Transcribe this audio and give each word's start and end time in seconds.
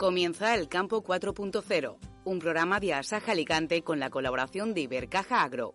Comienza 0.00 0.54
el 0.54 0.68
Campo 0.68 1.04
4.0, 1.04 1.98
un 2.24 2.38
programa 2.38 2.80
de 2.80 2.94
Asaja 2.94 3.32
Alicante 3.32 3.82
con 3.82 4.00
la 4.00 4.08
colaboración 4.08 4.72
de 4.72 4.80
Ibercaja 4.80 5.42
Agro. 5.42 5.74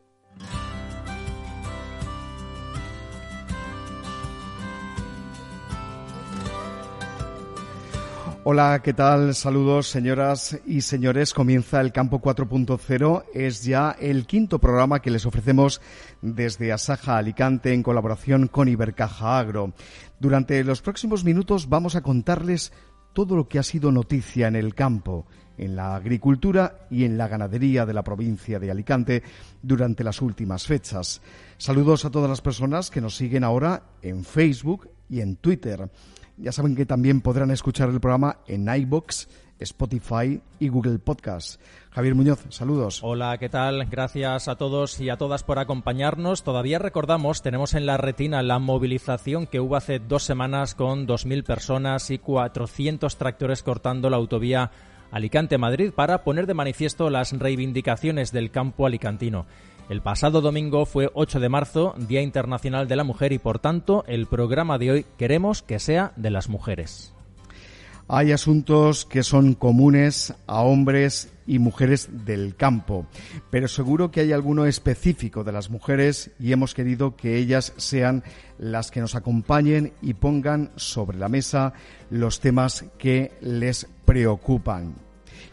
Hola, 8.44 8.82
¿qué 8.84 8.94
tal? 8.94 9.36
Saludos, 9.36 9.90
señoras 9.90 10.60
y 10.66 10.82
señores. 10.82 11.32
Comienza 11.32 11.80
el 11.80 11.92
Campo 11.92 12.20
4.0. 12.20 13.26
Es 13.32 13.64
ya 13.64 13.96
el 14.00 14.26
quinto 14.26 14.58
programa 14.58 15.02
que 15.04 15.12
les 15.12 15.28
ofrecemos 15.28 15.82
desde 16.24 16.72
Asaja 16.72 17.18
Alicante 17.18 17.74
en 17.74 17.84
colaboración 17.84 18.48
con 18.48 18.70
Ibercaja 18.70 19.38
Agro. 19.38 19.74
Durante 20.20 20.64
los 20.64 20.82
próximos 20.82 21.24
minutos 21.24 21.70
vamos 21.70 21.96
a 21.96 22.02
contarles 22.02 22.72
todo 23.16 23.38
lo 23.38 23.48
que 23.48 23.58
ha 23.58 23.64
sido 23.64 23.94
noticia 23.94 24.50
en 24.50 24.58
el 24.58 24.76
campo, 24.76 25.26
en 25.58 25.78
la 25.78 25.96
agricultura 25.96 26.86
y 26.92 27.06
en 27.06 27.18
la 27.18 27.30
ganadería 27.30 27.86
de 27.86 27.94
la 27.94 28.04
provincia 28.04 28.60
de 28.60 28.70
Alicante 28.70 29.24
durante 29.62 30.04
las 30.04 30.22
últimas 30.22 30.68
fechas. 30.68 31.22
Saludos 31.58 32.04
a 32.04 32.12
todas 32.12 32.30
las 32.30 32.42
personas 32.42 32.92
que 32.92 33.00
nos 33.00 33.16
siguen 33.16 33.46
ahora 33.46 33.84
en 34.02 34.26
Facebook 34.26 34.90
y 35.10 35.22
en 35.22 35.38
Twitter. 35.38 35.90
Ya 36.36 36.52
saben 36.52 36.76
que 36.76 36.86
también 36.86 37.22
podrán 37.22 37.52
escuchar 37.52 37.88
el 37.88 38.02
programa 38.02 38.40
en 38.48 38.68
iBox, 38.68 39.30
Spotify 39.60 40.42
y 40.60 40.70
Google 40.70 41.00
Podcast. 41.00 41.62
Javier 41.92 42.16
Muñoz, 42.16 42.44
saludos. 42.50 43.00
Hola, 43.04 43.38
¿qué 43.38 43.50
tal? 43.50 43.86
Gracias 43.86 44.48
a 44.48 44.56
todos 44.56 45.00
y 45.00 45.10
a 45.10 45.18
todas 45.18 45.44
por 45.44 45.60
acompañarnos. 45.60 46.44
Todavía 46.44 46.80
recordamos, 46.80 47.42
tenemos 47.42 47.74
en 47.74 47.86
la 47.86 47.98
retina 47.98 48.44
la 48.44 48.60
movilización 48.60 49.48
que 49.48 49.60
hubo 49.60 49.76
hace 49.76 50.00
dos 50.00 50.24
semanas 50.24 50.76
con 50.76 51.08
2.000 51.08 51.44
personas 51.44 52.12
y 52.12 52.18
400 52.18 53.16
tractores 53.18 53.64
cortando 53.64 54.10
la 54.10 54.18
autovía 54.18 54.72
Alicante-Madrid 55.12 55.92
para 55.92 56.24
poner 56.24 56.48
de 56.48 56.54
manifiesto 56.54 57.10
las 57.10 57.32
reivindicaciones 57.32 58.32
del 58.32 58.52
campo 58.52 58.86
alicantino. 58.86 59.46
El 59.88 60.02
pasado 60.02 60.42
domingo 60.42 60.86
fue 60.86 61.10
8 61.14 61.40
de 61.40 61.50
marzo, 61.50 61.94
Día 61.98 62.22
Internacional 62.22 62.88
de 62.88 62.96
la 62.96 63.04
Mujer, 63.04 63.32
y 63.32 63.38
por 63.38 63.60
tanto 63.60 64.04
el 64.08 64.26
programa 64.26 64.80
de 64.80 64.92
hoy 64.92 65.06
queremos 65.18 65.62
que 65.62 65.80
sea 65.80 66.12
de 66.16 66.32
las 66.32 66.50
mujeres. 66.50 67.15
Hay 68.08 68.32
asuntos 68.32 69.04
que 69.04 69.24
son 69.24 69.56
comunes 69.56 70.36
a 70.46 70.62
hombres 70.62 71.34
y 71.48 71.58
mujeres 71.58 72.08
del 72.24 72.56
campo, 72.56 73.08
pero 73.50 73.68
seguro 73.68 74.12
que 74.12 74.20
hay 74.20 74.32
alguno 74.32 74.68
específico 74.68 75.44
de 75.44 75.52
las 75.52 75.72
mujeres 75.72 76.30
y 76.40 76.52
hemos 76.52 76.76
querido 76.76 77.16
que 77.16 77.38
ellas 77.38 77.74
sean 77.78 78.24
las 78.60 78.92
que 78.92 79.02
nos 79.02 79.16
acompañen 79.16 79.94
y 80.04 80.14
pongan 80.14 80.72
sobre 80.76 81.18
la 81.18 81.30
mesa 81.30 81.74
los 82.12 82.42
temas 82.42 82.86
que 83.00 83.32
les 83.42 83.88
preocupan. 84.06 84.94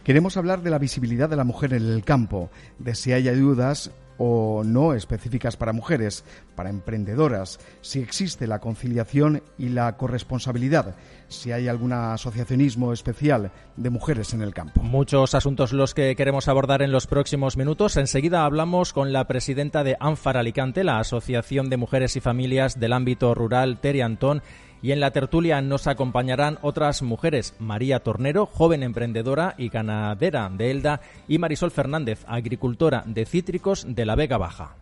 Queremos 0.03 0.37
hablar 0.37 0.61
de 0.61 0.69
la 0.69 0.77
visibilidad 0.77 1.29
de 1.29 1.37
la 1.37 1.45
mujer 1.45 1.73
en 1.73 1.83
el 1.83 2.03
campo, 2.03 2.51
de 2.77 2.93
si 2.93 3.13
hay 3.13 3.29
ayudas 3.29 3.89
o 4.19 4.63
no 4.63 4.93
específicas 4.93 5.57
para 5.57 5.73
mujeres, 5.73 6.23
para 6.55 6.69
emprendedoras, 6.69 7.59
si 7.81 7.99
existe 7.99 8.47
la 8.47 8.59
conciliación 8.59 9.43
y 9.57 9.69
la 9.69 9.97
corresponsabilidad, 9.97 10.95
si 11.27 11.51
hay 11.51 11.67
algún 11.67 11.93
asociacionismo 11.93 12.93
especial 12.93 13.51
de 13.75 13.89
mujeres 13.89 14.33
en 14.33 14.41
el 14.41 14.53
campo. 14.53 14.81
Muchos 14.81 15.35
asuntos 15.35 15.73
los 15.73 15.93
que 15.93 16.15
queremos 16.15 16.47
abordar 16.47 16.81
en 16.81 16.91
los 16.91 17.07
próximos 17.07 17.57
minutos. 17.57 17.97
Enseguida 17.97 18.45
hablamos 18.45 18.93
con 18.93 19.13
la 19.13 19.27
presidenta 19.27 19.83
de 19.83 19.97
ANFAR 19.99 20.37
Alicante, 20.37 20.83
la 20.83 20.99
Asociación 20.99 21.69
de 21.69 21.77
Mujeres 21.77 22.15
y 22.15 22.19
Familias 22.19 22.79
del 22.79 22.93
Ámbito 22.93 23.33
Rural, 23.33 23.79
Teri 23.79 24.01
Antón, 24.01 24.41
y 24.81 24.91
en 24.91 24.99
la 24.99 25.11
tertulia 25.11 25.61
nos 25.61 25.87
acompañarán 25.87 26.59
otras 26.61 27.01
mujeres, 27.01 27.55
María 27.57 28.01
Tornero, 28.01 28.45
joven 28.45 28.83
emprendedora 28.83 29.55
y 29.57 29.69
ganadera 29.69 30.49
de 30.49 30.71
Elda, 30.71 31.01
y 31.27 31.37
Marisol 31.37 31.71
Fernández, 31.71 32.25
agricultora 32.27 33.03
de 33.05 33.25
cítricos 33.25 33.85
de 33.87 34.05
la 34.05 34.15
Vega 34.15 34.37
Baja. 34.37 34.75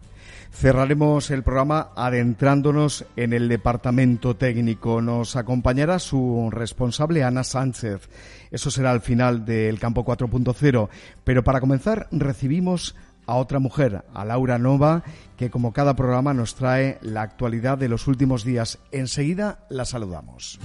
Cerraremos 0.51 1.31
el 1.31 1.43
programa 1.43 1.91
adentrándonos 1.95 3.05
en 3.15 3.33
el 3.33 3.47
departamento 3.47 4.35
técnico. 4.35 5.01
Nos 5.01 5.35
acompañará 5.35 5.97
su 5.97 6.49
responsable 6.51 7.23
Ana 7.23 7.43
Sánchez. 7.43 8.09
Eso 8.51 8.69
será 8.69 8.91
al 8.91 9.01
final 9.01 9.45
del 9.45 9.79
campo 9.79 10.05
4.0. 10.05 10.89
Pero 11.23 11.43
para 11.43 11.61
comenzar 11.61 12.07
recibimos 12.11 12.95
a 13.25 13.35
otra 13.35 13.59
mujer, 13.59 14.03
a 14.13 14.25
Laura 14.25 14.59
Nova, 14.59 15.03
que 15.37 15.49
como 15.49 15.73
cada 15.73 15.95
programa 15.95 16.33
nos 16.33 16.55
trae 16.55 16.99
la 17.01 17.21
actualidad 17.21 17.77
de 17.77 17.89
los 17.89 18.07
últimos 18.07 18.43
días. 18.43 18.77
Enseguida 18.91 19.65
la 19.69 19.85
saludamos. 19.85 20.59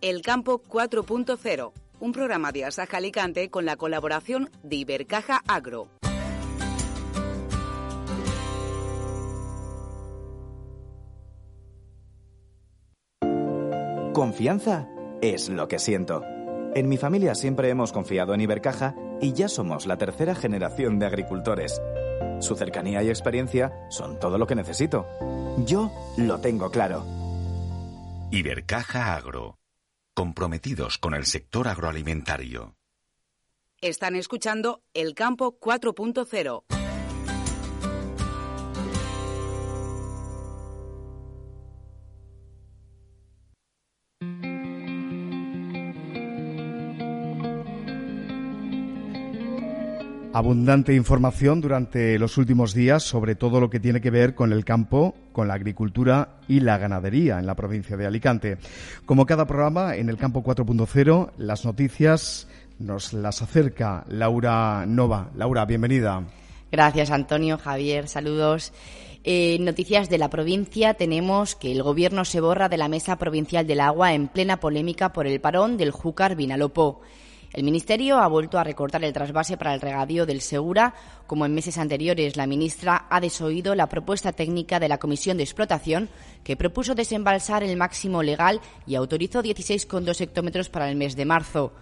El 0.00 0.20
Campo 0.20 0.60
4.0, 0.62 1.72
un 2.00 2.12
programa 2.12 2.52
de 2.52 2.66
Asaja 2.66 2.98
Alicante 2.98 3.48
con 3.48 3.64
la 3.64 3.76
colaboración 3.76 4.50
de 4.62 4.76
Ibercaja 4.76 5.40
Agro. 5.46 5.88
Confianza 14.14 14.88
es 15.22 15.48
lo 15.48 15.66
que 15.66 15.80
siento. 15.80 16.22
En 16.76 16.88
mi 16.88 16.96
familia 16.96 17.34
siempre 17.34 17.68
hemos 17.68 17.90
confiado 17.90 18.32
en 18.32 18.42
Ibercaja 18.42 18.94
y 19.20 19.32
ya 19.32 19.48
somos 19.48 19.86
la 19.86 19.98
tercera 19.98 20.36
generación 20.36 21.00
de 21.00 21.06
agricultores. 21.06 21.82
Su 22.38 22.54
cercanía 22.54 23.02
y 23.02 23.08
experiencia 23.08 23.72
son 23.90 24.20
todo 24.20 24.38
lo 24.38 24.46
que 24.46 24.54
necesito. 24.54 25.04
Yo 25.66 25.90
lo 26.16 26.38
tengo 26.40 26.70
claro. 26.70 27.04
Ibercaja 28.30 29.16
Agro. 29.16 29.58
Comprometidos 30.14 30.98
con 30.98 31.14
el 31.14 31.26
sector 31.26 31.66
agroalimentario. 31.66 32.76
Están 33.80 34.14
escuchando 34.14 34.80
El 34.94 35.16
Campo 35.16 35.58
4.0. 35.58 36.83
Abundante 50.34 50.92
información 50.92 51.60
durante 51.60 52.18
los 52.18 52.38
últimos 52.38 52.74
días 52.74 53.04
sobre 53.04 53.36
todo 53.36 53.60
lo 53.60 53.70
que 53.70 53.78
tiene 53.78 54.00
que 54.00 54.10
ver 54.10 54.34
con 54.34 54.52
el 54.52 54.64
campo, 54.64 55.14
con 55.30 55.46
la 55.46 55.54
agricultura 55.54 56.40
y 56.48 56.58
la 56.58 56.76
ganadería 56.76 57.38
en 57.38 57.46
la 57.46 57.54
provincia 57.54 57.96
de 57.96 58.04
Alicante. 58.04 58.58
Como 59.06 59.26
cada 59.26 59.46
programa, 59.46 59.94
en 59.94 60.08
el 60.08 60.16
campo 60.16 60.42
4.0, 60.42 61.30
las 61.38 61.64
noticias 61.64 62.48
nos 62.80 63.12
las 63.12 63.42
acerca 63.42 64.04
Laura 64.08 64.84
Nova. 64.88 65.30
Laura, 65.36 65.66
bienvenida. 65.66 66.24
Gracias, 66.72 67.12
Antonio, 67.12 67.56
Javier, 67.56 68.08
saludos. 68.08 68.72
Eh, 69.22 69.58
noticias 69.60 70.10
de 70.10 70.18
la 70.18 70.30
provincia 70.30 70.94
tenemos 70.94 71.54
que 71.54 71.70
el 71.70 71.84
Gobierno 71.84 72.24
se 72.24 72.40
borra 72.40 72.68
de 72.68 72.76
la 72.76 72.88
Mesa 72.88 73.18
Provincial 73.18 73.68
del 73.68 73.78
Agua 73.78 74.14
en 74.14 74.26
plena 74.26 74.58
polémica 74.58 75.12
por 75.12 75.28
el 75.28 75.40
parón 75.40 75.76
del 75.76 75.92
Júcar 75.92 76.34
Vinalopó. 76.34 77.02
El 77.54 77.62
Ministerio 77.62 78.18
ha 78.18 78.26
vuelto 78.26 78.58
a 78.58 78.64
recortar 78.64 79.04
el 79.04 79.12
trasvase 79.12 79.56
para 79.56 79.74
el 79.74 79.80
regadío 79.80 80.26
del 80.26 80.40
Segura. 80.40 80.92
Como 81.28 81.46
en 81.46 81.54
meses 81.54 81.78
anteriores, 81.78 82.36
la 82.36 82.48
ministra 82.48 83.06
ha 83.08 83.20
desoído 83.20 83.76
la 83.76 83.88
propuesta 83.88 84.32
técnica 84.32 84.80
de 84.80 84.88
la 84.88 84.98
Comisión 84.98 85.36
de 85.36 85.44
Explotación, 85.44 86.08
que 86.42 86.56
propuso 86.56 86.96
desembalsar 86.96 87.62
el 87.62 87.76
máximo 87.76 88.24
legal 88.24 88.60
y 88.88 88.96
autorizó 88.96 89.40
16,2 89.40 90.20
hectómetros 90.20 90.68
para 90.68 90.90
el 90.90 90.96
mes 90.96 91.14
de 91.14 91.26
marzo. 91.26 91.72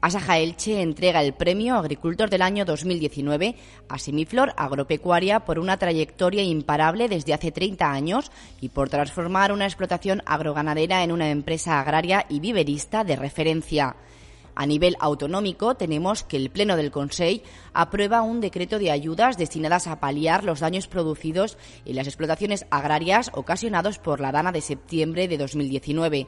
Asaja 0.00 0.38
Elche 0.38 0.80
entrega 0.80 1.22
el 1.22 1.34
premio 1.34 1.76
Agricultor 1.76 2.30
del 2.30 2.40
Año 2.40 2.64
2019 2.64 3.56
a 3.90 3.98
Semiflor 3.98 4.54
Agropecuaria 4.56 5.40
por 5.40 5.58
una 5.58 5.76
trayectoria 5.76 6.42
imparable 6.42 7.10
desde 7.10 7.34
hace 7.34 7.52
30 7.52 7.92
años 7.92 8.32
y 8.62 8.70
por 8.70 8.88
transformar 8.88 9.52
una 9.52 9.66
explotación 9.66 10.22
agroganadera 10.24 11.04
en 11.04 11.12
una 11.12 11.28
empresa 11.28 11.78
agraria 11.78 12.24
y 12.30 12.40
viverista 12.40 13.04
de 13.04 13.16
referencia. 13.16 13.96
A 14.60 14.66
nivel 14.66 14.94
autonómico, 15.00 15.74
tenemos 15.74 16.22
que 16.22 16.36
el 16.36 16.50
Pleno 16.50 16.76
del 16.76 16.90
Consejo 16.90 17.42
aprueba 17.72 18.20
un 18.20 18.42
decreto 18.42 18.78
de 18.78 18.90
ayudas 18.90 19.38
destinadas 19.38 19.86
a 19.86 20.00
paliar 20.00 20.44
los 20.44 20.60
daños 20.60 20.86
producidos 20.86 21.56
en 21.86 21.96
las 21.96 22.06
explotaciones 22.06 22.66
agrarias 22.70 23.30
ocasionados 23.32 23.98
por 23.98 24.20
la 24.20 24.32
dana 24.32 24.52
de 24.52 24.60
septiembre 24.60 25.28
de 25.28 25.38
2019. 25.38 26.26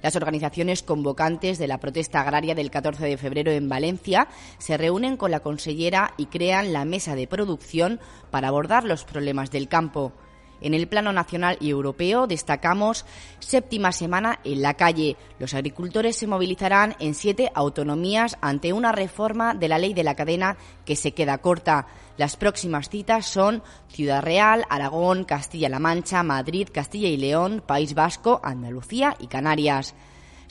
Las 0.00 0.14
organizaciones 0.14 0.84
convocantes 0.84 1.58
de 1.58 1.66
la 1.66 1.80
protesta 1.80 2.20
agraria 2.20 2.54
del 2.54 2.70
14 2.70 3.04
de 3.04 3.16
febrero 3.16 3.50
en 3.50 3.68
Valencia 3.68 4.28
se 4.58 4.76
reúnen 4.76 5.16
con 5.16 5.32
la 5.32 5.40
consellera 5.40 6.14
y 6.16 6.26
crean 6.26 6.72
la 6.72 6.84
mesa 6.84 7.16
de 7.16 7.26
producción 7.26 7.98
para 8.30 8.46
abordar 8.46 8.84
los 8.84 9.02
problemas 9.02 9.50
del 9.50 9.66
campo. 9.66 10.12
En 10.62 10.74
el 10.74 10.86
plano 10.86 11.12
nacional 11.12 11.58
y 11.60 11.70
europeo 11.70 12.26
destacamos 12.26 13.04
séptima 13.40 13.92
semana 13.92 14.38
en 14.44 14.62
la 14.62 14.74
calle. 14.74 15.16
Los 15.38 15.54
agricultores 15.54 16.16
se 16.16 16.26
movilizarán 16.26 16.96
en 17.00 17.14
siete 17.14 17.50
autonomías 17.54 18.38
ante 18.40 18.72
una 18.72 18.92
reforma 18.92 19.54
de 19.54 19.68
la 19.68 19.78
ley 19.78 19.92
de 19.92 20.04
la 20.04 20.14
cadena 20.14 20.56
que 20.84 20.96
se 20.96 21.12
queda 21.12 21.38
corta. 21.38 21.86
Las 22.16 22.36
próximas 22.36 22.88
citas 22.88 23.26
son 23.26 23.62
Ciudad 23.88 24.22
Real, 24.22 24.64
Aragón, 24.70 25.24
Castilla-La 25.24 25.78
Mancha, 25.80 26.22
Madrid, 26.22 26.68
Castilla 26.72 27.08
y 27.08 27.16
León, 27.16 27.62
País 27.66 27.94
Vasco, 27.94 28.40
Andalucía 28.44 29.16
y 29.18 29.26
Canarias. 29.26 29.94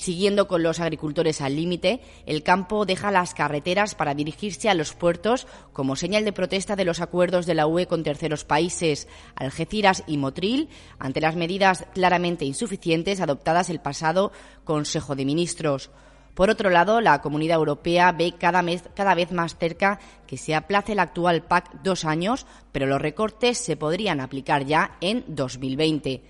Siguiendo 0.01 0.47
con 0.47 0.63
los 0.63 0.79
agricultores 0.79 1.41
al 1.41 1.55
límite, 1.55 2.01
el 2.25 2.41
campo 2.41 2.87
deja 2.87 3.11
las 3.11 3.35
carreteras 3.35 3.93
para 3.93 4.15
dirigirse 4.15 4.67
a 4.67 4.73
los 4.73 4.93
puertos 4.93 5.45
como 5.73 5.95
señal 5.95 6.25
de 6.25 6.33
protesta 6.33 6.75
de 6.75 6.85
los 6.85 7.01
acuerdos 7.01 7.45
de 7.45 7.53
la 7.53 7.67
UE 7.67 7.85
con 7.85 8.01
terceros 8.01 8.43
países, 8.43 9.07
Algeciras 9.35 10.03
y 10.07 10.17
Motril, 10.17 10.69
ante 10.97 11.21
las 11.21 11.35
medidas 11.35 11.85
claramente 11.93 12.45
insuficientes 12.45 13.21
adoptadas 13.21 13.69
el 13.69 13.79
pasado 13.79 14.31
Consejo 14.63 15.15
de 15.15 15.23
Ministros. 15.23 15.91
Por 16.33 16.49
otro 16.49 16.71
lado, 16.71 16.99
la 16.99 17.21
Comunidad 17.21 17.57
Europea 17.57 18.11
ve 18.11 18.33
cada, 18.39 18.65
cada, 18.95 19.13
vez 19.13 19.31
más 19.31 19.55
cerca 19.55 19.99
que 20.25 20.37
se 20.37 20.55
aplace 20.55 20.93
el 20.93 20.99
actual 20.99 21.43
PAC 21.43 21.83
dos 21.83 22.05
años, 22.05 22.47
pero 22.71 22.87
los 22.87 22.99
recortes 22.99 23.59
se 23.59 23.77
podrían 23.77 24.19
aplicar 24.19 24.65
ya 24.65 24.97
en 24.99 25.23
2020. 25.27 26.23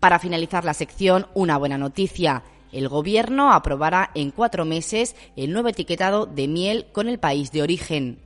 Para 0.00 0.18
finalizar 0.18 0.64
la 0.64 0.74
sección, 0.74 1.28
una 1.34 1.56
buena 1.56 1.78
noticia. 1.78 2.42
El 2.72 2.88
Gobierno 2.88 3.52
aprobará 3.52 4.10
en 4.14 4.30
cuatro 4.30 4.64
meses 4.64 5.14
el 5.36 5.52
nuevo 5.52 5.68
etiquetado 5.68 6.26
de 6.26 6.48
miel 6.48 6.86
con 6.90 7.08
el 7.08 7.18
país 7.18 7.52
de 7.52 7.62
origen. 7.62 8.18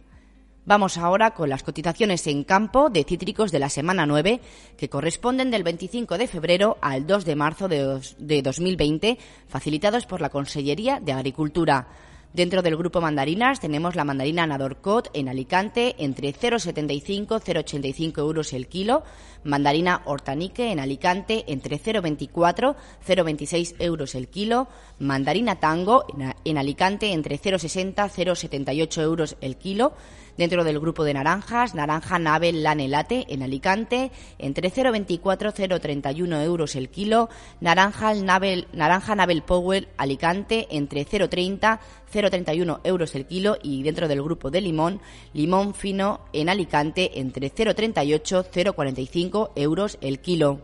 Vamos 0.64 0.98
ahora 0.98 1.32
con 1.32 1.48
las 1.48 1.62
cotizaciones 1.62 2.26
en 2.26 2.42
campo 2.42 2.90
de 2.90 3.04
cítricos 3.04 3.52
de 3.52 3.60
la 3.60 3.68
semana 3.68 4.06
9, 4.06 4.40
que 4.76 4.88
corresponden 4.88 5.50
del 5.50 5.62
25 5.62 6.18
de 6.18 6.26
febrero 6.26 6.76
al 6.80 7.06
2 7.06 7.24
de 7.24 7.36
marzo 7.36 7.68
de 7.68 8.42
2020, 8.42 9.18
facilitados 9.46 10.06
por 10.06 10.20
la 10.20 10.30
Consellería 10.30 10.98
de 10.98 11.12
Agricultura. 11.12 11.86
Dentro 12.36 12.60
del 12.60 12.76
grupo 12.76 13.00
mandarinas 13.00 13.60
tenemos 13.60 13.96
la 13.96 14.04
mandarina 14.04 14.46
Nadorcot 14.46 15.08
en 15.14 15.30
Alicante 15.30 15.96
entre 15.96 16.34
0,75 16.34 17.40
0,85 17.40 18.18
euros 18.18 18.52
el 18.52 18.66
kilo, 18.66 19.04
mandarina 19.42 20.02
Hortanique 20.04 20.70
en 20.70 20.78
Alicante 20.78 21.46
entre 21.48 21.80
0,24 21.80 22.76
0,26 23.08 23.76
euros 23.78 24.14
el 24.14 24.28
kilo, 24.28 24.68
mandarina 24.98 25.60
Tango 25.60 26.04
en 26.44 26.58
Alicante 26.58 27.14
entre 27.14 27.40
0,60 27.40 27.94
0,78 27.94 29.00
euros 29.00 29.38
el 29.40 29.56
kilo, 29.56 29.94
Dentro 30.36 30.64
del 30.64 30.78
grupo 30.78 31.04
de 31.04 31.14
naranjas, 31.14 31.74
naranja 31.74 32.18
Nabel 32.18 32.62
Lanelate 32.62 33.26
en 33.28 33.42
Alicante, 33.42 34.10
entre 34.38 34.70
0,24 34.70 35.52
0,31 35.52 36.42
euros 36.44 36.76
el 36.76 36.90
kilo, 36.90 37.30
naranja 37.60 38.14
Nabel, 38.14 38.68
naranja 38.72 39.14
Nabel 39.14 39.42
Power 39.42 39.88
Alicante, 39.96 40.66
entre 40.70 41.06
0,30 41.06 41.78
0,31 42.12 42.80
euros 42.84 43.14
el 43.14 43.26
kilo 43.26 43.56
y 43.62 43.82
dentro 43.82 44.08
del 44.08 44.22
grupo 44.22 44.50
de 44.50 44.60
limón, 44.60 45.00
limón 45.32 45.74
fino 45.74 46.20
en 46.32 46.48
Alicante, 46.48 47.18
entre 47.20 47.52
0,38 47.52 48.46
0,45 48.52 49.50
euros 49.56 49.98
el 50.00 50.20
kilo. 50.20 50.60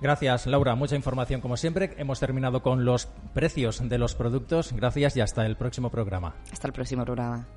Gracias, 0.00 0.46
Laura. 0.46 0.74
Mucha 0.76 0.94
información 0.94 1.40
como 1.40 1.56
siempre. 1.56 1.94
Hemos 1.98 2.20
terminado 2.20 2.62
con 2.62 2.84
los 2.84 3.06
precios 3.34 3.88
de 3.88 3.98
los 3.98 4.14
productos. 4.14 4.72
Gracias 4.72 5.16
y 5.16 5.20
hasta 5.20 5.44
el 5.44 5.56
próximo 5.56 5.90
programa. 5.90 6.36
Hasta 6.52 6.68
el 6.68 6.72
próximo 6.72 7.04
programa. 7.04 7.48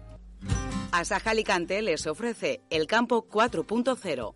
Asaja 0.92 1.32
Alicante 1.32 1.82
les 1.82 2.06
ofrece 2.06 2.62
el 2.70 2.86
campo 2.86 3.28
4.0. 3.30 4.36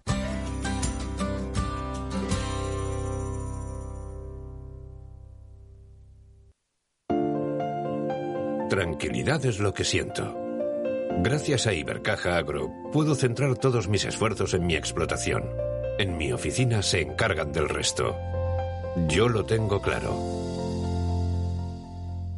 Tranquilidad 8.69 9.46
es 9.46 9.60
lo 9.60 9.74
que 9.74 9.84
siento. 9.84 10.36
Gracias 11.19 11.68
a 11.68 11.74
Ibercaja 11.74 12.38
Agro 12.38 12.72
puedo 12.92 13.16
centrar 13.16 13.58
todos 13.58 13.88
mis 13.88 14.06
esfuerzos 14.06 14.54
en 14.54 14.66
mi 14.66 14.75
explotación. 14.75 15.50
En 15.98 16.18
mi 16.18 16.31
oficina 16.31 16.81
se 16.81 17.01
encargan 17.01 17.51
del 17.51 17.69
resto. 17.69 18.18
Yo 19.08 19.30
lo 19.30 19.46
tengo 19.46 19.81
claro. 19.81 20.18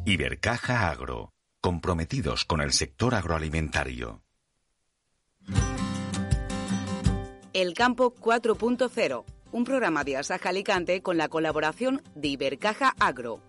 Ibercaja 0.04 0.90
Agro 0.90 1.32
comprometidos 1.60 2.44
con 2.44 2.60
el 2.60 2.72
sector 2.72 3.14
agroalimentario. 3.14 4.22
El 7.52 7.74
Campo 7.74 8.14
4.0, 8.14 9.24
un 9.52 9.64
programa 9.64 10.04
de 10.04 10.16
Asaja 10.16 10.50
Alicante 10.50 11.02
con 11.02 11.16
la 11.16 11.28
colaboración 11.28 12.02
de 12.14 12.28
Ibercaja 12.28 12.94
Agro. 13.00 13.40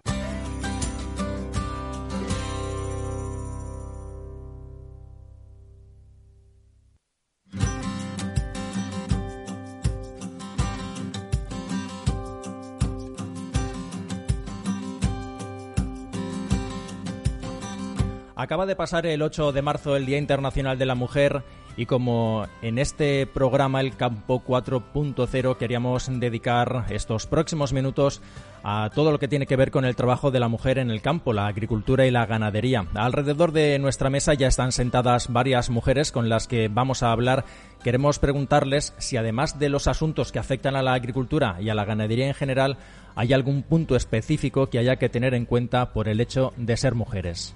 Acaba 18.40 18.66
de 18.66 18.78
pasar 18.78 19.06
el 19.06 19.22
8 19.22 19.52
de 19.52 19.62
marzo 19.62 19.98
el 19.98 20.06
Día 20.06 20.18
Internacional 20.18 20.80
de 20.80 20.86
la 20.86 20.96
Mujer 20.96 21.44
y 21.76 21.86
como 21.86 22.48
en 22.62 22.80
este 22.80 23.28
programa 23.28 23.82
El 23.82 23.98
Campo 23.98 24.42
4.0 24.48 25.58
queríamos 25.58 26.08
dedicar 26.10 26.86
estos 26.90 27.28
próximos 27.28 27.74
minutos 27.74 28.22
a 28.64 28.92
todo 28.96 29.12
lo 29.12 29.20
que 29.20 29.28
tiene 29.28 29.46
que 29.46 29.58
ver 29.58 29.72
con 29.72 29.84
el 29.84 29.98
trabajo 29.98 30.32
de 30.32 30.40
la 30.40 30.48
mujer 30.48 30.78
en 30.78 30.90
el 30.90 31.02
campo, 31.02 31.34
la 31.34 31.48
agricultura 31.48 32.08
y 32.08 32.12
la 32.12 32.26
ganadería. 32.28 32.88
Alrededor 32.94 33.52
de 33.52 33.78
nuestra 33.78 34.10
mesa 34.10 34.34
ya 34.36 34.48
están 34.48 34.72
sentadas 34.72 35.28
varias 35.28 35.70
mujeres 35.70 36.14
con 36.14 36.30
las 36.30 36.48
que 36.48 36.70
vamos 36.70 37.04
a 37.04 37.12
hablar. 37.12 37.44
Queremos 37.84 38.20
preguntarles 38.20 38.94
si 39.00 39.18
además 39.18 39.60
de 39.60 39.68
los 39.68 39.88
asuntos 39.88 40.32
que 40.32 40.40
afectan 40.40 40.78
a 40.78 40.82
la 40.82 40.94
agricultura 40.94 41.58
y 41.60 41.68
a 41.68 41.76
la 41.76 41.84
ganadería 41.84 42.28
en 42.28 42.34
general, 42.34 42.78
hay 43.18 43.34
algún 43.34 43.64
punto 43.64 43.98
específico 43.98 44.70
que 44.70 44.80
haya 44.80 44.96
que 44.96 45.10
tener 45.10 45.34
en 45.34 45.44
cuenta 45.44 45.92
por 45.92 46.08
el 46.08 46.22
hecho 46.22 46.54
de 46.56 46.78
ser 46.78 46.96
mujeres. 46.96 47.54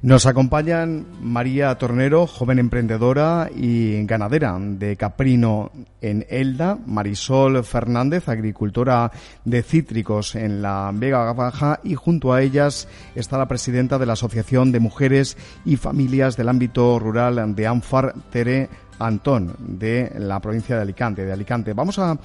Nos 0.00 0.26
acompañan 0.26 1.06
María 1.20 1.74
Tornero, 1.76 2.28
joven 2.28 2.60
emprendedora 2.60 3.50
y 3.52 4.04
ganadera 4.04 4.56
de 4.60 4.96
Caprino 4.96 5.72
en 6.00 6.24
Elda, 6.30 6.78
Marisol 6.86 7.64
Fernández, 7.64 8.28
agricultora 8.28 9.10
de 9.44 9.64
cítricos 9.64 10.36
en 10.36 10.62
la 10.62 10.92
Vega 10.94 11.32
Baja 11.32 11.80
y 11.82 11.96
junto 11.96 12.32
a 12.32 12.42
ellas 12.42 12.86
está 13.16 13.38
la 13.38 13.48
presidenta 13.48 13.98
de 13.98 14.06
la 14.06 14.12
Asociación 14.12 14.70
de 14.70 14.78
Mujeres 14.78 15.36
y 15.64 15.74
Familias 15.76 16.36
del 16.36 16.48
Ámbito 16.48 17.00
Rural 17.00 17.56
de 17.56 17.66
ANFAR, 17.66 18.14
Tere 18.30 18.68
Antón, 18.98 19.54
de 19.58 20.12
la 20.18 20.40
provincia 20.40 20.76
de 20.76 20.82
Alicante, 20.82 21.24
de 21.24 21.32
Alicante. 21.32 21.72
Vamos 21.72 21.98
a, 21.98 22.18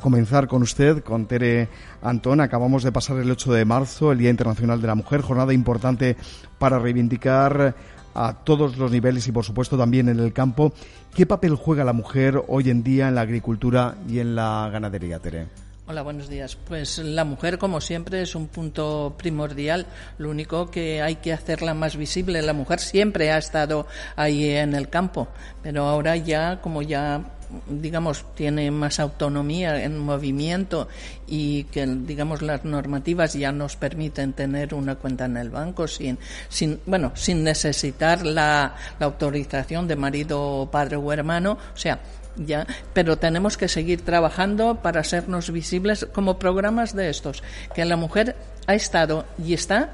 comenzar 0.00 0.48
con 0.48 0.62
usted, 0.62 1.02
con 1.02 1.26
Tere 1.26 1.68
Antón. 2.02 2.40
Acabamos 2.40 2.82
de 2.82 2.92
pasar 2.92 3.18
el 3.18 3.30
8 3.30 3.52
de 3.52 3.64
marzo, 3.64 4.12
el 4.12 4.18
Día 4.18 4.30
Internacional 4.30 4.80
de 4.80 4.86
la 4.86 4.94
Mujer, 4.94 5.20
jornada 5.22 5.52
importante 5.52 6.16
para 6.58 6.78
reivindicar 6.78 7.74
a 8.14 8.32
todos 8.32 8.76
los 8.76 8.90
niveles 8.90 9.26
y, 9.28 9.32
por 9.32 9.44
supuesto, 9.44 9.78
también 9.78 10.08
en 10.08 10.18
el 10.18 10.32
campo. 10.32 10.72
¿Qué 11.14 11.26
papel 11.26 11.54
juega 11.54 11.84
la 11.84 11.92
mujer 11.92 12.42
hoy 12.48 12.70
en 12.70 12.82
día 12.82 13.08
en 13.08 13.14
la 13.14 13.22
agricultura 13.22 13.94
y 14.08 14.18
en 14.18 14.34
la 14.34 14.68
ganadería, 14.72 15.18
Tere? 15.18 15.67
Hola, 15.90 16.02
buenos 16.02 16.28
días. 16.28 16.54
Pues 16.54 16.98
la 16.98 17.24
mujer, 17.24 17.56
como 17.56 17.80
siempre, 17.80 18.20
es 18.20 18.34
un 18.34 18.48
punto 18.48 19.14
primordial. 19.16 19.86
Lo 20.18 20.28
único 20.28 20.70
que 20.70 21.00
hay 21.00 21.16
que 21.16 21.32
hacerla 21.32 21.72
más 21.72 21.96
visible. 21.96 22.42
La 22.42 22.52
mujer 22.52 22.78
siempre 22.78 23.32
ha 23.32 23.38
estado 23.38 23.86
ahí 24.14 24.50
en 24.50 24.74
el 24.74 24.90
campo, 24.90 25.28
pero 25.62 25.86
ahora 25.86 26.14
ya, 26.14 26.60
como 26.60 26.82
ya 26.82 27.38
digamos, 27.68 28.26
tiene 28.34 28.70
más 28.70 29.00
autonomía 29.00 29.82
en 29.82 29.98
movimiento 29.98 30.88
y 31.26 31.64
que, 31.64 31.86
digamos, 31.86 32.42
las 32.42 32.64
normativas 32.64 33.32
ya 33.32 33.52
nos 33.52 33.76
permiten 33.76 34.34
tener 34.34 34.74
una 34.74 34.96
cuenta 34.96 35.24
en 35.24 35.36
el 35.36 35.50
banco 35.50 35.88
sin, 35.88 36.18
sin 36.48 36.80
bueno, 36.86 37.12
sin 37.14 37.42
necesitar 37.42 38.24
la, 38.26 38.74
la 38.98 39.06
autorización 39.06 39.88
de 39.88 39.96
marido, 39.96 40.68
padre 40.70 40.96
o 40.96 41.12
hermano. 41.12 41.52
O 41.52 41.76
sea, 41.76 41.98
ya, 42.38 42.66
pero 42.92 43.18
tenemos 43.18 43.56
que 43.56 43.68
seguir 43.68 44.04
trabajando 44.04 44.76
para 44.82 45.00
hacernos 45.00 45.50
visibles 45.50 46.06
como 46.12 46.38
programas 46.38 46.94
de 46.94 47.10
estos, 47.10 47.42
que 47.74 47.84
la 47.84 47.96
mujer 47.96 48.36
ha 48.66 48.74
estado 48.74 49.26
y 49.44 49.54
está 49.54 49.90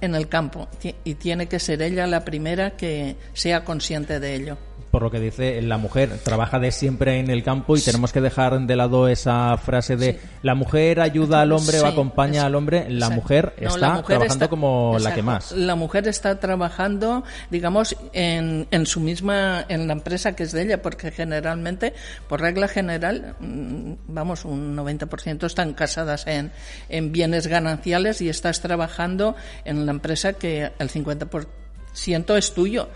en 0.00 0.14
el 0.14 0.28
campo 0.28 0.68
y 1.04 1.14
tiene 1.14 1.46
que 1.48 1.58
ser 1.58 1.82
ella 1.82 2.06
la 2.06 2.24
primera 2.24 2.76
que 2.76 3.16
sea 3.32 3.64
consciente 3.64 4.20
de 4.20 4.34
ello 4.34 4.67
por 4.90 5.02
lo 5.02 5.10
que 5.10 5.20
dice 5.20 5.60
la 5.62 5.78
mujer, 5.78 6.18
trabaja 6.22 6.58
de 6.58 6.70
siempre 6.72 7.18
en 7.18 7.30
el 7.30 7.42
campo 7.42 7.76
y 7.76 7.80
tenemos 7.80 8.12
que 8.12 8.20
dejar 8.20 8.58
de 8.60 8.76
lado 8.76 9.08
esa 9.08 9.56
frase 9.58 9.96
de 9.96 10.18
la 10.42 10.54
mujer 10.54 11.00
ayuda 11.00 11.42
al 11.42 11.52
hombre 11.52 11.80
o 11.80 11.86
acompaña 11.86 12.44
al 12.44 12.54
hombre. 12.54 12.86
La 12.88 13.10
mujer 13.10 13.54
está 13.58 14.02
trabajando 14.02 14.48
como 14.48 14.96
la 14.98 15.14
que 15.14 15.22
más. 15.22 15.52
La 15.52 15.74
mujer 15.74 16.08
está 16.08 16.40
trabajando, 16.40 17.24
digamos, 17.50 17.96
en, 18.12 18.66
en 18.70 18.86
su 18.86 19.00
misma, 19.00 19.64
en 19.68 19.86
la 19.86 19.92
empresa 19.92 20.34
que 20.34 20.44
es 20.44 20.52
de 20.52 20.62
ella, 20.62 20.82
porque 20.82 21.10
generalmente, 21.10 21.94
por 22.28 22.40
regla 22.40 22.68
general, 22.68 23.36
mm, 23.40 23.92
vamos, 24.08 24.44
un 24.44 24.76
90% 24.76 25.46
están 25.46 25.74
casadas 25.74 26.26
en, 26.26 26.50
en 26.88 27.12
bienes 27.12 27.46
gananciales 27.46 28.20
y 28.20 28.28
estás 28.28 28.60
trabajando 28.60 29.36
en 29.64 29.86
la 29.86 29.92
empresa 29.92 30.32
que 30.32 30.72
el 30.78 30.90
50% 30.90 32.36
es 32.36 32.52
tuyo 32.54 32.88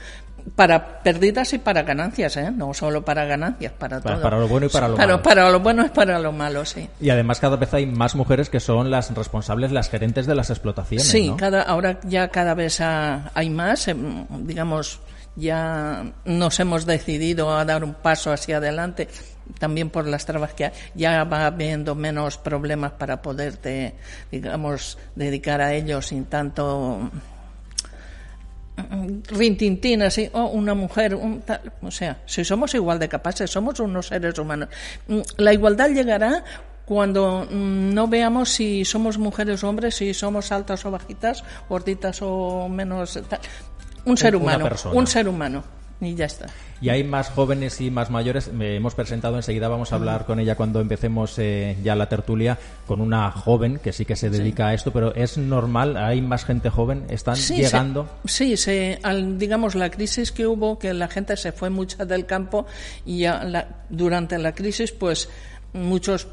para 0.56 1.02
pérdidas 1.02 1.52
y 1.52 1.58
para 1.58 1.82
ganancias, 1.82 2.36
¿eh? 2.36 2.50
no 2.50 2.74
solo 2.74 3.04
para 3.04 3.24
ganancias, 3.24 3.72
para, 3.72 4.00
todo. 4.00 4.20
Para 4.20 4.38
lo 4.38 4.48
bueno 4.48 4.66
y 4.66 4.68
para 4.68 4.88
lo 4.88 4.96
Para, 4.96 5.06
malo. 5.12 5.22
para 5.22 5.50
lo 5.50 5.60
bueno 5.60 5.86
y 5.86 5.88
para 5.90 6.18
lo 6.18 6.32
malo, 6.32 6.64
sí. 6.64 6.88
Y 7.00 7.10
además 7.10 7.40
cada 7.40 7.56
vez 7.56 7.72
hay 7.74 7.86
más 7.86 8.14
mujeres 8.14 8.50
que 8.50 8.60
son 8.60 8.90
las 8.90 9.14
responsables, 9.14 9.72
las 9.72 9.88
gerentes 9.90 10.26
de 10.26 10.34
las 10.34 10.50
explotaciones. 10.50 11.06
Sí, 11.08 11.28
¿no? 11.30 11.36
cada, 11.36 11.62
ahora 11.62 12.00
ya 12.04 12.28
cada 12.28 12.54
vez 12.54 12.80
ha- 12.80 13.30
hay 13.34 13.50
más, 13.50 13.88
em, 13.88 14.26
digamos, 14.46 15.00
ya 15.36 16.04
nos 16.24 16.60
hemos 16.60 16.84
decidido 16.86 17.56
a 17.56 17.64
dar 17.64 17.84
un 17.84 17.94
paso 17.94 18.32
hacia 18.32 18.58
adelante, 18.58 19.08
también 19.58 19.88
por 19.90 20.06
las 20.06 20.26
trabas 20.26 20.52
que 20.54 20.66
hay. 20.66 20.72
Ya 20.94 21.24
va 21.24 21.46
habiendo 21.46 21.94
menos 21.94 22.36
problemas 22.38 22.92
para 22.92 23.22
poderte, 23.22 23.94
digamos, 24.30 24.98
dedicar 25.14 25.60
a 25.62 25.72
ellos 25.74 26.06
sin 26.08 26.26
tanto 26.26 27.10
rintintín 29.28 30.02
así, 30.02 30.28
oh, 30.32 30.46
una 30.46 30.74
mujer, 30.74 31.14
un 31.14 31.40
tal. 31.42 31.60
o 31.82 31.90
sea, 31.90 32.22
si 32.26 32.44
somos 32.44 32.74
igual 32.74 32.98
de 32.98 33.08
capaces, 33.08 33.50
somos 33.50 33.78
unos 33.80 34.06
seres 34.06 34.38
humanos. 34.38 34.68
Mm, 35.08 35.20
La 35.36 35.52
igualdad 35.52 35.90
llegará 35.90 36.44
cuando 36.84 37.46
mm, 37.50 37.92
no 37.94 38.08
veamos 38.08 38.50
si 38.50 38.84
somos 38.84 39.18
mujeres 39.18 39.62
o 39.64 39.68
hombres, 39.68 39.94
si 39.96 40.14
somos 40.14 40.50
altas 40.52 40.84
o 40.84 40.90
bajitas, 40.90 41.44
gorditas 41.68 42.18
o 42.22 42.68
menos 42.68 43.20
tal. 43.28 43.40
Un 44.04 44.16
ser 44.16 44.34
Una 44.36 44.44
humano, 44.44 44.64
persona. 44.64 44.94
un 44.98 45.06
ser 45.06 45.28
humano 45.28 45.64
y 46.02 46.14
ya 46.14 46.26
está. 46.26 46.46
Y 46.80 46.88
hay 46.88 47.04
más 47.04 47.30
jóvenes 47.30 47.80
y 47.80 47.90
más 47.90 48.10
mayores. 48.10 48.52
Me 48.52 48.74
hemos 48.76 48.94
presentado 48.94 49.36
enseguida, 49.36 49.68
vamos 49.68 49.92
a 49.92 49.96
hablar 49.96 50.26
con 50.26 50.40
ella 50.40 50.56
cuando 50.56 50.80
empecemos 50.80 51.38
eh, 51.38 51.76
ya 51.82 51.94
la 51.94 52.08
tertulia, 52.08 52.58
con 52.86 53.00
una 53.00 53.30
joven 53.30 53.78
que 53.78 53.92
sí 53.92 54.04
que 54.04 54.16
se 54.16 54.28
dedica 54.30 54.66
a 54.68 54.74
esto, 54.74 54.92
pero 54.92 55.14
es 55.14 55.38
normal, 55.38 55.96
hay 55.96 56.20
más 56.20 56.44
gente 56.44 56.70
joven, 56.70 57.04
están 57.08 57.36
Sí, 57.36 57.56
llegando. 57.56 58.08
se- 58.24 58.28
sí, 58.46 58.56
se, 58.56 58.98
al, 59.04 59.38
digamos, 59.38 59.74
la 59.76 59.90
crisis 59.90 60.32
que 60.32 60.46
hubo, 60.46 60.78
que 60.78 60.92
la 60.92 61.06
gente 61.08 61.36
se 61.36 61.52
fue 61.52 61.70
mucha 61.70 62.04
del 62.04 62.26
campo 62.26 62.66
y 63.06 63.20
ya 63.20 63.44
la- 63.44 63.68
durante 63.88 64.36
la 64.38 64.52
crisis, 64.52 64.90
pues 64.90 65.28
muchos, 65.72 66.26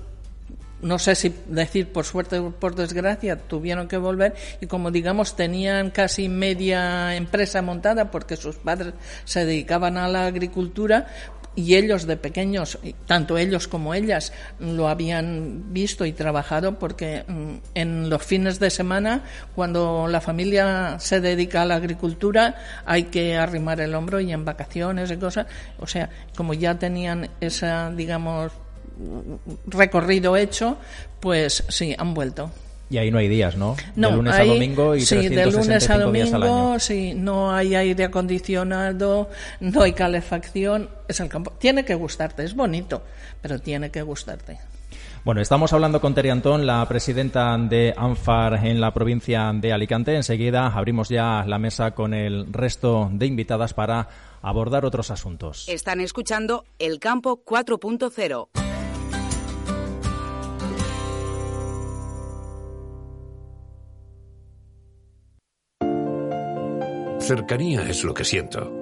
no 0.81 0.99
sé 0.99 1.15
si 1.15 1.33
decir 1.47 1.91
por 1.91 2.05
suerte 2.05 2.39
o 2.39 2.51
por 2.51 2.75
desgracia, 2.75 3.37
tuvieron 3.37 3.87
que 3.87 3.97
volver 3.97 4.35
y 4.61 4.67
como 4.67 4.91
digamos 4.91 5.35
tenían 5.35 5.91
casi 5.91 6.29
media 6.29 7.15
empresa 7.15 7.61
montada 7.61 8.11
porque 8.11 8.35
sus 8.35 8.55
padres 8.55 8.93
se 9.25 9.45
dedicaban 9.45 9.97
a 9.97 10.07
la 10.07 10.25
agricultura, 10.25 11.07
y 11.55 11.75
ellos 11.75 12.05
de 12.05 12.15
pequeños, 12.15 12.79
tanto 13.05 13.37
ellos 13.37 13.67
como 13.67 13.93
ellas, 13.93 14.31
lo 14.59 14.87
habían 14.87 15.73
visto 15.73 16.05
y 16.05 16.13
trabajado 16.13 16.79
porque 16.79 17.25
mm, 17.27 17.55
en 17.73 18.09
los 18.09 18.23
fines 18.23 18.59
de 18.59 18.69
semana, 18.69 19.23
cuando 19.55 20.07
la 20.07 20.21
familia 20.21 20.97
se 20.99 21.19
dedica 21.19 21.63
a 21.63 21.65
la 21.65 21.75
agricultura, 21.75 22.55
hay 22.85 23.03
que 23.05 23.35
arrimar 23.35 23.81
el 23.81 23.95
hombro 23.95 24.19
y 24.19 24.31
en 24.31 24.45
vacaciones 24.45 25.11
y 25.11 25.17
cosas. 25.17 25.47
O 25.79 25.87
sea, 25.87 26.09
como 26.35 26.53
ya 26.53 26.79
tenían 26.79 27.29
esa, 27.41 27.91
digamos, 27.91 28.53
recorrido 29.67 30.35
hecho, 30.37 30.77
pues 31.19 31.63
sí, 31.69 31.95
han 31.97 32.13
vuelto. 32.13 32.51
Y 32.91 32.97
ahí 32.97 33.11
no 33.11 33.19
hay 33.19 33.27
días, 33.27 33.55
¿no? 33.55 33.75
No, 33.95 34.09
de 34.09 34.15
lunes 34.15 34.33
hay- 34.33 34.49
a 34.49 34.53
domingo 34.53 34.95
y 34.95 35.01
sí, 35.01 35.15
de 35.15 35.29
365 35.29 35.57
lunes 35.61 35.89
a 35.89 36.11
días 36.25 36.33
al 36.33 36.43
año. 36.43 36.51
domingo, 36.51 36.79
sí, 36.79 37.13
no 37.15 37.51
hay 37.53 37.75
aire 37.75 38.03
acondicionado, 38.05 39.29
no 39.59 39.81
hay 39.83 39.93
calefacción, 39.93 40.89
es 41.07 41.19
el 41.19 41.29
campo. 41.29 41.51
Tiene 41.59 41.85
que 41.85 41.93
gustarte, 41.93 42.43
es 42.43 42.55
bonito, 42.55 43.03
pero 43.41 43.59
tiene 43.59 43.91
que 43.91 44.01
gustarte. 44.01 44.57
Bueno, 45.23 45.41
estamos 45.41 45.71
hablando 45.73 46.01
con 46.01 46.15
Teri 46.15 46.29
Antón, 46.29 46.65
la 46.65 46.83
presidenta 46.87 47.55
de 47.59 47.93
ANFAR 47.95 48.65
en 48.65 48.81
la 48.81 48.91
provincia 48.93 49.51
de 49.53 49.71
Alicante. 49.73 50.15
Enseguida 50.15 50.67
abrimos 50.67 51.09
ya 51.09 51.43
la 51.45 51.59
mesa 51.59 51.91
con 51.91 52.13
el 52.15 52.51
resto 52.51 53.09
de 53.11 53.27
invitadas 53.27 53.73
para 53.73 54.07
abordar 54.41 54.85
otros 54.85 55.11
asuntos. 55.11 55.67
Están 55.67 55.99
escuchando 55.99 56.63
El 56.79 56.99
Campo 56.99 57.41
4.0. 57.45 58.47
Cercanía 67.29 67.87
es 67.87 68.03
lo 68.03 68.15
que 68.15 68.25
siento. 68.25 68.75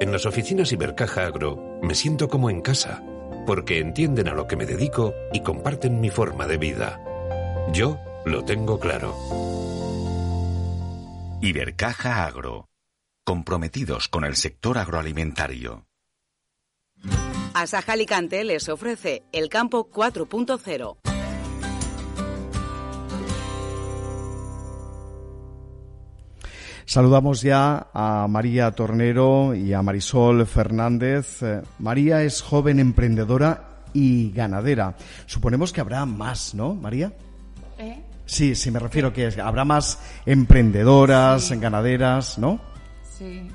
En 0.00 0.12
las 0.12 0.26
oficinas 0.26 0.70
Ibercaja 0.70 1.24
Agro 1.24 1.78
me 1.80 1.94
siento 1.94 2.28
como 2.28 2.50
en 2.50 2.60
casa, 2.60 3.02
porque 3.46 3.78
entienden 3.78 4.28
a 4.28 4.34
lo 4.34 4.46
que 4.46 4.54
me 4.54 4.66
dedico 4.66 5.14
y 5.32 5.40
comparten 5.40 5.98
mi 5.98 6.10
forma 6.10 6.46
de 6.46 6.58
vida. 6.58 7.00
Yo 7.72 7.98
lo 8.26 8.44
tengo 8.44 8.78
claro. 8.78 9.16
Ibercaja 11.40 12.26
Agro. 12.26 12.68
Comprometidos 13.24 14.08
con 14.08 14.26
el 14.26 14.36
sector 14.36 14.76
agroalimentario. 14.76 15.86
Asaja 17.54 17.94
Alicante 17.94 18.44
les 18.44 18.68
ofrece 18.68 19.22
El 19.32 19.48
Campo 19.48 19.90
4.0. 19.90 21.09
Saludamos 26.90 27.40
ya 27.40 27.86
a 27.94 28.26
María 28.28 28.72
Tornero 28.72 29.54
y 29.54 29.72
a 29.72 29.80
Marisol 29.80 30.44
Fernández. 30.44 31.40
Eh, 31.40 31.62
María 31.78 32.24
es 32.24 32.42
joven 32.42 32.80
emprendedora 32.80 33.84
y 33.92 34.32
ganadera. 34.32 34.96
Suponemos 35.24 35.72
que 35.72 35.80
habrá 35.80 36.04
más, 36.04 36.52
¿no, 36.52 36.74
María? 36.74 37.12
¿Eh? 37.78 38.02
Sí, 38.26 38.56
sí, 38.56 38.72
me 38.72 38.80
refiero 38.80 39.12
que 39.12 39.32
habrá 39.40 39.64
más 39.64 40.00
emprendedoras, 40.26 41.52
ganaderas, 41.60 42.38
¿no? 42.38 42.58
Sí. 43.16 43.48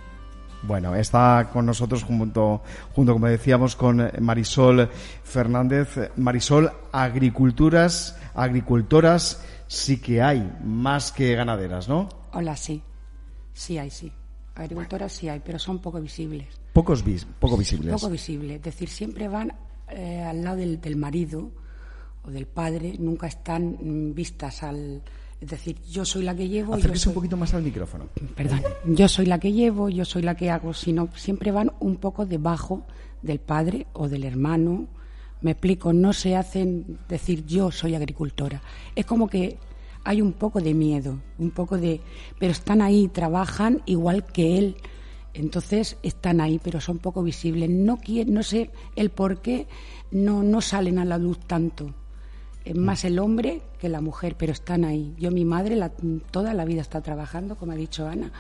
Bueno, 0.64 0.96
está 0.96 1.50
con 1.52 1.66
nosotros 1.66 2.04
junto, 2.06 2.64
junto 2.94 3.12
como 3.12 3.28
decíamos, 3.28 3.76
con 3.76 4.12
Marisol 4.22 4.90
Fernández. 5.26 6.10
Marisol, 6.16 6.72
agriculturas, 6.94 8.18
agricultoras 8.34 9.44
sí 9.68 10.00
que 10.00 10.22
hay, 10.22 10.50
más 10.64 11.12
que 11.12 11.36
ganaderas, 11.36 11.90
¿no? 11.90 12.08
Hola, 12.32 12.56
sí. 12.56 12.82
Sí 13.56 13.78
hay, 13.78 13.90
sí. 13.90 14.12
Agricultoras 14.54 15.12
sí 15.14 15.28
hay, 15.30 15.40
pero 15.44 15.58
son 15.60 15.80
poco 15.80 16.00
visibles. 16.02 16.48
Pocos 16.74 17.04
vis, 17.04 17.26
poco 17.40 17.58
visibles. 17.58 17.94
Poco 17.94 18.10
visibles. 18.12 18.58
Es 18.58 18.62
decir, 18.64 18.90
siempre 18.90 19.28
van 19.28 19.54
eh, 19.90 20.22
al 20.22 20.44
lado 20.44 20.58
del, 20.58 20.80
del 20.82 20.96
marido 20.98 21.52
o 22.24 22.30
del 22.32 22.46
padre, 22.48 22.96
nunca 23.00 23.28
están 23.28 23.78
mm, 23.82 24.14
vistas 24.14 24.62
al... 24.64 25.02
Es 25.42 25.50
decir, 25.50 25.78
yo 25.90 26.04
soy 26.06 26.24
la 26.24 26.36
que 26.36 26.48
llevo... 26.48 26.74
Acérquese 26.74 27.04
soy- 27.06 27.10
un 27.12 27.16
poquito 27.16 27.38
más 27.38 27.54
al 27.54 27.64
micrófono. 27.64 28.06
Perdón. 28.36 28.62
Yo 28.86 29.08
soy 29.08 29.26
la 29.26 29.40
que 29.40 29.52
llevo, 29.52 29.90
yo 29.90 30.04
soy 30.06 30.22
la 30.24 30.36
que 30.36 30.50
hago, 30.50 30.74
sino 30.74 31.10
siempre 31.16 31.52
van 31.52 31.72
un 31.80 31.96
poco 31.98 32.26
debajo 32.26 32.84
del 33.22 33.40
padre 33.40 33.88
o 33.94 34.08
del 34.10 34.24
hermano. 34.26 34.88
Me 35.42 35.52
explico, 35.52 35.94
no 35.94 36.14
se 36.14 36.36
hacen 36.36 36.98
decir 37.08 37.46
yo 37.46 37.72
soy 37.72 37.96
agricultora. 37.96 38.62
Es 38.96 39.06
como 39.06 39.28
que 39.28 39.58
hay 40.06 40.22
un 40.22 40.32
poco 40.34 40.62
de 40.62 40.74
miedo, 40.74 41.20
un 41.38 41.52
poco 41.52 41.78
de... 41.78 42.00
Pero 42.40 42.52
están 42.54 42.82
ahí, 42.82 43.08
trabajan 43.10 43.82
igual 43.86 44.26
que 44.26 44.58
él. 44.58 44.78
Entonces 45.34 45.98
están 46.04 46.40
ahí, 46.40 46.60
pero 46.64 46.80
son 46.80 47.00
poco 47.00 47.22
visibles. 47.22 47.70
No, 47.70 47.98
quie- 47.98 48.26
no 48.26 48.42
sé 48.44 48.70
el 48.96 49.10
por 49.10 49.42
qué 49.42 49.68
no, 50.12 50.44
no 50.44 50.62
salen 50.62 50.98
a 51.00 51.06
la 51.06 51.18
luz 51.18 51.40
tanto. 51.46 51.94
Es 52.64 52.76
más 52.76 53.04
el 53.04 53.20
hombre 53.20 53.62
que 53.80 53.90
la 53.90 54.00
mujer, 54.02 54.36
pero 54.38 54.52
están 54.54 54.86
ahí. 54.86 55.14
Yo, 55.20 55.32
mi 55.32 55.44
madre, 55.44 55.76
la- 55.76 55.92
toda 56.32 56.54
la 56.54 56.66
vida 56.66 56.82
está 56.82 57.02
trabajando, 57.02 57.58
como 57.58 57.74
ha 57.74 57.76
dicho 57.76 58.08
Ana. 58.08 58.32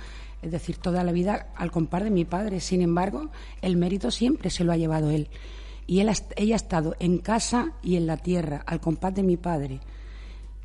Es 0.41 0.51
decir, 0.51 0.77
toda 0.77 1.03
la 1.03 1.11
vida 1.11 1.47
al 1.55 1.71
compar 1.71 2.03
de 2.03 2.11
mi 2.11 2.23
padre. 2.25 2.59
Sin 2.59 2.81
embargo, 2.81 3.29
el 3.61 3.75
mérito 3.77 4.09
siempre 4.11 4.49
se 4.49 4.63
lo 4.63 4.71
ha 4.71 4.77
llevado 4.77 5.09
él. 5.09 5.27
Y 5.87 5.99
él, 5.99 6.09
ella 6.35 6.55
ha 6.55 6.57
estado 6.57 6.95
en 6.99 7.17
casa 7.17 7.73
y 7.83 7.95
en 7.95 8.07
la 8.07 8.17
tierra, 8.17 8.63
al 8.65 8.79
compás 8.79 9.13
de 9.15 9.23
mi 9.23 9.37
padre. 9.37 9.79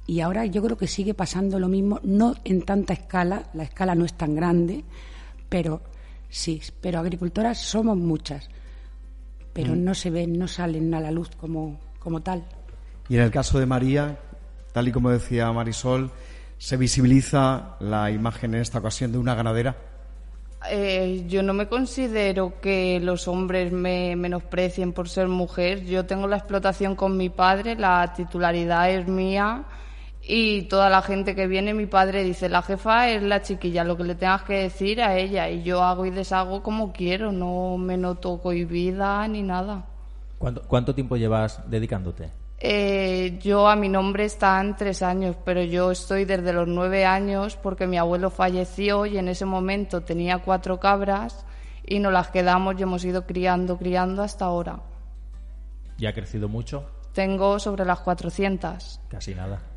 Y 0.07 0.21
ahora 0.21 0.47
yo 0.47 0.63
creo 0.63 0.77
que 0.77 0.87
sigue 0.87 1.15
pasando 1.15 1.59
lo 1.59 1.69
mismo, 1.69 2.01
no 2.03 2.35
en 2.45 2.63
tanta 2.63 2.93
escala, 2.93 3.45
la 3.55 3.63
escala 3.63 3.95
no 3.95 4.05
es 4.05 4.15
tan 4.15 4.35
grande, 4.35 4.85
pero 5.49 5.83
sí, 6.29 6.61
pero 6.81 6.99
agricultoras 6.99 7.59
somos 7.59 7.97
muchas, 7.97 8.49
pero 9.53 9.77
no 9.77 9.95
se 9.95 10.11
ven, 10.11 10.39
no 10.39 10.49
salen 10.49 10.93
a 10.95 11.01
la 11.01 11.11
luz 11.11 11.31
como, 11.37 11.79
como 11.99 12.21
tal. 12.21 12.45
Y 13.09 13.17
en 13.17 13.23
el 13.23 13.31
caso 13.31 13.59
de 13.59 13.67
María, 13.67 14.19
tal 14.73 14.89
y 14.89 14.93
como 14.93 15.11
decía 15.11 15.53
Marisol, 15.53 16.11
se 16.59 16.77
visibiliza 16.77 17.77
la 17.81 18.11
imagen 18.11 18.55
en 18.55 18.61
esta 18.61 18.79
ocasión 18.79 19.13
de 19.13 19.19
una 19.19 19.35
ganadera. 19.35 19.77
Eh, 20.71 21.25
yo 21.27 21.43
no 21.43 21.55
me 21.55 21.69
considero 21.69 22.61
que 22.61 23.01
los 23.01 23.29
hombres 23.29 23.73
me 23.73 24.15
menosprecien 24.15 24.93
por 24.93 25.09
ser 25.09 25.27
mujer. 25.29 25.85
Yo 25.85 26.05
tengo 26.05 26.27
la 26.27 26.37
explotación 26.37 26.97
con 26.97 27.17
mi 27.17 27.31
padre, 27.31 27.77
la 27.77 28.13
titularidad 28.15 28.91
es 28.91 29.09
mía 29.09 29.65
y 30.33 30.63
toda 30.63 30.89
la 30.89 31.03
gente 31.03 31.35
que 31.35 31.49
viene, 31.49 31.75
mi 31.75 31.87
padre 31.87 32.23
dice, 32.23 32.49
la 32.49 32.63
jefa 32.63 33.09
es 33.09 33.21
la 33.21 33.43
chiquilla, 33.43 33.83
lo 33.83 33.97
que 33.97 34.05
le 34.05 34.15
tengas 34.15 34.45
que 34.45 34.63
decir 34.63 35.03
a 35.03 35.17
ella 35.17 35.51
y 35.51 35.65
yo 35.65 35.83
hago 35.83 36.07
y 36.07 36.11
deshago 36.11 36.63
como 36.63 36.93
quiero, 36.93 37.33
no 37.33 37.77
me 37.77 37.97
noto 37.97 38.41
cohibida 38.41 39.27
ni 39.27 39.43
nada. 39.43 39.87
¿Cuánto, 40.39 40.63
cuánto 40.69 40.95
tiempo 40.95 41.17
llevas 41.17 41.69
dedicándote? 41.69 42.31
Eh, 42.61 43.41
yo 43.43 43.67
a 43.67 43.75
mi 43.75 43.89
nombre 43.89 44.25
están 44.25 44.77
tres 44.77 45.03
años, 45.03 45.35
pero 45.45 45.65
yo 45.65 45.91
estoy 45.91 46.27
desde 46.27 46.53
los 46.53 46.69
nueve 46.69 47.05
años 47.05 47.57
porque 47.57 47.89
mi 47.89 47.99
abuelo 47.99 48.31
falleció 48.31 49.07
y 49.07 49.19
en 49.19 49.27
ese 49.27 49.47
momento 49.47 50.03
tenía 50.03 50.39
cuatro 50.39 50.79
cabras 50.79 51.45
y 51.85 51.99
nos 51.99 52.13
las 52.13 52.29
quedamos 52.29 52.77
y 52.79 52.85
hemos 52.85 53.05
ido 53.05 53.27
criando, 53.27 53.79
criando 53.79 54.23
hasta 54.23 54.45
ahora. 54.45 54.79
¿Y 55.99 56.07
ha 56.07 56.13
crecido 56.13 56.49
mucho? 56.49 56.85
Tengo 57.15 57.59
sobre 57.59 57.85
las 57.85 57.99
400. 57.99 59.01
Casi 59.09 59.35
nada. 59.35 59.70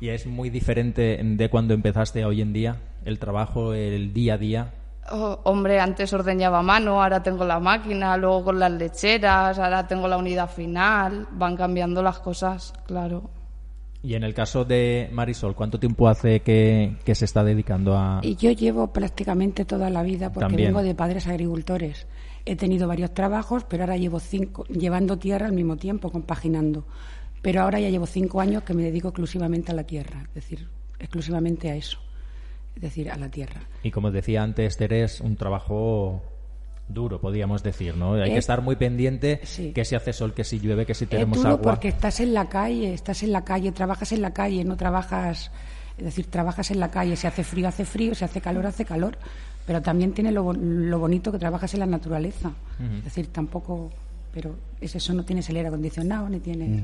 ¿Y 0.00 0.08
es 0.08 0.26
muy 0.26 0.48
diferente 0.48 1.20
de 1.22 1.50
cuando 1.50 1.74
empezaste 1.74 2.22
a 2.22 2.28
hoy 2.28 2.40
en 2.40 2.54
día? 2.54 2.76
¿El 3.04 3.18
trabajo, 3.18 3.74
el 3.74 4.14
día 4.14 4.34
a 4.34 4.38
día? 4.38 4.74
Oh, 5.12 5.40
hombre, 5.44 5.78
antes 5.78 6.12
ordeñaba 6.12 6.60
a 6.60 6.62
mano, 6.62 7.02
ahora 7.02 7.22
tengo 7.22 7.44
la 7.44 7.60
máquina, 7.60 8.16
luego 8.16 8.44
con 8.44 8.58
las 8.58 8.70
lecheras, 8.72 9.58
ahora 9.58 9.86
tengo 9.86 10.08
la 10.08 10.16
unidad 10.16 10.48
final. 10.48 11.26
Van 11.32 11.56
cambiando 11.56 12.02
las 12.02 12.18
cosas, 12.20 12.72
claro. 12.86 13.28
Y 14.02 14.14
en 14.14 14.24
el 14.24 14.32
caso 14.32 14.64
de 14.64 15.10
Marisol, 15.12 15.54
¿cuánto 15.54 15.78
tiempo 15.78 16.08
hace 16.08 16.40
que, 16.40 16.96
se 17.12 17.24
está 17.26 17.44
dedicando 17.44 17.94
a...? 17.94 18.20
Y 18.22 18.36
yo 18.36 18.50
llevo 18.52 18.86
prácticamente 18.92 19.66
toda 19.66 19.90
la 19.90 20.02
vida 20.02 20.32
porque 20.32 20.56
vengo 20.56 20.82
de 20.82 20.94
padres 20.94 21.26
agricultores. 21.26 22.06
He 22.46 22.56
tenido 22.56 22.88
varios 22.88 23.12
trabajos, 23.12 23.64
pero 23.64 23.82
ahora 23.82 23.98
llevo 23.98 24.18
cinco, 24.18 24.64
llevando 24.64 25.18
tierra 25.18 25.46
al 25.46 25.52
mismo 25.52 25.76
tiempo, 25.76 26.10
compaginando. 26.10 26.86
Pero 27.42 27.62
ahora 27.62 27.80
ya 27.80 27.88
llevo 27.88 28.06
cinco 28.06 28.40
años 28.40 28.62
que 28.64 28.74
me 28.74 28.82
dedico 28.82 29.08
exclusivamente 29.08 29.72
a 29.72 29.74
la 29.74 29.84
tierra, 29.84 30.24
es 30.28 30.34
decir, 30.34 30.68
exclusivamente 30.98 31.70
a 31.70 31.76
eso, 31.76 31.98
es 32.76 32.82
decir, 32.82 33.10
a 33.10 33.16
la 33.16 33.30
tierra. 33.30 33.62
Y 33.82 33.90
como 33.90 34.10
decía 34.10 34.42
antes, 34.42 34.76
Teres, 34.76 35.20
un 35.20 35.36
trabajo 35.36 36.22
duro, 36.88 37.20
podríamos 37.20 37.62
decir, 37.62 37.96
¿no? 37.96 38.14
Hay 38.14 38.32
que 38.32 38.38
estar 38.38 38.62
muy 38.62 38.76
pendiente 38.76 39.40
que 39.74 39.84
si 39.84 39.94
hace 39.94 40.12
sol, 40.12 40.34
que 40.34 40.44
si 40.44 40.60
llueve, 40.60 40.84
que 40.84 40.94
si 40.94 41.06
tenemos 41.06 41.38
es 41.38 41.42
duro 41.42 41.54
agua. 41.54 41.72
porque 41.72 41.88
estás 41.88 42.20
en 42.20 42.34
la 42.34 42.48
calle, 42.48 42.92
estás 42.92 43.22
en 43.22 43.32
la 43.32 43.44
calle, 43.44 43.72
trabajas 43.72 44.12
en 44.12 44.22
la 44.22 44.32
calle, 44.32 44.64
no 44.64 44.76
trabajas, 44.76 45.50
es 45.96 46.04
decir, 46.04 46.26
trabajas 46.26 46.70
en 46.70 46.80
la 46.80 46.90
calle, 46.90 47.16
si 47.16 47.26
hace 47.26 47.44
frío, 47.44 47.68
hace 47.68 47.84
frío, 47.84 48.14
si 48.14 48.24
hace 48.24 48.40
calor, 48.40 48.66
hace 48.66 48.84
calor, 48.84 49.16
pero 49.66 49.80
también 49.80 50.12
tiene 50.12 50.32
lo, 50.32 50.42
bonito 50.44 51.32
que 51.32 51.38
trabajas 51.38 51.72
en 51.74 51.80
la 51.80 51.86
naturaleza, 51.86 52.52
es 52.98 53.04
decir, 53.04 53.28
tampoco, 53.28 53.90
pero 54.32 54.56
es 54.80 54.94
eso, 54.94 55.14
no 55.14 55.24
tienes 55.24 55.48
el 55.48 55.56
aire 55.56 55.68
acondicionado, 55.68 56.28
ni 56.28 56.40
tienes... 56.40 56.82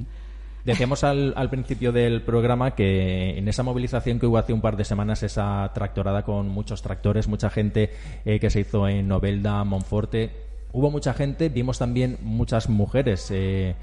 Decíamos 0.66 1.04
al, 1.04 1.48
principio 1.48 1.92
del 1.92 2.22
programa 2.22 2.74
que 2.74 3.38
en 3.38 3.46
esa 3.46 3.62
movilización 3.62 4.18
que 4.18 4.26
hubo 4.26 4.36
hace 4.36 4.52
un 4.52 4.60
par 4.60 4.76
de 4.76 4.84
semanas, 4.84 5.22
esa 5.22 5.70
tractorada 5.72 6.24
con 6.24 6.48
muchos 6.48 6.82
tractores, 6.82 7.28
mucha 7.28 7.50
gente 7.50 7.92
eh, 8.24 8.40
que 8.40 8.50
se 8.50 8.62
hizo 8.62 8.88
en 8.88 9.06
Novelda, 9.06 9.62
Monforte, 9.62 10.32
hubo 10.72 10.90
mucha 10.90 11.14
gente, 11.14 11.50
vimos 11.50 11.78
también 11.78 12.18
muchas 12.20 12.68
mujeres. 12.68 13.30
Eh, 13.30 13.76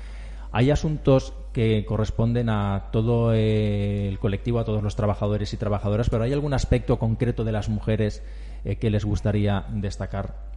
hay 0.51 0.71
asuntos 0.71 1.31
que 1.53 1.85
corresponden 1.85 2.49
a 2.49 2.89
todo 2.91 3.31
el 3.31 4.19
colectivo, 4.19 4.59
a 4.59 4.65
todos 4.65 4.83
los 4.83 4.97
trabajadores 4.97 5.53
y 5.53 5.57
trabajadoras, 5.57 6.09
pero 6.09 6.25
¿hay 6.25 6.33
algún 6.33 6.53
aspecto 6.53 6.99
concreto 6.99 7.45
de 7.45 7.53
las 7.53 7.69
mujeres 7.69 8.23
eh, 8.65 8.75
que 8.75 8.89
les 8.89 9.05
gustaría 9.05 9.67
destacar? 9.69 10.51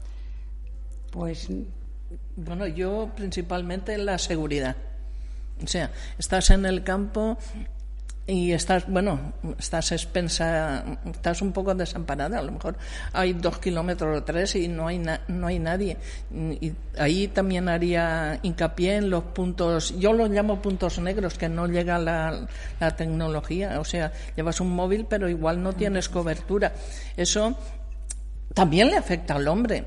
Pues, 1.12 1.48
bueno, 2.34 2.66
yo 2.66 3.12
principalmente 3.14 3.96
la 3.96 4.18
seguridad. 4.18 4.74
O 5.62 5.66
sea, 5.66 5.90
estás 6.18 6.50
en 6.50 6.66
el 6.66 6.82
campo 6.82 7.38
y 8.28 8.52
estás, 8.52 8.88
bueno, 8.88 9.32
estás 9.56 9.92
expensa, 9.92 10.84
estás 11.04 11.42
un 11.42 11.52
poco 11.52 11.74
desamparada. 11.74 12.40
A 12.40 12.42
lo 12.42 12.52
mejor 12.52 12.76
hay 13.12 13.32
dos 13.34 13.58
kilómetros 13.58 14.18
o 14.18 14.24
tres 14.24 14.56
y 14.56 14.66
no 14.66 14.88
hay, 14.88 15.00
no 15.28 15.46
hay 15.46 15.58
nadie. 15.60 15.96
Y 16.60 16.72
ahí 16.98 17.28
también 17.28 17.68
haría 17.68 18.40
hincapié 18.42 18.96
en 18.96 19.10
los 19.10 19.22
puntos, 19.24 19.96
yo 19.96 20.12
los 20.12 20.28
llamo 20.30 20.60
puntos 20.60 20.98
negros, 20.98 21.38
que 21.38 21.48
no 21.48 21.68
llega 21.68 21.98
la, 21.98 22.48
la 22.80 22.96
tecnología. 22.96 23.78
O 23.80 23.84
sea, 23.84 24.12
llevas 24.34 24.60
un 24.60 24.70
móvil, 24.70 25.06
pero 25.08 25.28
igual 25.28 25.62
no 25.62 25.72
tienes 25.72 26.08
cobertura. 26.08 26.72
Eso 27.16 27.56
también 28.56 28.88
le 28.88 28.96
afecta 28.96 29.34
al 29.34 29.46
hombre. 29.48 29.84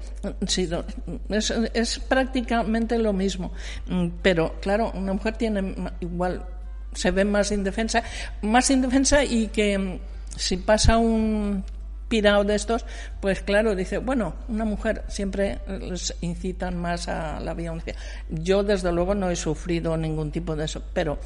es, 1.73 1.99
prácticamente 2.07 2.99
lo 2.99 3.13
mismo. 3.13 3.51
Mm, 3.87 4.09
pero, 4.21 4.57
claro, 4.61 4.91
una 4.93 5.11
mujer 5.13 5.37
tiene 5.37 5.73
igual, 6.01 6.45
se 6.93 7.09
ve 7.09 7.25
más 7.25 7.51
indefensa, 7.51 8.03
más 8.43 8.69
indefensa 8.69 9.23
y 9.23 9.47
que 9.47 9.75
mm, 9.75 9.99
si 10.35 10.57
pasa 10.57 10.99
un 10.99 11.63
pirado 12.09 12.43
de 12.43 12.53
estos, 12.53 12.85
pues 13.19 13.41
claro, 13.41 13.75
dice, 13.75 13.97
bueno, 13.97 14.35
una 14.47 14.65
mujer 14.65 15.03
siempre 15.07 15.57
les 15.67 16.13
incitan 16.21 16.77
más 16.77 17.07
a 17.07 17.39
la 17.39 17.55
violencia. 17.55 17.95
Yo, 18.29 18.61
desde 18.61 18.91
luego, 18.91 19.15
no 19.15 19.31
he 19.31 19.35
sufrido 19.35 19.97
ningún 19.97 20.29
tipo 20.29 20.55
de 20.55 20.65
eso, 20.65 20.83
pero 20.93 21.17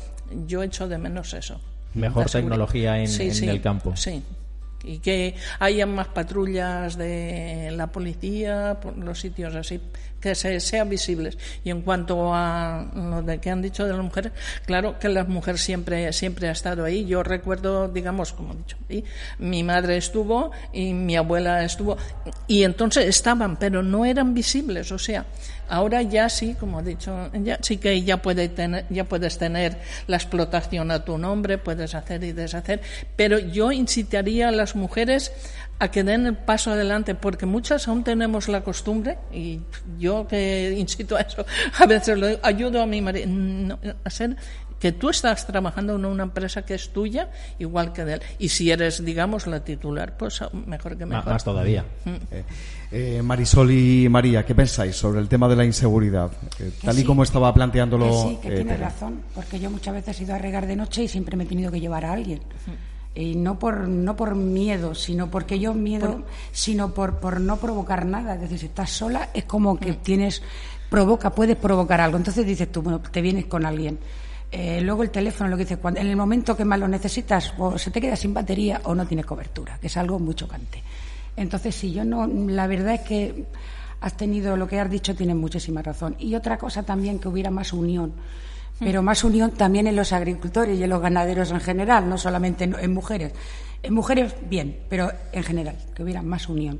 yo 0.48 0.64
echo 0.64 0.88
de 0.88 0.98
menos 0.98 1.34
eso. 1.34 1.60
Mejor 1.94 2.30
tecnología 2.30 3.00
en, 3.00 3.10
en 3.10 3.50
el 3.50 3.62
campo. 3.62 3.94
Sí, 3.98 4.24
y 4.84 5.00
que 5.00 5.36
haya 5.60 5.86
más 5.86 6.08
patrullas 6.08 6.98
de 6.98 7.72
la 7.72 7.88
policía 7.88 8.80
por 8.82 8.98
los 8.98 9.20
sitios 9.20 9.56
así 9.56 9.80
que 10.24 10.36
se, 10.36 10.60
sean 10.62 10.88
visibles. 10.88 11.38
Y 11.66 11.70
en 11.70 11.82
cuanto 11.82 12.34
a 12.34 12.88
lo 12.96 13.22
de 13.22 13.40
que 13.40 13.50
han 13.50 13.62
dicho 13.62 13.86
de 13.86 13.92
las 13.92 14.02
mujeres 14.02 14.32
claro 14.66 14.98
que 14.98 15.10
la 15.10 15.26
mujer 15.26 15.60
siempre 15.60 16.14
siempre 16.14 16.48
ha 16.48 16.52
estado 16.52 16.86
ahí. 16.86 17.06
Yo 17.06 17.22
recuerdo 17.22 17.90
digamos 17.90 18.32
como 18.32 18.54
he 18.54 18.58
dicho 18.58 18.78
mi 19.40 19.64
madre 19.64 19.98
estuvo 19.98 20.52
y 20.72 20.94
mi 20.94 21.18
abuela 21.18 21.64
estuvo. 21.64 21.98
Y 22.48 22.64
entonces 22.64 23.06
estaban 23.06 23.58
pero 23.58 23.84
no 23.84 24.06
eran 24.06 24.34
visibles. 24.34 24.92
O 24.94 24.98
sea 24.98 25.26
Ahora 25.70 26.02
ya 26.02 26.30
sí, 26.30 26.56
como 26.60 26.82
he 26.82 26.84
dicho, 26.84 27.32
ya 27.34 27.58
sí 27.62 27.78
que 27.78 28.04
ya, 28.04 28.22
puede 28.22 28.50
tener, 28.50 28.86
ya 28.90 29.06
puedes 29.06 29.38
tener 29.38 29.78
la 30.08 30.18
explotación 30.18 30.92
a 30.92 31.06
tu 31.06 31.18
nombre, 31.18 31.58
puedes 31.58 31.96
hacer 31.96 32.24
y 32.24 32.34
deshacer, 32.34 32.82
pero 33.16 33.40
yo 33.40 33.72
incitaría 33.72 34.50
a 34.50 34.52
las 34.52 34.76
mujeres 34.76 35.32
a 35.80 35.92
que 35.92 36.04
den 36.04 36.26
el 36.26 36.36
paso 36.36 36.72
adelante, 36.72 37.16
porque 37.16 37.46
muchas 37.46 37.88
aún 37.88 38.04
tenemos 38.04 38.48
la 38.48 38.64
costumbre, 38.64 39.18
y 39.32 39.60
yo 39.98 40.28
que 40.28 40.76
incito 40.78 41.16
a 41.16 41.22
eso, 41.22 41.46
a 41.80 41.86
veces 41.86 42.18
lo 42.18 42.28
ayudo 42.44 42.82
a 42.82 42.86
mi 42.86 43.02
marido 43.02 43.80
a 44.04 44.10
ser 44.10 44.38
que 44.84 44.92
tú 44.92 45.10
estás 45.10 45.48
trabajando 45.48 45.96
en 45.96 46.04
una 46.04 46.24
empresa 46.24 46.66
que 46.66 46.74
es 46.74 46.90
tuya, 46.92 47.30
igual 47.58 47.94
que 47.94 48.04
de 48.04 48.16
él. 48.16 48.22
Y 48.38 48.50
si 48.50 48.70
eres, 48.70 49.06
digamos, 49.06 49.48
la 49.48 49.64
titular, 49.64 50.18
pues 50.18 50.42
mejor 50.68 50.98
que 50.98 51.06
mejor. 51.06 51.32
Más 51.32 51.42
todavía. 51.42 51.86
Mm. 52.04 52.10
Eh, 52.10 52.44
eh, 52.92 53.22
Marisol 53.24 53.72
y 53.72 54.10
María, 54.10 54.46
¿qué 54.46 54.54
pensáis 54.54 54.98
sobre 54.98 55.22
el 55.22 55.30
tema 55.30 55.48
de 55.48 55.56
la 55.56 55.64
inseguridad? 55.64 56.30
Eh, 56.60 56.70
tal 56.84 57.00
y 57.00 57.06
como 57.06 57.24
estaba 57.24 57.54
planteándolo. 57.54 58.08
Que 58.08 58.30
sí, 58.30 58.40
que 58.42 58.52
tiene 58.58 58.76
razón, 58.76 59.22
porque 59.34 59.58
yo 59.58 59.72
muchas 59.72 59.94
veces 59.94 60.20
he 60.20 60.24
ido 60.24 60.36
a 60.36 60.38
regar 60.38 60.68
de 60.68 60.76
noche 60.76 61.04
y 61.04 61.08
siempre 61.08 61.38
me 61.38 61.46
he 61.46 61.48
tenido 61.48 61.72
que 61.72 61.80
llevar 61.80 62.04
a 62.04 62.12
alguien. 62.12 62.42
Y 63.16 63.36
no 63.36 63.60
por, 63.60 63.88
no 63.88 64.16
por 64.16 64.36
miedo, 64.36 64.96
sino 64.96 65.30
porque 65.30 65.60
yo 65.60 65.74
miedo, 65.74 66.24
sino 66.52 66.94
por, 66.94 67.20
por 67.20 67.40
no 67.40 67.58
provocar 67.58 68.06
nada. 68.06 68.36
Es 68.36 68.42
decir, 68.42 68.60
si 68.60 68.66
estás 68.68 68.90
sola, 68.90 69.30
es 69.34 69.44
como 69.44 69.78
que 69.78 69.94
tienes, 69.94 70.42
provoca, 70.90 71.30
puedes 71.30 71.56
provocar 71.56 72.02
algo. 72.02 72.18
Entonces 72.18 72.46
dices 72.46 72.72
tú, 72.72 72.82
bueno, 72.82 73.00
te 73.00 73.22
vienes 73.22 73.46
con 73.46 73.66
alguien. 73.66 74.00
Eh, 74.52 74.82
luego 74.82 75.02
el 75.04 75.10
teléfono, 75.10 75.50
lo 75.50 75.58
que 75.58 75.64
dice, 75.64 75.78
cuando, 75.78 76.00
en 76.00 76.08
el 76.08 76.16
momento 76.16 76.56
que 76.56 76.66
más 76.66 76.80
lo 76.80 76.88
necesitas, 76.88 77.54
o 77.58 77.78
se 77.78 77.90
te 77.90 78.00
queda 78.00 78.16
sin 78.16 78.34
batería 78.34 78.82
o 78.84 78.94
no 78.94 79.06
tienes 79.06 79.26
cobertura, 79.26 79.80
que 79.80 79.88
es 79.88 79.98
algo 79.98 80.20
muy 80.20 80.36
chocante. 80.36 80.84
Entonces, 81.36 81.74
si 81.74 81.92
yo 81.92 82.06
no, 82.06 82.28
la 82.28 82.68
verdad 82.68 82.94
es 82.96 83.02
que 83.02 83.46
has 84.02 84.18
tenido, 84.18 84.56
lo 84.58 84.68
que 84.68 84.80
has 84.80 84.90
dicho, 84.90 85.16
tienes 85.16 85.36
muchísima 85.36 85.82
razón. 85.82 86.16
Y 86.20 86.36
otra 86.36 86.58
cosa 86.58 86.84
también, 86.84 87.20
que 87.20 87.28
hubiera 87.28 87.50
más 87.50 87.74
unión, 87.74 88.14
pero 88.84 89.02
más 89.02 89.24
unión 89.24 89.52
también 89.52 89.88
en 89.88 89.96
los 89.96 90.14
agricultores 90.14 90.80
y 90.80 90.84
en 90.84 90.90
los 90.90 91.02
ganaderos 91.02 91.52
en 91.52 91.60
general, 91.60 92.10
no 92.10 92.18
solamente 92.18 92.64
en 92.64 92.94
mujeres. 92.94 93.34
En 93.82 93.94
mujeres, 93.94 94.36
bien, 94.50 94.80
pero 94.90 95.12
en 95.32 95.44
general, 95.44 95.76
que 95.94 96.04
hubiera 96.04 96.22
más 96.22 96.48
unión 96.48 96.80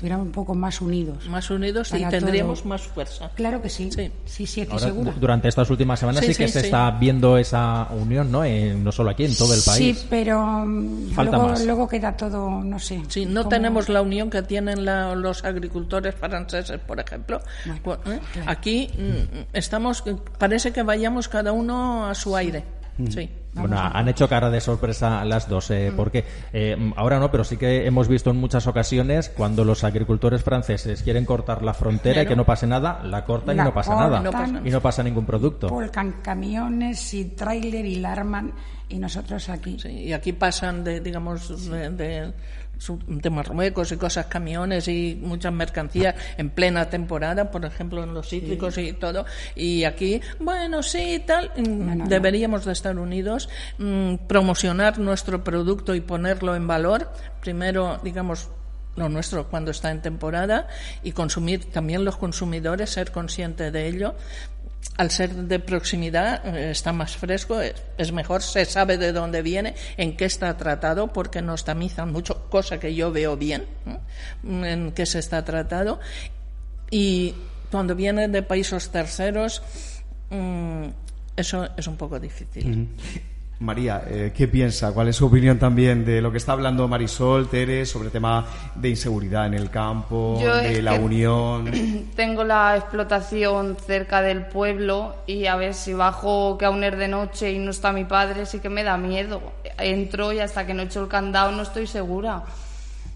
estuviéramos 0.00 0.28
un 0.28 0.32
poco 0.32 0.54
más 0.54 0.80
unidos. 0.80 1.28
Más 1.28 1.50
unidos 1.50 1.92
y 1.92 2.02
tendríamos 2.06 2.64
más 2.64 2.80
fuerza. 2.80 3.30
Claro 3.34 3.60
que 3.60 3.68
sí. 3.68 3.90
Sí, 3.92 4.10
sí, 4.24 4.46
sí 4.46 4.66
seguro. 4.78 5.12
Durante 5.20 5.48
estas 5.48 5.68
últimas 5.68 6.00
semanas 6.00 6.24
sí, 6.24 6.34
que 6.34 6.48
se 6.48 6.60
está 6.60 6.90
viendo 6.92 7.36
esa 7.36 7.86
unión, 7.90 8.32
¿no? 8.32 8.42
no 8.42 8.92
solo 8.92 9.10
aquí, 9.10 9.26
en 9.26 9.36
todo 9.36 9.52
el 9.52 9.60
país. 9.60 9.98
Sí, 9.98 10.06
pero 10.08 10.40
mm, 10.40 11.12
luego, 11.16 11.54
luego, 11.66 11.88
queda 11.88 12.16
todo, 12.16 12.62
no 12.62 12.78
sé. 12.78 13.02
Sí, 13.08 13.26
no 13.26 13.46
tenemos 13.46 13.90
la 13.90 14.00
unión 14.00 14.30
que 14.30 14.40
tienen 14.40 14.86
los 15.20 15.44
agricultores 15.44 16.14
franceses, 16.14 16.80
por 16.80 16.98
ejemplo. 16.98 17.42
Pues, 17.82 17.98
¿eh? 18.06 18.20
Aquí 18.46 18.88
mm, 18.96 19.48
estamos, 19.52 20.02
parece 20.38 20.72
que 20.72 20.82
vayamos 20.82 21.28
cada 21.28 21.52
uno 21.52 22.06
a 22.06 22.14
su 22.14 22.34
aire. 22.34 22.79
Sí. 23.08 23.30
Bueno, 23.52 23.80
han 23.80 24.08
hecho 24.08 24.28
cara 24.28 24.48
de 24.48 24.60
sorpresa 24.60 25.24
las 25.24 25.48
dos, 25.48 25.70
eh, 25.70 25.90
mm. 25.90 25.96
porque 25.96 26.24
eh, 26.52 26.92
ahora 26.96 27.18
no, 27.18 27.30
pero 27.30 27.42
sí 27.42 27.56
que 27.56 27.86
hemos 27.86 28.06
visto 28.06 28.30
en 28.30 28.36
muchas 28.36 28.66
ocasiones 28.66 29.28
cuando 29.28 29.64
los 29.64 29.82
agricultores 29.82 30.42
franceses 30.44 31.02
quieren 31.02 31.24
cortar 31.24 31.62
la 31.62 31.74
frontera 31.74 32.22
y 32.22 32.26
que 32.26 32.36
no 32.36 32.44
pase 32.44 32.66
nada, 32.66 33.02
la 33.02 33.24
cortan 33.24 33.56
y 33.56 33.62
no 33.62 33.74
pasa 33.74 33.94
nada. 33.96 34.22
y 34.64 34.70
no 34.70 34.80
pasa 34.80 35.02
ningún 35.02 35.26
producto. 35.26 35.68
Volcan 35.68 36.20
camiones 36.22 37.12
y 37.14 37.24
tráiler 37.24 37.84
y 37.84 37.96
la 37.96 38.12
arman 38.12 38.52
y 38.88 38.98
nosotros 38.98 39.48
aquí. 39.48 39.78
Sí, 39.80 39.88
y 39.88 40.12
aquí 40.12 40.32
pasan 40.32 40.84
de, 40.84 41.00
digamos, 41.00 41.70
de 41.70 41.90
de 41.90 42.32
Marruecos 43.30 43.92
y 43.92 43.96
cosas, 43.96 44.26
camiones 44.26 44.88
y 44.88 45.18
muchas 45.20 45.52
mercancías 45.52 46.14
en 46.36 46.50
plena 46.50 46.88
temporada, 46.88 47.50
por 47.50 47.64
ejemplo, 47.64 48.02
en 48.02 48.14
los 48.14 48.28
cítricos 48.28 48.78
y 48.78 48.92
todo. 48.92 49.24
Y 49.54 49.84
aquí, 49.84 50.20
bueno, 50.38 50.82
sí, 50.82 51.22
tal, 51.26 51.52
mm, 51.56 52.08
deberíamos 52.08 52.64
de 52.64 52.72
estar 52.72 52.98
unidos, 52.98 53.48
mm, 53.78 54.14
promocionar 54.26 54.98
nuestro 54.98 55.44
producto 55.44 55.94
y 55.94 56.00
ponerlo 56.00 56.54
en 56.54 56.66
valor. 56.66 57.12
Primero, 57.40 58.00
digamos, 58.02 58.48
lo 58.96 59.08
nuestro 59.08 59.48
cuando 59.48 59.70
está 59.70 59.90
en 59.90 60.02
temporada 60.02 60.66
y 61.02 61.12
consumir 61.12 61.70
también 61.70 62.04
los 62.04 62.16
consumidores 62.16 62.90
ser 62.90 63.12
conscientes 63.12 63.72
de 63.72 63.86
ello 63.86 64.14
al 64.96 65.10
ser 65.10 65.34
de 65.34 65.58
proximidad 65.60 66.46
eh, 66.46 66.72
está 66.72 66.92
más 66.92 67.16
fresco, 67.16 67.60
es, 67.60 68.12
mejor, 68.12 68.42
se 68.42 68.64
sabe 68.64 68.98
de 68.98 69.12
dónde 69.12 69.42
viene, 69.42 69.74
en 69.96 70.16
qué 70.16 70.26
está 70.26 70.56
tratado, 70.56 71.12
porque 71.12 71.40
nos 71.40 71.64
tamizan 71.64 72.12
mucho, 72.12 72.48
cosa 72.50 72.78
que 72.78 72.94
yo 72.94 73.10
veo 73.10 73.36
bien, 73.36 73.64
en 74.44 74.92
qué 74.92 75.06
se 75.06 75.18
está 75.18 75.44
tratado. 75.44 76.00
Y 76.90 77.34
cuando 77.70 77.94
viene 77.94 78.28
de 78.28 78.42
países 78.42 78.90
terceros, 78.90 79.62
mm, 80.30 80.84
eso 81.36 81.68
es 81.76 81.86
un 81.86 81.96
poco 81.96 82.20
difícil. 82.20 82.88
María, 83.60 84.04
eh, 84.06 84.32
¿qué 84.34 84.48
piensa? 84.48 84.92
¿Cuál 84.92 85.08
es 85.08 85.16
su 85.16 85.26
opinión 85.26 85.58
también 85.58 86.02
de 86.02 86.22
lo 86.22 86.32
que 86.32 86.38
está 86.38 86.52
hablando 86.52 86.88
Marisol, 86.88 87.46
Tere, 87.46 87.84
sobre 87.84 88.06
el 88.06 88.12
tema 88.12 88.46
de 88.74 88.88
inseguridad 88.88 89.46
en 89.46 89.52
el 89.52 89.68
campo, 89.68 90.40
de 90.42 90.80
la 90.80 90.94
unión? 90.94 91.70
Tengo 92.16 92.42
la 92.42 92.74
explotación 92.78 93.76
cerca 93.76 94.22
del 94.22 94.46
pueblo 94.46 95.14
y 95.26 95.44
a 95.44 95.56
ver 95.56 95.74
si 95.74 95.92
bajo 95.92 96.56
que 96.56 96.64
aún 96.64 96.82
es 96.84 96.96
de 96.96 97.08
noche 97.08 97.52
y 97.52 97.58
no 97.58 97.70
está 97.70 97.92
mi 97.92 98.06
padre, 98.06 98.46
sí 98.46 98.60
que 98.60 98.70
me 98.70 98.82
da 98.82 98.96
miedo. 98.96 99.52
Entro 99.76 100.32
y 100.32 100.40
hasta 100.40 100.64
que 100.64 100.72
no 100.72 100.84
echo 100.84 101.02
el 101.02 101.08
candado 101.08 101.52
no 101.52 101.60
estoy 101.60 101.86
segura. 101.86 102.42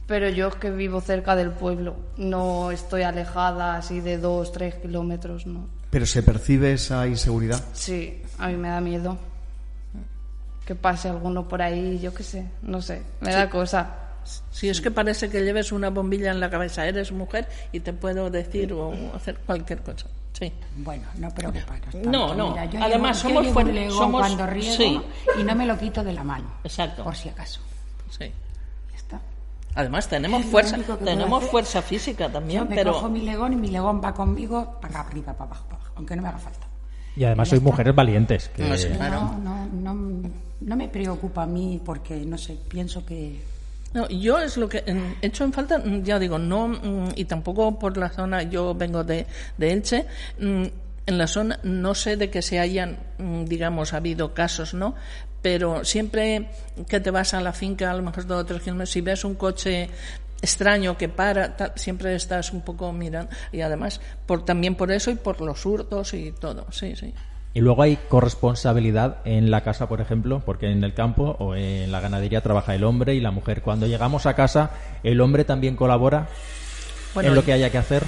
Pero 0.07 0.29
yo 0.29 0.49
es 0.49 0.57
que 0.57 0.71
vivo 0.71 1.01
cerca 1.01 1.37
del 1.37 1.53
pueblo, 1.53 1.97
no 2.19 2.71
estoy 2.71 3.01
alejada 3.01 3.77
así 3.77 4.01
de 4.01 4.19
dos, 4.19 4.53
tres 4.53 4.75
kilómetros, 4.75 5.47
¿no? 5.47 5.69
¿Pero 5.89 6.05
se 6.05 6.23
percibe 6.23 6.75
esa 6.75 7.07
inseguridad? 7.07 7.65
Sí, 7.73 8.21
a 8.39 8.49
mí 8.49 8.57
me 8.59 8.69
da 8.69 8.83
miedo 8.83 9.17
que 10.65 10.75
pase 10.75 11.09
alguno 11.09 11.47
por 11.47 11.63
ahí, 11.63 11.99
yo 12.01 12.15
qué 12.15 12.23
sé, 12.23 12.47
no 12.63 12.81
sé, 12.81 13.03
me 13.21 13.33
da 13.33 13.49
cosa. 13.51 13.99
Si 14.51 14.71
es 14.71 14.81
que 14.81 14.91
parece 14.91 15.29
que 15.29 15.43
lleves 15.43 15.71
una 15.71 15.91
bombilla 15.91 16.31
en 16.31 16.41
la 16.41 16.49
cabeza, 16.49 16.87
eres 16.87 17.13
mujer 17.13 17.47
y 17.73 17.81
te 17.81 17.93
puedo 17.93 18.31
decir 18.31 18.73
o 18.73 18.93
hacer 19.15 19.39
cualquier 19.45 19.83
cosa. 19.83 20.07
Sí. 20.33 20.51
Bueno, 20.77 21.05
no 21.19 21.31
preocuparos. 21.31 21.95
No, 21.95 22.35
no. 22.35 22.57
Además, 22.81 23.19
somos 23.19 23.47
fuertes. 23.49 23.93
Somos... 23.93 24.21
cuando 24.21 24.47
riego 24.47 25.05
y 25.39 25.45
no 25.45 25.55
me 25.55 25.67
lo 25.67 25.79
quito 25.79 26.03
de 26.03 26.13
la 26.13 26.25
mano. 26.25 26.47
Exacto. 26.65 27.05
Por 27.05 27.15
si 27.15 27.29
acaso. 27.29 27.61
Sí. 28.11 28.33
está. 28.95 29.21
Además, 29.75 30.09
tenemos 30.09 30.45
fuerza, 30.47 30.79
tenemos 31.05 31.45
fuerza 31.45 31.83
física 31.83 32.31
también. 32.31 32.67
me 32.67 32.77
pero... 32.77 32.95
cojo 32.95 33.11
mi 33.11 33.21
legón 33.21 33.53
y 33.53 33.57
mi 33.57 33.69
legón 33.69 34.01
va 34.03 34.15
conmigo 34.15 34.79
para 34.81 35.01
arriba, 35.01 35.35
para 35.35 35.51
abajo, 35.51 35.67
para 35.67 35.83
abajo, 35.83 35.93
aunque 35.97 36.17
no 36.17 36.23
me 36.23 36.29
haga 36.29 36.39
falta. 36.39 36.67
Y 37.15 37.25
además 37.25 37.49
sois 37.49 37.63
mujeres 37.63 37.95
valientes. 37.95 38.51
No, 38.59 39.39
no, 39.39 39.67
no, 39.67 39.95
no 39.95 40.44
me 40.61 40.89
preocupa 40.89 41.43
a 41.43 41.47
mí 41.47 41.81
porque, 41.85 42.17
no 42.17 42.39
sé, 42.39 42.59
pienso 42.69 43.05
que... 43.05 43.41
No, 43.93 44.09
yo 44.09 44.39
es 44.41 44.57
lo 44.57 44.69
que 44.69 44.79
he 44.79 45.27
hecho 45.27 45.45
en 45.45 45.53
falta, 45.53 45.81
ya 46.03 46.19
digo, 46.19 46.39
no, 46.39 46.69
mm, 46.69 47.13
y 47.15 47.27
tampoco 47.27 47.79
por 47.79 47.97
la 47.97 48.09
zona, 48.09 48.43
yo 48.43 48.75
vengo 48.75 49.05
de, 49.05 49.27
de 49.57 49.73
Elche, 49.73 50.07
mm, 50.41 50.65
en 51.07 51.19
la 51.19 51.27
zona 51.27 51.61
no 51.63 51.95
sé 51.95 52.17
de 52.17 52.31
que 52.31 52.43
se 52.43 52.59
hayan, 52.59 52.99
mm, 53.19 53.45
digamos, 53.45 53.93
habido 53.93 54.35
casos, 54.35 54.75
¿no? 54.75 54.95
Pero 55.43 55.85
siempre 55.85 56.49
que 56.89 57.01
te 57.01 57.11
vas 57.11 57.35
a 57.35 57.41
la 57.41 57.53
finca, 57.53 57.91
a 57.91 57.95
lo 57.95 58.03
mejor 58.03 58.27
dos 58.27 58.41
o 58.43 58.47
tres 58.47 58.63
kilómetros, 58.63 58.91
si 58.91 59.01
ves 59.03 59.25
un 59.25 59.35
coche 59.35 59.91
extraño 60.41 60.97
que 60.97 61.09
para, 61.09 61.55
siempre 61.77 62.15
estás 62.15 62.53
un 62.53 62.63
poco 62.63 62.93
mirando. 62.93 63.31
Y 63.53 63.61
además, 63.61 64.01
por, 64.27 64.45
también 64.45 64.75
por 64.75 64.91
eso 64.91 65.11
y 65.11 65.17
por 65.17 65.41
los 65.41 65.65
hurtos 65.67 66.15
y 66.15 66.33
todo, 66.33 66.67
sí, 66.73 66.97
sí. 66.97 67.13
Y 67.55 67.61
luego 67.61 67.83
hay 67.83 67.97
corresponsabilidad 68.09 69.19
en 69.25 69.53
la 69.53 69.63
casa, 69.63 69.89
por 69.89 70.01
ejemplo, 70.01 70.43
porque 70.45 70.73
en 70.73 70.83
el 70.83 70.93
campo 70.93 71.37
o 71.39 71.55
en 71.55 71.93
la 71.93 72.01
ganadería 72.01 72.41
trabaja 72.41 72.75
el 72.75 72.83
hombre 72.83 73.15
y 73.15 73.21
la 73.21 73.31
mujer. 73.31 73.63
Cuando 73.63 73.87
llegamos 73.87 74.27
a 74.27 74.35
casa, 74.35 74.73
¿el 75.05 75.21
hombre 75.21 75.45
también 75.45 75.77
colabora 75.77 76.27
en 77.15 77.33
lo 77.33 77.45
que 77.45 77.53
haya 77.53 77.71
que 77.71 77.79
hacer? 77.79 78.03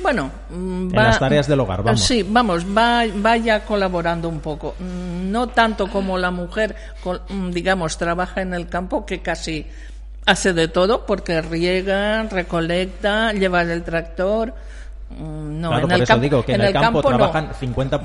Bueno, 0.00 0.30
va, 0.48 0.54
en 0.54 0.92
las 0.92 1.18
tareas 1.18 1.48
del 1.48 1.58
hogar, 1.58 1.82
vamos. 1.82 2.04
Sí, 2.04 2.22
vamos, 2.22 2.64
va, 2.64 3.02
vaya 3.16 3.64
colaborando 3.64 4.28
un 4.28 4.38
poco. 4.38 4.76
Mm, 4.78 5.28
no 5.32 5.48
tanto 5.48 5.88
como 5.88 6.16
la 6.16 6.30
mujer, 6.30 6.76
mm, 7.30 7.50
digamos, 7.50 7.98
trabaja 7.98 8.42
en 8.42 8.54
el 8.54 8.68
campo, 8.68 9.04
que 9.04 9.22
casi 9.22 9.66
hace 10.24 10.52
de 10.52 10.68
todo, 10.68 11.04
porque 11.04 11.42
riega, 11.42 12.22
recolecta, 12.24 13.32
lleva 13.32 13.62
el 13.62 13.82
tractor 13.82 14.54
Mm, 15.10 15.60
no, 15.60 15.78
en 15.78 15.90
el 15.90 16.06
campo, 16.06 16.22
digo 16.22 16.44
que 16.44 16.52
en, 16.52 16.60
el, 16.60 16.72
campo, 16.72 17.02
trabajan 17.02 17.50
50%, 17.50 18.00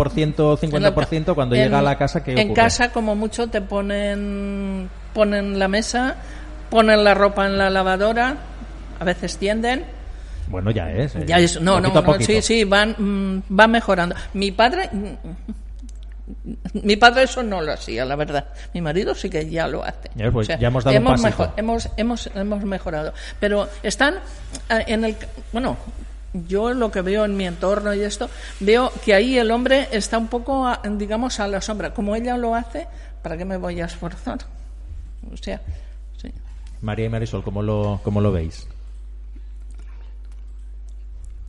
50% 0.57 1.35
cuando 1.35 1.55
llega 1.55 1.79
a 1.79 1.81
la 1.81 1.97
casa 1.97 2.23
que 2.23 2.33
En 2.33 2.53
casa 2.53 2.91
como 2.91 3.15
mucho 3.15 3.47
te 3.47 3.61
ponen 3.61 4.89
ponen 5.13 5.59
la 5.59 5.67
mesa, 5.67 6.15
ponen 6.69 7.03
la 7.03 7.13
ropa 7.13 7.45
en 7.45 7.57
la 7.57 7.69
lavadora, 7.69 8.37
a 8.99 9.03
veces 9.03 9.37
tienden. 9.37 9.85
Bueno, 10.47 10.71
ya 10.71 10.89
es. 10.91 11.13
Ya 11.25 11.39
es 11.39 11.59
no, 11.59 11.79
no, 11.79 11.91
sí, 12.19 12.41
sí, 12.41 12.63
van 12.63 12.95
mm, 12.97 13.43
van 13.49 13.71
mejorando. 13.71 14.15
Mi 14.33 14.51
padre 14.51 14.89
mi 16.73 16.95
padre 16.95 17.23
eso 17.23 17.43
no 17.43 17.61
lo 17.61 17.73
hacía, 17.73 18.05
la 18.05 18.15
verdad. 18.15 18.45
Mi 18.73 18.81
marido 18.81 19.13
sí 19.13 19.29
que 19.29 19.49
ya 19.49 19.67
lo 19.67 19.83
hace. 19.83 20.09
Ya, 20.15 20.31
pues, 20.31 20.47
ya 20.47 20.55
hemos 20.55 20.83
dado 20.83 20.95
hemos, 20.97 21.21
hemos, 21.57 21.89
hemos, 21.97 22.29
hemos 22.33 22.63
mejorado. 22.63 23.13
Pero 23.39 23.69
están 23.81 24.15
eh, 24.69 24.83
en 24.87 25.03
el... 25.05 25.17
Bueno, 25.51 25.77
yo 26.33 26.73
lo 26.73 26.91
que 26.91 27.01
veo 27.01 27.25
en 27.25 27.37
mi 27.37 27.45
entorno 27.45 27.93
y 27.93 28.01
esto, 28.01 28.29
veo 28.59 28.91
que 29.03 29.13
ahí 29.13 29.37
el 29.37 29.51
hombre 29.51 29.87
está 29.91 30.17
un 30.17 30.27
poco, 30.27 30.71
digamos, 30.97 31.39
a 31.39 31.47
la 31.47 31.61
sombra. 31.61 31.93
Como 31.93 32.15
ella 32.15 32.37
lo 32.37 32.55
hace, 32.55 32.87
¿para 33.21 33.37
qué 33.37 33.45
me 33.45 33.57
voy 33.57 33.79
a 33.81 33.85
esforzar? 33.85 34.39
O 35.31 35.37
sea, 35.37 35.61
sí. 36.17 36.31
María 36.81 37.05
y 37.05 37.09
Marisol, 37.09 37.43
¿cómo 37.43 37.61
lo, 37.61 37.99
cómo 38.03 38.19
lo 38.19 38.31
veis? 38.31 38.67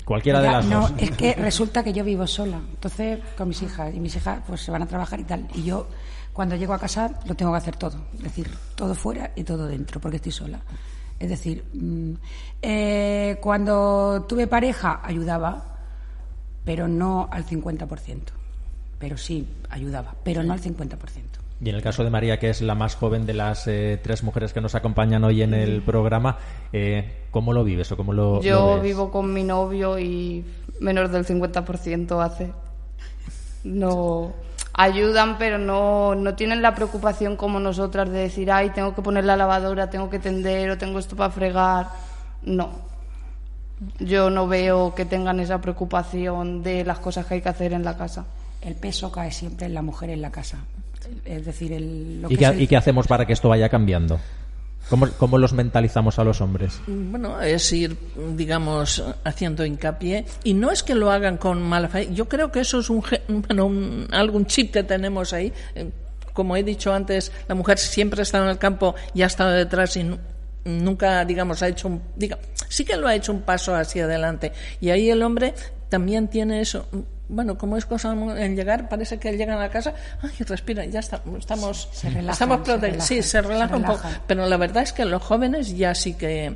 Cualquiera 0.04 0.42
de 0.42 0.48
las 0.48 0.66
no, 0.66 0.82
dos. 0.82 0.92
Es 0.98 1.10
que 1.12 1.32
resulta 1.34 1.82
que 1.82 1.92
yo 1.92 2.04
vivo 2.04 2.26
sola, 2.26 2.58
entonces 2.58 3.20
con 3.36 3.48
mis 3.48 3.62
hijas, 3.62 3.94
y 3.94 4.00
mis 4.00 4.14
hijas 4.16 4.40
pues 4.46 4.60
se 4.60 4.70
van 4.70 4.82
a 4.82 4.86
trabajar 4.86 5.18
y 5.18 5.24
tal. 5.24 5.48
Y 5.54 5.62
yo, 5.62 5.88
cuando 6.34 6.56
llego 6.56 6.74
a 6.74 6.78
casa, 6.78 7.10
lo 7.24 7.34
tengo 7.34 7.52
que 7.52 7.58
hacer 7.58 7.76
todo. 7.76 8.04
Es 8.18 8.24
decir, 8.24 8.50
todo 8.74 8.94
fuera 8.94 9.32
y 9.34 9.44
todo 9.44 9.66
dentro, 9.66 10.00
porque 10.00 10.16
estoy 10.16 10.32
sola. 10.32 10.60
Es 11.18 11.28
decir, 11.28 11.64
mm, 11.72 12.12
eh, 12.62 13.38
cuando 13.40 14.26
tuve 14.28 14.46
pareja 14.46 15.00
ayudaba, 15.02 15.64
pero 16.64 16.88
no 16.88 17.28
al 17.30 17.44
50%. 17.44 18.32
Pero 18.98 19.16
sí 19.16 19.46
ayudaba, 19.70 20.14
pero 20.22 20.42
no 20.42 20.52
al 20.52 20.60
50%. 20.60 21.40
Y 21.60 21.68
en 21.68 21.76
el 21.76 21.82
caso 21.82 22.04
de 22.04 22.10
María, 22.10 22.38
que 22.38 22.50
es 22.50 22.60
la 22.62 22.74
más 22.74 22.96
joven 22.96 23.26
de 23.26 23.34
las 23.34 23.66
eh, 23.68 23.98
tres 24.02 24.22
mujeres 24.22 24.52
que 24.52 24.60
nos 24.60 24.74
acompañan 24.74 25.24
hoy 25.24 25.42
en 25.42 25.54
el 25.54 25.82
programa, 25.82 26.38
eh, 26.72 27.26
¿cómo 27.30 27.52
lo 27.52 27.64
vives 27.64 27.90
o 27.92 27.96
cómo 27.96 28.12
lo 28.12 28.42
Yo 28.42 28.80
vivo 28.80 29.10
con 29.10 29.32
mi 29.32 29.44
novio 29.44 29.98
y 29.98 30.44
menos 30.80 31.10
del 31.12 31.24
50% 31.24 32.22
hace. 32.22 32.52
No 33.62 34.34
ayudan, 34.74 35.38
pero 35.38 35.56
no, 35.56 36.14
no 36.14 36.34
tienen 36.34 36.60
la 36.60 36.74
preocupación 36.74 37.36
como 37.36 37.60
nosotras 37.60 38.10
de 38.10 38.18
decir, 38.18 38.50
ay, 38.50 38.70
tengo 38.70 38.94
que 38.94 39.02
poner 39.02 39.24
la 39.24 39.36
lavadora, 39.36 39.88
tengo 39.88 40.10
que 40.10 40.18
tender 40.18 40.70
o 40.70 40.78
tengo 40.78 40.98
esto 40.98 41.16
para 41.16 41.30
fregar. 41.30 41.88
No. 42.42 42.70
Yo 43.98 44.30
no 44.30 44.46
veo 44.46 44.94
que 44.94 45.04
tengan 45.04 45.40
esa 45.40 45.60
preocupación 45.60 46.62
de 46.62 46.84
las 46.84 46.98
cosas 46.98 47.26
que 47.26 47.34
hay 47.34 47.40
que 47.40 47.48
hacer 47.48 47.72
en 47.72 47.84
la 47.84 47.96
casa. 47.96 48.24
El 48.60 48.74
peso 48.74 49.10
cae 49.12 49.30
siempre 49.30 49.66
en 49.66 49.74
la 49.74 49.82
mujer 49.82 50.10
en 50.10 50.22
la 50.22 50.30
casa. 50.30 50.58
Es 51.24 51.44
decir, 51.44 51.72
el, 51.72 52.24
¿Y, 52.28 52.36
qué, 52.36 52.54
¿Y 52.58 52.66
qué 52.66 52.76
hacemos 52.76 53.06
para 53.06 53.26
que 53.26 53.32
esto 53.34 53.48
vaya 53.48 53.68
cambiando? 53.68 54.18
¿Cómo, 54.88 55.38
los 55.38 55.52
mentalizamos 55.52 56.18
a 56.18 56.24
los 56.24 56.40
hombres? 56.40 56.80
Bueno, 56.86 57.40
es 57.40 57.72
ir, 57.72 57.96
digamos, 58.36 59.02
haciendo 59.24 59.64
hincapié. 59.64 60.26
Y 60.44 60.54
no 60.54 60.70
es 60.70 60.82
que 60.82 60.94
lo 60.94 61.10
hagan 61.10 61.38
con 61.38 61.62
mala 61.62 61.88
fe. 61.88 62.08
Yo 62.12 62.28
creo 62.28 62.52
que 62.52 62.60
eso 62.60 62.80
es 62.80 62.90
un, 62.90 63.02
bueno, 63.28 63.70
algún 64.10 64.46
chip 64.46 64.72
que 64.72 64.82
tenemos 64.82 65.32
ahí. 65.32 65.52
Eh, 65.74 65.90
como 66.32 66.56
he 66.56 66.62
dicho 66.62 66.92
antes, 66.92 67.32
la 67.48 67.54
mujer 67.54 67.78
siempre 67.78 68.20
ha 68.20 68.24
estado 68.24 68.44
en 68.44 68.50
el 68.50 68.58
campo 68.58 68.94
y 69.14 69.22
ha 69.22 69.26
estado 69.26 69.52
detrás 69.52 69.96
y 69.96 70.04
nunca, 70.64 71.24
digamos, 71.24 71.62
ha 71.62 71.68
hecho 71.68 71.88
un. 71.88 72.02
Diga, 72.16 72.38
sí 72.68 72.84
que 72.84 72.96
lo 72.96 73.06
ha 73.06 73.14
hecho 73.14 73.32
un 73.32 73.42
paso 73.42 73.74
hacia 73.74 74.04
adelante. 74.04 74.52
Y 74.80 74.90
ahí 74.90 75.08
el 75.08 75.22
hombre 75.22 75.54
también 75.88 76.28
tiene 76.28 76.60
eso 76.60 76.86
bueno, 77.28 77.56
como 77.56 77.76
es 77.76 77.86
cosa 77.86 78.12
en 78.12 78.56
llegar, 78.56 78.88
parece 78.88 79.18
que 79.18 79.32
llegan 79.32 79.56
a 79.56 79.60
la 79.60 79.70
casa, 79.70 79.94
ay, 80.22 80.30
respira, 80.40 80.84
ya 80.84 81.00
está, 81.00 81.22
estamos, 81.38 81.88
estamos 81.92 82.60
sí, 82.98 83.22
se 83.22 83.40
relaja 83.42 83.76
un 83.76 83.84
poco, 83.84 84.02
pero 84.26 84.46
la 84.46 84.56
verdad 84.56 84.82
es 84.82 84.92
que 84.92 85.04
los 85.04 85.22
jóvenes 85.22 85.76
ya 85.76 85.94
sí 85.94 86.14
que, 86.14 86.54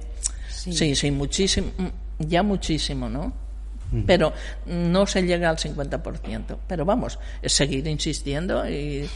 sí, 0.48 0.94
sí, 0.94 1.10
muchísimo, 1.10 1.70
ya 2.18 2.42
muchísimo, 2.42 3.08
¿no? 3.08 3.32
Mm. 3.90 4.02
Pero 4.02 4.32
no 4.66 5.06
se 5.06 5.22
llega 5.22 5.48
al 5.48 5.56
50%. 5.56 6.58
Pero 6.66 6.84
vamos, 6.84 7.18
es 7.40 7.52
seguir 7.52 7.86
insistiendo 7.86 8.68
y, 8.68 9.08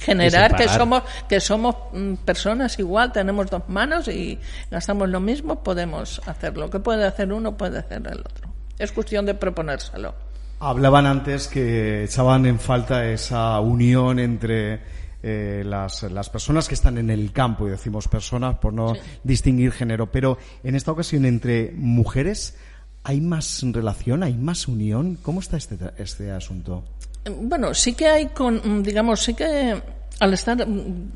generar 0.00 0.56
que 0.56 0.68
somos 0.68 1.02
que 1.28 1.40
somos 1.40 1.76
mm, 1.92 2.14
personas 2.24 2.78
igual, 2.78 3.12
tenemos 3.12 3.48
dos 3.50 3.68
manos 3.68 4.08
y 4.08 4.38
gastamos 4.70 5.08
lo 5.08 5.20
mismo, 5.20 5.62
podemos 5.62 6.20
hacer 6.26 6.56
lo 6.56 6.70
que 6.70 6.80
puede 6.80 7.04
hacer 7.04 7.32
uno, 7.32 7.56
puede 7.56 7.78
hacer 7.78 8.02
el 8.06 8.18
otro. 8.18 8.52
Es 8.78 8.92
cuestión 8.92 9.24
de 9.26 9.34
proponérselo. 9.34 10.25
Hablaban 10.58 11.06
antes 11.06 11.48
que 11.48 12.04
echaban 12.04 12.46
en 12.46 12.58
falta 12.58 13.06
esa 13.06 13.60
unión 13.60 14.18
entre 14.18 14.80
eh, 15.22 15.62
las, 15.66 16.02
las, 16.04 16.30
personas 16.30 16.66
que 16.68 16.74
están 16.74 16.96
en 16.98 17.10
el 17.10 17.32
campo, 17.32 17.66
y 17.66 17.70
decimos 17.70 18.08
personas 18.08 18.56
por 18.58 18.72
no 18.72 18.94
distinguir 19.22 19.72
género, 19.72 20.10
pero 20.10 20.38
en 20.62 20.74
esta 20.74 20.92
ocasión 20.92 21.24
entre 21.26 21.72
mujeres, 21.72 22.56
¿hay 23.02 23.20
más 23.20 23.62
relación, 23.72 24.22
hay 24.22 24.34
más 24.34 24.66
unión? 24.66 25.18
¿Cómo 25.22 25.40
está 25.40 25.56
este, 25.56 25.76
este 25.98 26.30
asunto? 26.30 26.84
Bueno, 27.28 27.74
sí 27.74 27.94
que 27.94 28.06
hay, 28.06 28.26
con, 28.28 28.82
digamos, 28.82 29.20
sí 29.20 29.34
que 29.34 29.82
al 30.18 30.32
estar, 30.32 30.66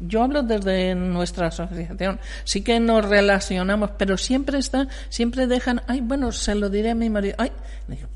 yo 0.00 0.22
hablo 0.22 0.42
desde 0.42 0.94
nuestra 0.94 1.46
asociación, 1.46 2.20
sí 2.44 2.62
que 2.62 2.80
nos 2.80 3.04
relacionamos, 3.08 3.90
pero 3.96 4.16
siempre 4.16 4.58
está, 4.58 4.88
siempre 5.08 5.46
dejan, 5.46 5.82
ay, 5.86 6.00
bueno, 6.00 6.32
se 6.32 6.54
lo 6.54 6.68
diré 6.68 6.90
a 6.90 6.94
mi 6.94 7.08
marido, 7.08 7.34
ay, 7.38 7.50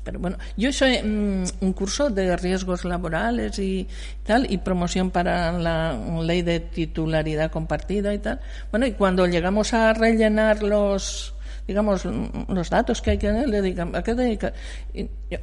pero 0.03 0.19
bueno, 0.19 0.37
yo 0.57 0.71
soy 0.71 1.01
mm, 1.01 1.43
un 1.61 1.73
curso 1.73 2.09
de 2.09 2.37
riesgos 2.37 2.85
laborales 2.85 3.57
y 3.59 3.87
tal, 4.23 4.51
y 4.51 4.57
promoción 4.57 5.11
para 5.11 5.51
la 5.51 5.97
ley 6.21 6.41
de 6.41 6.59
titularidad 6.59 7.51
compartida 7.51 8.13
y 8.13 8.19
tal. 8.19 8.39
Bueno, 8.71 8.85
y 8.85 8.93
cuando 8.93 9.25
llegamos 9.27 9.73
a 9.73 9.93
rellenar 9.93 10.63
los, 10.63 11.34
digamos, 11.67 12.05
los 12.47 12.69
datos 12.69 13.01
que 13.01 13.11
hay 13.11 13.17
que 13.17 13.31
le 13.31 13.61
digan, 13.61 13.95
¿a 13.95 14.03
qué 14.03 14.13
dedica? 14.13 14.53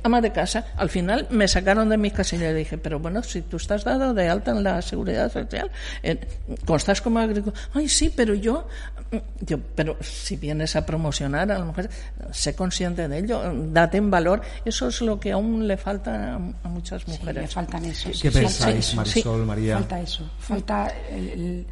ama 0.03 0.21
de 0.21 0.33
casa. 0.33 0.65
Al 0.77 0.89
final 0.89 1.27
me 1.31 1.49
sacaron 1.49 1.89
de 1.89 1.97
mi 1.97 2.11
casilla 2.11 2.51
y 2.51 2.55
dije, 2.55 2.79
pero 2.79 2.99
bueno, 2.99 3.23
si 3.23 3.43
tú 3.43 3.57
estás 3.57 3.85
dado 3.85 4.15
de 4.15 4.29
alta 4.29 4.53
en 4.53 4.63
la 4.63 4.81
seguridad 4.81 5.31
social, 5.31 5.71
eh, 6.03 6.19
estás 6.75 7.01
como 7.01 7.19
agricultor, 7.19 7.55
ay, 7.75 7.89
sí, 7.89 8.13
pero 8.15 8.35
yo, 8.35 8.67
yo, 9.41 9.59
pero 9.75 9.97
si 10.01 10.37
vienes 10.37 10.77
a 10.77 10.87
promocionar 10.87 11.51
a 11.51 11.59
la 11.59 11.65
mujer, 11.65 11.91
sé 12.31 12.55
consciente 12.55 13.09
de 13.09 13.19
ello, 13.19 13.43
date 13.71 13.99
en 13.99 14.11
valor. 14.11 14.43
Eso 14.65 14.89
es 14.89 15.01
lo 15.03 15.21
que 15.21 15.33
aún 15.33 15.67
le 15.67 15.77
falta 15.77 16.35
a, 16.35 16.69
muchas 16.69 17.07
mujeres. 17.07 17.51
Sí, 17.51 17.55
faltan 17.55 17.85
eso. 17.85 18.11
¿Qué, 18.21 18.31
pensáis, 18.31 18.95
Marisol, 18.95 19.45
María? 19.45 19.77
Falta 19.79 20.01
eso. 20.01 20.31
Falta 20.39 20.93
el, 21.11 21.67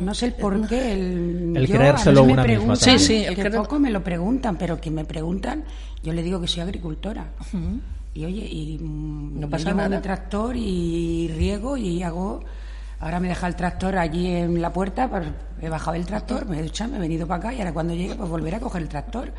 no 0.00 0.14
sé 0.14 0.26
el 0.26 0.32
por 0.34 0.66
qué. 0.66 0.92
El, 0.92 1.56
el 1.56 1.68
creérselo 1.68 2.24
una 2.24 2.44
misma. 2.44 2.76
Sí, 2.76 2.98
sí, 2.98 3.24
el 3.24 3.36
que 3.36 3.50
me 3.78 3.90
lo 3.90 4.02
preguntan, 4.02 4.56
pero 4.56 4.80
que 4.80 4.90
me 4.90 5.04
preguntan, 5.04 5.64
yo 6.02 6.12
le 6.12 6.22
digo 6.22 6.40
que 6.40 6.48
soy 6.48 6.62
agricultora. 6.62 7.26
Y 8.14 8.24
oye, 8.24 8.46
y 8.46 8.78
mm, 8.78 9.40
no 9.40 9.50
pasa 9.50 9.74
nada. 9.74 9.96
mi 9.96 10.02
tractor 10.02 10.56
y 10.56 11.28
riego 11.36 11.76
y 11.76 12.02
hago. 12.02 12.44
Ahora 13.00 13.20
me 13.20 13.28
deja 13.28 13.48
el 13.48 13.56
tractor 13.56 13.98
allí 13.98 14.28
en 14.28 14.62
la 14.62 14.72
puerta, 14.72 15.10
pues 15.10 15.26
he 15.60 15.68
bajado 15.68 15.96
el 15.96 16.06
tractor, 16.06 16.46
me 16.46 16.60
he 16.60 16.62
duchado, 16.62 16.92
me 16.92 16.96
he 16.96 17.00
venido 17.00 17.26
para 17.26 17.38
acá 17.38 17.52
y 17.52 17.58
ahora 17.58 17.72
cuando 17.72 17.92
llegue 17.92 18.14
pues 18.14 18.30
volveré 18.30 18.56
a 18.56 18.60
coger 18.60 18.82
el 18.82 18.88
tractor. 18.88 19.32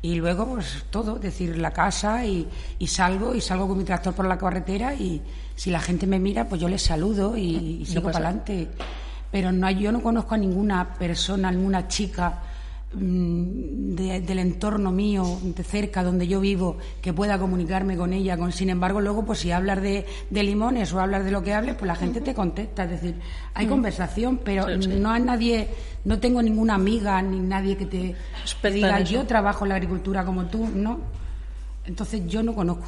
Y 0.00 0.14
luego 0.14 0.46
pues 0.46 0.84
todo, 0.90 1.18
decir 1.18 1.58
la 1.58 1.72
casa 1.72 2.24
y, 2.24 2.48
y 2.78 2.86
salgo 2.86 3.34
y 3.34 3.40
salgo 3.40 3.68
con 3.68 3.78
mi 3.78 3.84
tractor 3.84 4.14
por 4.14 4.26
la 4.26 4.38
carretera 4.38 4.94
y 4.94 5.20
si 5.54 5.70
la 5.70 5.80
gente 5.80 6.06
me 6.06 6.18
mira 6.18 6.48
pues 6.48 6.60
yo 6.60 6.68
les 6.68 6.82
saludo 6.82 7.36
y, 7.36 7.84
sigo 7.84 8.02
para 8.02 8.18
adelante. 8.18 8.68
Pero 9.30 9.50
no 9.50 9.70
yo 9.70 9.92
no 9.92 10.02
conozco 10.02 10.34
a 10.34 10.38
ninguna 10.38 10.94
persona, 10.94 11.50
ninguna 11.50 11.88
chica 11.88 12.40
Mm, 12.94 13.94
del 13.94 14.38
entorno 14.38 14.92
mío, 14.92 15.38
de 15.42 15.64
cerca, 15.64 16.02
donde 16.02 16.26
yo 16.26 16.40
vivo, 16.40 16.76
que 17.00 17.14
pueda 17.14 17.38
comunicarme 17.38 17.96
con 17.96 18.12
ella. 18.12 18.36
Con, 18.36 18.52
sin 18.52 18.68
embargo, 18.68 19.00
luego, 19.00 19.24
pues 19.24 19.38
si 19.38 19.50
hablas 19.50 19.80
de, 19.80 20.04
limones 20.30 20.92
o 20.92 21.00
hablas 21.00 21.24
de 21.24 21.30
lo 21.30 21.42
que 21.42 21.54
hables, 21.54 21.74
pues 21.74 21.86
la 21.86 21.94
gente 21.94 22.20
te 22.20 22.34
contesta. 22.34 22.84
Es 22.84 22.90
decir, 22.90 23.14
hay 23.54 23.66
mm. 23.66 23.70
conversación, 23.70 24.40
pero 24.44 24.66
no 24.76 25.10
hay 25.10 25.22
nadie, 25.22 25.68
no 26.04 26.18
tengo 26.18 26.42
ninguna 26.42 26.74
amiga 26.74 27.22
ni 27.22 27.40
nadie 27.40 27.76
que 27.78 27.86
te 27.86 28.14
diga, 28.70 29.00
yo 29.00 29.24
trabajo 29.24 29.64
en 29.64 29.70
la 29.70 29.76
agricultura 29.76 30.24
como 30.24 30.44
tú, 30.46 30.68
¿no? 30.74 31.00
Entonces 31.86 32.26
yo 32.26 32.42
no 32.42 32.54
conozco. 32.54 32.84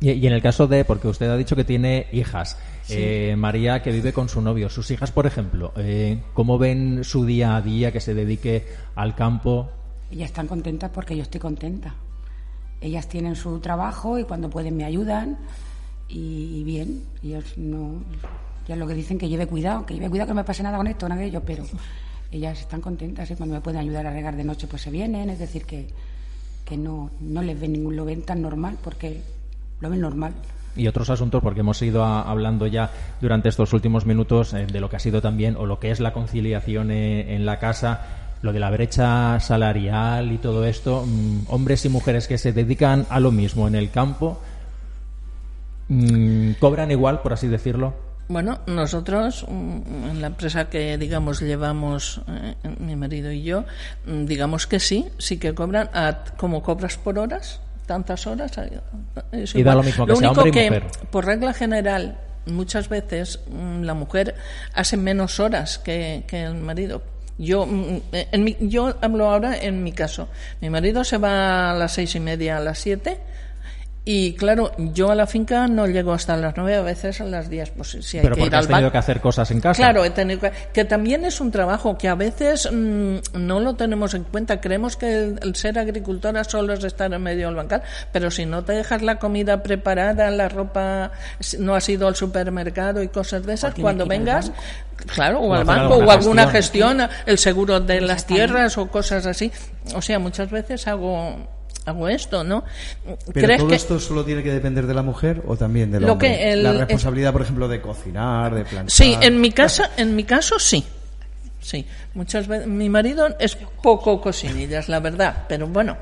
Y, 0.00 0.26
en 0.26 0.32
el 0.34 0.42
caso 0.42 0.66
de, 0.66 0.84
porque 0.84 1.08
usted 1.08 1.30
ha 1.30 1.36
dicho 1.36 1.56
que 1.56 1.64
tiene 1.64 2.08
hijas, 2.12 2.58
eh, 2.88 3.34
María 3.36 3.82
que 3.82 3.90
vive 3.90 4.12
con 4.12 4.28
su 4.28 4.40
novio, 4.40 4.68
sus 4.68 4.90
hijas, 4.90 5.10
por 5.10 5.26
ejemplo, 5.26 5.72
eh, 5.76 6.22
¿cómo 6.34 6.58
ven 6.58 7.02
su 7.04 7.24
día 7.24 7.56
a 7.56 7.62
día 7.62 7.92
que 7.92 8.00
se 8.00 8.14
dedique 8.14 8.66
al 8.94 9.14
campo? 9.14 9.70
Ellas 10.10 10.26
están 10.26 10.46
contentas 10.46 10.90
porque 10.92 11.16
yo 11.16 11.22
estoy 11.22 11.40
contenta. 11.40 11.94
Ellas 12.80 13.08
tienen 13.08 13.34
su 13.36 13.58
trabajo 13.58 14.18
y 14.18 14.24
cuando 14.24 14.50
pueden 14.50 14.76
me 14.76 14.84
ayudan 14.84 15.38
y, 16.08 16.62
bien, 16.62 17.02
ellos 17.24 17.56
no, 17.56 18.02
ya 18.68 18.76
lo 18.76 18.86
que 18.86 18.94
dicen 18.94 19.18
que 19.18 19.28
lleve 19.28 19.46
cuidado, 19.46 19.84
que 19.84 19.94
lleve 19.94 20.08
cuidado 20.08 20.28
que 20.28 20.34
no 20.34 20.40
me 20.40 20.44
pase 20.44 20.62
nada 20.62 20.76
con 20.76 20.86
esto, 20.86 21.08
nada 21.08 21.20
de 21.20 21.26
ellos, 21.28 21.42
pero 21.44 21.64
ellas 22.30 22.60
están 22.60 22.80
contentas 22.80 23.30
y 23.30 23.34
cuando 23.34 23.54
me 23.56 23.60
pueden 23.60 23.80
ayudar 23.80 24.06
a 24.06 24.12
regar 24.12 24.36
de 24.36 24.44
noche 24.44 24.66
pues 24.68 24.82
se 24.82 24.90
vienen, 24.90 25.30
es 25.30 25.38
decir 25.38 25.64
que, 25.64 25.88
que 26.64 26.76
no, 26.76 27.10
no 27.20 27.42
les 27.42 27.58
ven 27.58 27.72
ningún 27.72 27.96
lo 27.96 28.04
ven 28.04 28.22
tan 28.22 28.42
normal 28.42 28.76
porque 28.82 29.22
lo 29.80 29.90
ven 29.90 30.00
normal. 30.00 30.34
Y 30.76 30.88
otros 30.88 31.10
asuntos, 31.10 31.42
porque 31.42 31.60
hemos 31.60 31.80
ido 31.82 32.04
hablando 32.04 32.66
ya 32.66 32.90
durante 33.20 33.48
estos 33.48 33.72
últimos 33.72 34.04
minutos 34.04 34.52
eh, 34.52 34.66
de 34.66 34.80
lo 34.80 34.90
que 34.90 34.96
ha 34.96 35.00
sido 35.00 35.22
también, 35.22 35.56
o 35.56 35.66
lo 35.66 35.80
que 35.80 35.90
es 35.90 36.00
la 36.00 36.12
conciliación 36.12 36.90
eh, 36.90 37.34
en 37.34 37.46
la 37.46 37.58
casa, 37.58 38.06
lo 38.42 38.52
de 38.52 38.60
la 38.60 38.70
brecha 38.70 39.40
salarial 39.40 40.32
y 40.32 40.38
todo 40.38 40.64
esto, 40.66 41.04
mm, 41.06 41.46
hombres 41.48 41.84
y 41.84 41.88
mujeres 41.88 42.28
que 42.28 42.38
se 42.38 42.52
dedican 42.52 43.06
a 43.08 43.20
lo 43.20 43.32
mismo 43.32 43.66
en 43.66 43.74
el 43.74 43.90
campo, 43.90 44.38
mm, 45.88 46.52
¿cobran 46.60 46.90
igual, 46.90 47.22
por 47.22 47.32
así 47.32 47.48
decirlo? 47.48 47.94
Bueno, 48.28 48.58
nosotros 48.66 49.46
mm, 49.48 50.10
en 50.10 50.20
la 50.20 50.26
empresa 50.28 50.68
que 50.68 50.98
digamos 50.98 51.40
llevamos 51.40 52.20
eh, 52.28 52.54
mi 52.80 52.96
marido 52.96 53.30
y 53.30 53.42
yo, 53.42 53.64
digamos 54.04 54.66
que 54.66 54.80
sí, 54.80 55.06
sí 55.18 55.38
que 55.38 55.54
cobran 55.54 55.90
a, 55.94 56.24
como 56.36 56.62
cobras 56.62 56.98
por 56.98 57.18
horas, 57.18 57.60
tantas 57.86 58.26
horas. 58.26 58.52
Eh, 58.58 59.44
y 59.54 59.62
da 59.62 59.74
lo 59.74 59.82
mismo 59.82 60.06
que 60.06 60.16
sea 60.16 60.30
hombre 60.30 60.48
y 60.48 60.52
mujer. 60.52 60.84
por 61.10 61.24
regla 61.24 61.52
general, 61.52 62.18
muchas 62.46 62.88
veces 62.88 63.40
mm, 63.50 63.82
la 63.82 63.94
mujer 63.94 64.34
hace 64.74 64.96
menos 64.96 65.40
horas 65.40 65.78
que, 65.78 66.24
que 66.26 66.44
el 66.44 66.54
marido. 66.54 67.02
Yo, 67.38 67.66
mm, 67.66 68.00
en 68.12 68.44
mi, 68.44 68.56
yo 68.60 68.96
hablo 69.00 69.30
ahora 69.30 69.56
en 69.56 69.82
mi 69.82 69.92
caso. 69.92 70.28
Mi 70.60 70.70
marido 70.70 71.04
se 71.04 71.18
va 71.18 71.70
a 71.70 71.74
las 71.74 71.94
seis 71.94 72.14
y 72.14 72.20
media, 72.20 72.56
a 72.58 72.60
las 72.60 72.78
siete 72.78 73.18
y 74.08 74.34
claro, 74.34 74.70
yo 74.78 75.10
a 75.10 75.16
la 75.16 75.26
finca 75.26 75.66
no 75.66 75.84
llego 75.88 76.12
hasta 76.12 76.36
las 76.36 76.56
nueve, 76.56 76.76
a 76.76 76.82
veces 76.82 77.20
a 77.20 77.24
las 77.24 77.50
diez, 77.50 77.70
pues 77.70 77.98
si 78.02 78.18
hay 78.18 78.22
Pero 78.22 78.36
que 78.36 78.42
porque 78.42 78.56
has 78.56 78.68
tenido 78.68 78.92
que 78.92 78.98
hacer 78.98 79.20
cosas 79.20 79.50
en 79.50 79.60
casa. 79.60 79.82
Claro, 79.82 80.04
he 80.04 80.10
tenido 80.10 80.38
que, 80.38 80.52
que 80.72 80.84
también 80.84 81.24
es 81.24 81.40
un 81.40 81.50
trabajo 81.50 81.98
que 81.98 82.06
a 82.06 82.14
veces 82.14 82.70
mm, 82.70 83.16
no 83.32 83.58
lo 83.58 83.74
tenemos 83.74 84.14
en 84.14 84.22
cuenta. 84.22 84.60
Creemos 84.60 84.96
que 84.96 85.34
el, 85.42 85.56
ser 85.56 85.76
agricultora 85.76 86.44
solo 86.44 86.74
es 86.74 86.84
estar 86.84 87.12
en 87.12 87.20
medio 87.20 87.48
del 87.48 87.56
bancal, 87.56 87.82
pero 88.12 88.30
si 88.30 88.46
no 88.46 88.62
te 88.62 88.74
dejas 88.74 89.02
la 89.02 89.18
comida 89.18 89.64
preparada, 89.64 90.30
la 90.30 90.48
ropa, 90.48 91.10
no 91.58 91.74
has 91.74 91.88
ido 91.88 92.06
al 92.06 92.14
supermercado 92.14 93.02
y 93.02 93.08
cosas 93.08 93.44
de 93.44 93.54
esas, 93.54 93.74
cuando 93.74 94.06
vengas, 94.06 94.52
claro, 95.16 95.40
o, 95.40 95.52
al 95.52 95.64
banco 95.64 95.96
o 95.96 96.08
alguna 96.12 96.46
gestión, 96.46 97.00
el 97.26 97.38
seguro 97.38 97.80
de 97.80 98.00
las 98.02 98.24
tierras 98.24 98.78
o 98.78 98.86
cosas 98.86 99.26
así. 99.26 99.50
O 99.96 100.00
sea, 100.00 100.20
muchas 100.20 100.48
veces 100.48 100.86
hago 100.86 101.55
hago 101.86 102.08
esto, 102.08 102.44
¿no? 102.44 102.64
Pero 103.32 103.56
todo 103.56 103.72
esto 103.72 103.98
solo 103.98 104.24
tiene 104.24 104.42
que 104.42 104.52
depender 104.52 104.86
de 104.86 104.94
la 104.94 105.02
mujer 105.02 105.42
o 105.46 105.56
también 105.56 105.90
de 105.90 106.00
lo 106.00 106.18
Que 106.18 106.54
la 106.56 106.72
responsabilidad, 106.72 107.32
por 107.32 107.42
ejemplo, 107.42 107.68
de 107.68 107.80
cocinar, 107.80 108.54
de 108.54 108.64
planchar. 108.64 108.90
Sí, 108.90 109.16
en 109.20 109.40
mi 109.40 109.52
casa, 109.52 109.92
en 109.96 110.14
mi 110.14 110.24
caso 110.24 110.58
sí. 110.58 110.84
Sí, 111.60 111.84
muchas 112.14 112.46
veces 112.46 112.66
mi 112.66 112.88
marido 112.88 113.28
es 113.40 113.56
poco 113.82 114.20
cocinillas, 114.20 114.88
la 114.88 115.00
verdad, 115.00 115.44
pero 115.48 115.66
bueno, 115.66 115.96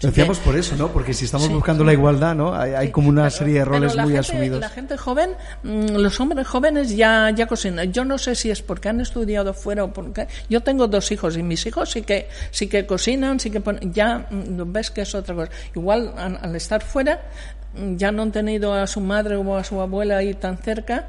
Decíamos 0.00 0.38
por 0.40 0.56
eso, 0.56 0.76
¿no? 0.76 0.88
Porque 0.88 1.14
si 1.14 1.24
estamos 1.24 1.48
buscando 1.48 1.82
la 1.82 1.94
igualdad, 1.94 2.34
¿no? 2.34 2.54
Hay, 2.54 2.90
como 2.90 3.08
una 3.08 3.30
serie 3.30 3.60
de 3.60 3.64
roles 3.64 3.96
muy 3.96 4.14
asumidos. 4.16 4.60
La 4.60 4.68
gente 4.68 4.96
joven, 4.98 5.30
mm, 5.62 5.96
los 5.96 6.20
hombres 6.20 6.46
jóvenes 6.46 6.94
ya, 6.94 7.30
ya 7.30 7.46
cocinan. 7.46 7.90
Yo 7.92 8.04
no 8.04 8.18
sé 8.18 8.34
si 8.34 8.50
es 8.50 8.60
porque 8.60 8.90
han 8.90 9.00
estudiado 9.00 9.54
fuera 9.54 9.84
o 9.84 9.92
porque... 9.92 10.28
Yo 10.50 10.60
tengo 10.60 10.86
dos 10.86 11.10
hijos 11.12 11.38
y 11.38 11.42
mis 11.42 11.64
hijos 11.64 11.90
sí 11.92 12.02
que, 12.02 12.28
sí 12.50 12.68
que 12.68 12.84
cocinan, 12.84 13.40
sí 13.40 13.50
que 13.50 13.60
ponen... 13.60 13.92
Ya 13.92 14.26
mm, 14.30 14.70
ves 14.70 14.90
que 14.90 15.00
es 15.00 15.14
otra 15.14 15.34
cosa. 15.34 15.50
Igual 15.74 16.12
al 16.16 16.54
estar 16.54 16.82
fuera, 16.82 17.22
mm, 17.74 17.96
ya 17.96 18.12
no 18.12 18.22
han 18.22 18.32
tenido 18.32 18.74
a 18.74 18.86
su 18.86 19.00
madre 19.00 19.36
o 19.36 19.56
a 19.56 19.64
su 19.64 19.80
abuela 19.80 20.18
ahí 20.18 20.34
tan 20.34 20.58
cerca, 20.58 21.08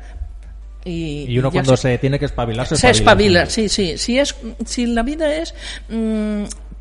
y, 0.86 1.26
y, 1.28 1.38
uno 1.38 1.52
cuando 1.52 1.76
se, 1.76 1.98
tiene 1.98 2.18
que 2.18 2.26
espabilarse 2.26 2.78
se 2.78 2.90
espabila, 2.90 3.48
sí, 3.48 3.68
sí. 3.68 3.98
Si, 3.98 4.18
es, 4.18 4.34
si 4.66 4.86
la 4.86 5.04
vida 5.04 5.36
es 5.36 5.54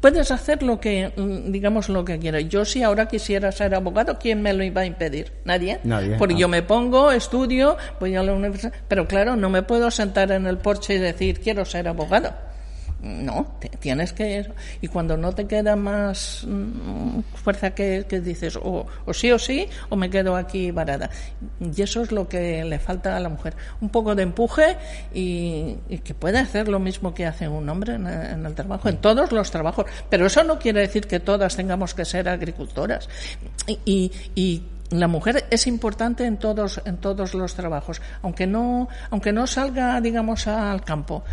puedes 0.06 0.30
hacer 0.30 0.62
lo 0.62 0.78
que, 0.78 1.10
mm, 1.16 1.50
digamos, 1.50 1.88
lo 1.88 2.04
que 2.04 2.16
quieras. 2.20 2.48
Yo 2.48 2.64
si 2.64 2.84
ahora 2.84 3.08
quisiera 3.08 3.50
ser 3.50 3.74
abogado, 3.74 4.20
¿quién 4.20 4.40
me 4.40 4.52
lo 4.52 4.62
iba 4.62 4.82
a 4.82 4.86
impedir? 4.86 5.32
Nadie. 5.44 5.80
Nadie. 5.82 6.14
Porque 6.16 6.36
yo 6.36 6.46
me 6.46 6.62
pongo, 6.62 7.10
estudio, 7.10 7.76
voy 7.98 8.14
a 8.14 8.22
la 8.22 8.32
universidad, 8.32 8.72
pero 8.86 9.08
claro, 9.08 9.34
no 9.34 9.50
me 9.50 9.64
puedo 9.64 9.90
sentar 9.90 10.30
en 10.30 10.46
el 10.46 10.58
porche 10.58 10.94
y 10.94 10.98
decir, 10.98 11.40
quiero 11.40 11.64
ser 11.64 11.88
abogado. 11.88 12.32
No, 13.06 13.46
tienes 13.78 14.12
que... 14.12 14.50
Y 14.80 14.88
cuando 14.88 15.16
no 15.16 15.32
te 15.32 15.46
queda 15.46 15.76
más 15.76 16.44
mm, 16.44 17.20
fuerza 17.34 17.70
que, 17.70 18.04
dices, 18.20 18.58
o, 18.60 18.86
sí 19.12 19.30
o 19.30 19.38
sí, 19.38 19.68
o 19.90 19.96
me 19.96 20.10
quedo 20.10 20.34
aquí 20.34 20.72
varada. 20.72 21.08
Y 21.60 21.82
eso 21.82 22.02
es 22.02 22.10
lo 22.10 22.28
que 22.28 22.64
le 22.64 22.78
falta 22.80 23.16
a 23.16 23.20
la 23.20 23.28
mujer. 23.28 23.54
Un 23.80 23.90
poco 23.90 24.16
de 24.16 24.24
empuje 24.24 24.76
y, 25.14 25.76
que 26.02 26.14
puede 26.14 26.38
hacer 26.38 26.66
lo 26.68 26.80
mismo 26.80 27.14
que 27.14 27.26
hace 27.26 27.46
un 27.48 27.68
hombre 27.68 27.94
en, 27.94 28.06
el 28.06 28.54
trabajo, 28.54 28.88
en 28.88 28.96
todos 28.96 29.30
los 29.30 29.50
trabajos. 29.52 29.86
Pero 30.10 30.26
eso 30.26 30.42
no 30.42 30.58
quiere 30.58 30.80
decir 30.80 31.06
que 31.06 31.20
todas 31.20 31.54
tengamos 31.54 31.94
que 31.94 32.04
ser 32.04 32.28
agricultoras. 32.28 33.08
Y, 33.84 34.10
y 34.34 34.62
la 34.90 35.08
mujer 35.08 35.46
es 35.50 35.66
importante 35.66 36.24
en 36.24 36.36
todos 36.36 36.80
en 36.84 36.98
todos 36.98 37.34
los 37.34 37.54
trabajos 37.54 38.00
aunque 38.22 38.46
no 38.46 38.88
aunque 39.10 39.32
no 39.32 39.46
salga 39.46 40.00
digamos 40.00 40.46
al 40.46 40.82
campo 40.82 41.24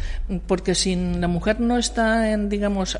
porque 0.47 0.73
si 0.73 0.95
la 0.95 1.27
mujer 1.27 1.59
no 1.59 1.77
está 1.77 2.31
en 2.31 2.49
digamos 2.49 2.97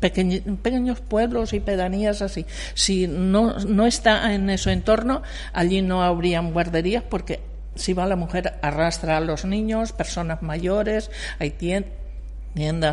pequeños 0.00 1.00
pueblos 1.00 1.52
y 1.52 1.60
pedanías 1.60 2.22
así. 2.22 2.46
Si 2.74 3.06
no 3.06 3.58
no 3.58 3.86
está 3.86 4.32
en 4.32 4.48
ese 4.50 4.72
entorno 4.72 5.22
allí 5.52 5.82
no 5.82 6.02
habrían 6.02 6.52
guarderías 6.52 7.02
porque 7.02 7.40
si 7.74 7.92
va 7.92 8.06
la 8.06 8.16
mujer 8.16 8.58
arrastra 8.62 9.16
a 9.16 9.20
los 9.20 9.44
niños 9.44 9.92
personas 9.92 10.42
mayores 10.42 11.10
hay 11.38 11.50
tiendas, 11.50 11.92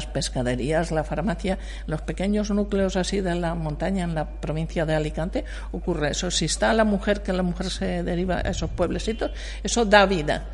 pescaderías, 0.06 0.92
la 0.92 1.04
farmacia, 1.04 1.58
los 1.86 2.02
pequeños 2.02 2.50
núcleos 2.50 2.96
así 2.96 3.22
de 3.22 3.36
la 3.36 3.56
montaña 3.56 4.04
en 4.04 4.16
la 4.16 4.30
provincia 4.30 4.86
de 4.86 4.96
Alicante, 4.96 5.46
ocurre 5.72 6.12
eso. 6.12 6.32
Si 6.32 6.46
está 6.46 6.74
la 6.74 6.84
mujer, 6.86 7.22
que 7.22 7.34
la 7.34 7.44
mujer 7.44 7.70
se 7.70 8.04
deriva 8.04 8.38
a 8.38 8.50
esos 8.50 8.70
pueblecitos, 8.70 9.32
eso 9.64 9.86
da 9.86 10.06
vida 10.06 10.46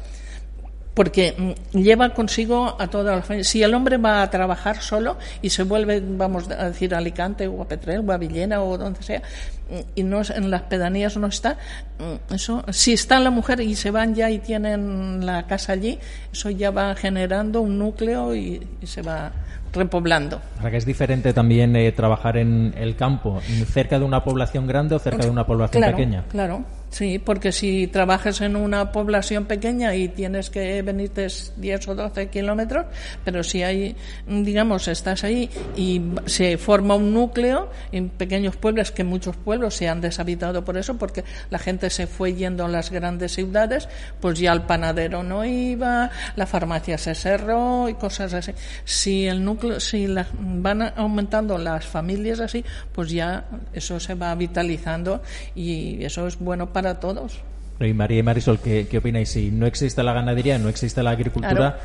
porque 0.96 1.36
mm, 1.38 1.78
lleva 1.78 2.10
consigo 2.14 2.76
a 2.80 2.88
toda 2.88 3.18
la 3.18 3.22
familia. 3.22 3.44
Si 3.44 3.62
el 3.62 3.74
hombre 3.76 3.98
va 3.98 4.24
a 4.24 4.30
trabajar 4.32 4.82
solo 4.82 5.18
y 5.42 5.52
se 5.52 5.64
vuelve, 5.64 6.02
vamos 6.02 6.50
a 6.50 6.70
decir, 6.70 6.96
a 6.96 6.98
Alicante 6.98 7.48
o 7.48 7.62
a 7.62 7.68
Petrel 7.68 8.04
o 8.08 8.12
a 8.12 8.18
Villena 8.18 8.64
o 8.64 8.78
donde 8.78 9.04
sea, 9.04 9.22
mm, 9.70 9.80
y 9.96 10.04
no 10.04 10.22
en 10.28 10.50
las 10.50 10.64
pedanías 10.64 11.18
no 11.18 11.28
está, 11.28 11.58
mm, 12.00 12.34
eso, 12.34 12.64
si 12.72 12.94
está 12.94 13.20
la 13.20 13.30
mujer 13.30 13.60
y 13.60 13.76
se 13.76 13.92
van 13.92 14.16
ya 14.16 14.32
y 14.32 14.40
tienen 14.40 15.26
la 15.26 15.46
casa 15.46 15.74
allí, 15.74 16.00
eso 16.32 16.50
ya 16.50 16.72
va 16.72 16.96
generando 16.96 17.62
un 17.62 17.78
núcleo 17.78 18.34
y, 18.34 18.66
se 18.86 19.02
va 19.02 19.32
repoblando. 19.76 20.42
Para 20.58 20.72
que 20.72 20.78
es 20.78 20.86
diferente 20.86 21.34
también 21.34 21.76
eh, 21.76 21.92
trabajar 21.92 22.38
en 22.38 22.74
el 22.78 22.96
campo, 22.96 23.42
cerca 23.72 24.00
de 24.00 24.06
una 24.06 24.24
población 24.24 24.68
grande 24.68 24.96
o 24.96 25.00
cerca 25.00 25.24
de 25.24 25.30
una 25.30 25.46
población 25.46 25.84
pequeña. 25.84 26.24
Claro. 26.30 26.64
Sí, 26.96 27.20
porque 27.20 27.52
si 27.52 27.88
trabajas 27.88 28.40
en 28.40 28.56
una 28.56 28.94
población 28.94 29.44
pequeña 29.44 29.94
y 29.96 30.08
tienes 30.08 30.50
que 30.50 30.82
venirte 30.82 31.28
10 31.58 31.88
o 31.90 31.96
12 31.96 32.30
kilómetros, 32.30 32.86
pero 33.26 33.44
si 33.44 33.64
hay, 33.64 33.98
digamos, 34.26 34.88
estás 34.88 35.26
ahí 35.26 35.50
y 35.76 36.02
se 36.26 36.58
forma 36.58 36.96
un 36.96 37.14
núcleo 37.14 37.70
en 37.92 38.08
pequeños 38.08 38.56
pueblos, 38.56 38.92
que 38.92 39.04
muchos 39.04 39.36
pueblos 39.36 39.76
se 39.76 39.90
han 39.90 40.00
deshabitado 40.00 40.64
por 40.64 40.78
eso, 40.78 40.98
porque 40.98 41.26
la 41.50 41.60
gente 41.60 41.90
se 41.90 42.08
fue 42.08 42.34
yendo 42.34 42.64
a 42.64 42.70
las 42.70 42.92
grandes 42.92 43.34
ciudades, 43.34 43.90
pues 44.22 44.40
ya 44.40 44.54
el 44.54 44.62
panadero 44.62 45.22
no 45.22 45.44
iba, 45.44 46.12
la 46.38 46.46
farmacia 46.46 46.98
se 46.98 47.14
cerró 47.14 47.90
y 47.90 47.96
cosas 47.96 48.34
así. 48.34 48.54
Si 48.86 49.28
el 49.28 49.44
núcleo, 49.44 49.65
si 49.80 50.08
van 50.40 50.82
aumentando 50.96 51.58
las 51.58 51.86
familias 51.86 52.40
así, 52.40 52.64
pues 52.94 53.10
ya 53.10 53.46
eso 53.74 54.00
se 54.00 54.16
va 54.16 54.34
vitalizando 54.36 55.22
y 55.56 56.04
eso 56.04 56.28
es 56.28 56.40
bueno 56.40 56.72
para 56.72 57.00
todos. 57.00 57.40
Y 57.80 57.94
María 57.94 58.20
y 58.20 58.24
Marisol, 58.24 58.60
¿qué, 58.60 58.98
opináis? 58.98 59.30
Si 59.30 59.52
no 59.52 59.66
existe 59.66 60.02
la 60.02 60.14
ganadería, 60.14 60.58
no 60.58 60.70
existe 60.70 61.04
la 61.04 61.12
agricultura, 61.12 61.78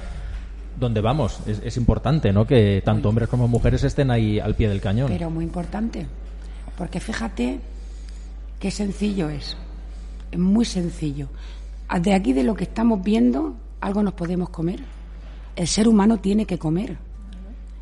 ¿dónde 0.78 1.00
vamos? 1.00 1.40
Es, 1.46 1.76
importante, 1.76 2.32
¿no? 2.32 2.46
Que 2.46 2.80
tanto 2.84 3.08
hombres 3.08 3.28
como 3.28 3.48
mujeres 3.48 3.82
estén 3.82 4.10
ahí 4.10 4.38
al 4.38 4.54
pie 4.54 4.68
del 4.68 4.80
cañón. 4.80 5.08
Pero 5.08 5.30
muy 5.30 5.44
importante, 5.44 6.06
porque 6.78 7.00
fíjate 7.00 7.58
qué 8.60 8.70
sencillo 8.70 9.28
es. 9.28 9.56
Es 10.30 10.38
muy 10.38 10.64
sencillo. 10.64 11.28
De 12.00 12.14
aquí 12.14 12.32
de 12.32 12.44
lo 12.44 12.54
que 12.54 12.64
estamos 12.64 13.02
viendo, 13.02 13.56
algo 13.80 14.02
nos 14.04 14.14
podemos 14.14 14.50
comer. 14.50 14.80
El 15.56 15.66
ser 15.66 15.88
humano 15.88 16.18
tiene 16.18 16.46
que 16.46 16.58
comer. 16.58 16.96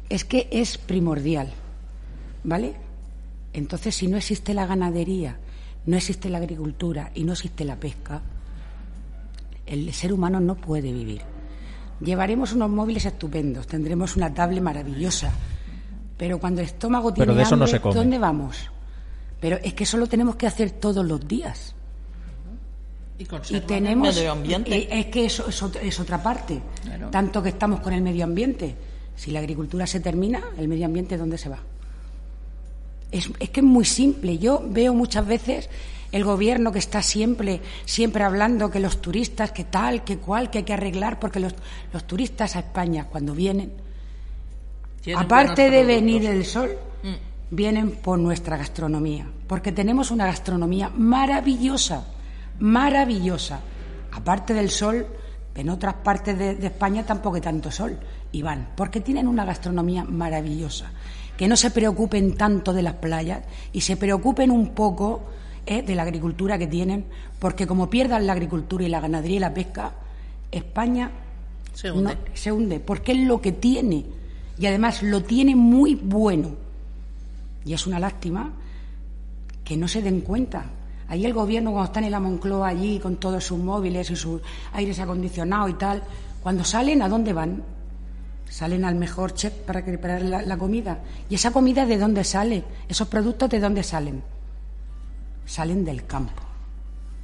Es 0.09 0.25
que 0.25 0.49
es 0.51 0.79
primordial. 0.79 1.53
¿Vale? 2.45 2.77
Entonces, 3.53 3.95
si 3.95 4.07
no 4.07 4.17
existe 4.17 4.55
la 4.55 4.67
ganadería, 4.67 5.39
no 5.87 5.97
existe 5.97 6.29
la 6.29 6.39
agricultura 6.39 7.11
y 7.15 7.25
no 7.25 7.33
existe 7.33 7.65
la 7.65 7.77
pesca, 7.77 8.23
el 9.67 9.93
ser 9.93 10.13
humano 10.13 10.41
no 10.41 10.55
puede 10.55 10.93
vivir. 10.93 11.23
Llevaremos 12.01 12.53
unos 12.53 12.71
móviles 12.71 13.05
estupendos, 13.07 13.67
tendremos 13.67 14.17
una 14.17 14.33
tablet 14.33 14.63
maravillosa, 14.63 15.33
pero 16.17 16.39
cuando 16.39 16.61
el 16.61 16.67
estómago 16.67 17.13
tiene 17.13 17.33
pero 17.33 17.55
hambre, 17.55 17.81
¿dónde 17.93 18.19
vamos? 18.19 18.71
Pero 19.41 19.57
es 19.63 19.75
que 19.75 19.85
eso 19.85 19.97
lo 19.97 20.07
tenemos 20.07 20.37
que 20.37 20.47
hacer 20.47 20.73
todos 20.73 21.05
los 21.05 21.27
días. 21.27 21.75
Y, 23.19 23.25
tenemos 23.61 24.09
el 24.11 24.15
medio 24.15 24.33
ambiente. 24.33 24.99
Es 24.99 25.07
que 25.07 25.25
eso 25.25 25.49
es, 25.49 26.01
otra 26.01 26.23
parte. 26.23 26.61
Tanto 27.11 27.43
que 27.43 27.49
estamos 27.49 27.81
con 27.81 27.93
el 27.93 28.01
medio 28.01 28.25
ambiente. 28.25 28.77
Si 29.19 29.33
la 29.33 29.41
agricultura 29.41 29.85
se 29.85 29.99
termina, 29.99 30.41
¿el 30.59 30.69
medio 30.69 30.87
ambiente 30.87 31.17
dónde 31.17 31.39
se 31.39 31.49
va? 31.49 31.59
Es, 33.11 33.29
que 33.29 33.61
es 33.61 33.67
muy 33.67 33.85
simple. 33.85 34.39
Yo 34.39 34.63
veo 34.65 34.95
muchas 34.95 35.27
veces 35.27 35.69
el 36.13 36.23
gobierno 36.23 36.71
que 36.71 36.79
está 36.79 37.03
siempre, 37.03 37.61
siempre 37.85 38.23
hablando 38.23 38.71
que 38.71 38.79
los 38.79 39.03
turistas, 39.03 39.51
que 39.51 39.65
tal, 39.65 40.05
que 40.05 40.19
cual, 40.19 40.51
que 40.51 40.59
hay 40.59 40.65
que 40.65 40.73
arreglar, 40.73 41.19
porque 41.19 41.41
los, 41.41 41.53
los 41.93 42.07
turistas 42.07 42.55
a 42.55 42.61
España 42.61 43.09
cuando 43.11 43.35
vienen, 43.35 43.73
aparte 45.17 45.69
de 45.69 45.85
venir 45.85 46.25
el 46.25 46.45
sol, 46.45 46.71
mm. 47.03 47.55
vienen 47.57 47.91
por 47.97 48.21
nuestra 48.21 48.57
gastronomía, 48.57 49.27
porque 49.49 49.73
tenemos 49.73 50.13
una 50.13 50.27
gastronomía 50.27 50.91
maravillosa, 50.91 52.07
maravillosa. 52.61 53.63
Aparte 54.13 54.55
del 54.55 54.71
sol, 54.71 55.09
en 55.57 55.71
otras 55.71 55.95
partes 55.95 56.39
de, 56.39 56.55
de 56.55 56.67
España 56.69 57.05
tampoco 57.05 57.35
hay 57.35 57.43
tanto 57.43 57.73
sol, 57.73 57.99
y 58.33 58.43
van, 58.43 58.69
porque 58.77 59.01
tienen 59.01 59.27
una 59.27 59.45
gastronomía 59.45 60.05
maravillosa 60.05 60.91
que 61.39 61.49
no 61.49 61.57
se 61.57 61.71
preocupen 61.71 62.37
tanto 62.37 62.73
de 62.73 62.83
las 62.83 62.95
playas 62.95 63.45
y 63.73 63.81
se 63.81 63.97
preocupen 63.97 64.51
un 64.51 64.71
poco 64.71 65.23
eh, 65.65 65.83
de 65.83 65.95
la 65.95 66.03
agricultura 66.03 66.59
que 66.59 66.67
tienen, 66.67 67.05
porque 67.39 67.67
como 67.67 67.89
pierdan 67.89 68.27
la 68.27 68.33
agricultura 68.33 68.85
y 68.85 68.89
la 68.89 69.01
ganadería 69.01 69.37
y 69.37 69.41
la 69.41 69.55
pesca, 69.55 69.93
España 70.51 71.13
se 71.75 71.93
hunde. 71.93 72.19
se 72.35 72.51
hunde, 72.51 72.81
porque 72.81 73.13
es 73.13 73.19
lo 73.19 73.41
que 73.41 73.53
tiene 73.53 74.05
y 74.59 74.67
además 74.67 75.05
lo 75.05 75.23
tiene 75.23 75.55
muy 75.55 75.95
bueno. 75.95 76.51
Y 77.65 77.73
es 77.73 77.87
una 77.87 78.01
lástima 78.01 78.53
que 79.63 79.77
no 79.77 79.87
se 79.87 80.03
den 80.03 80.23
cuenta. 80.23 80.65
Ahí 81.07 81.25
el 81.25 81.35
gobierno, 81.35 81.71
cuando 81.71 81.87
están 81.87 82.05
en 82.05 82.11
la 82.11 82.21
Moncloa 82.21 82.69
allí 82.69 82.99
con 82.99 83.17
todos 83.17 83.45
sus 83.45 83.59
móviles 83.61 84.11
y 84.11 84.17
sus 84.17 84.43
aires 84.73 84.99
acondicionados 84.99 85.71
y 85.71 85.75
tal, 85.75 86.03
cuando 86.43 86.65
salen, 86.65 87.01
¿a 87.01 87.09
dónde 87.09 87.33
van? 87.33 87.63
Salen 88.49 88.85
al 88.85 88.95
mejor 88.95 89.35
chef 89.35 89.53
para 89.53 89.85
preparar 89.85 90.23
la, 90.23 90.57
comida. 90.57 90.99
¿Y 91.29 91.35
esa 91.35 91.51
comida 91.51 91.87
de 91.87 91.99
dónde 91.99 92.25
sale? 92.25 92.65
¿Esos 92.89 93.09
productos 93.09 93.51
de 93.51 93.61
dónde 93.61 93.83
salen? 93.83 94.23
Salen 95.47 95.85
del 95.85 96.05
campo, 96.07 96.43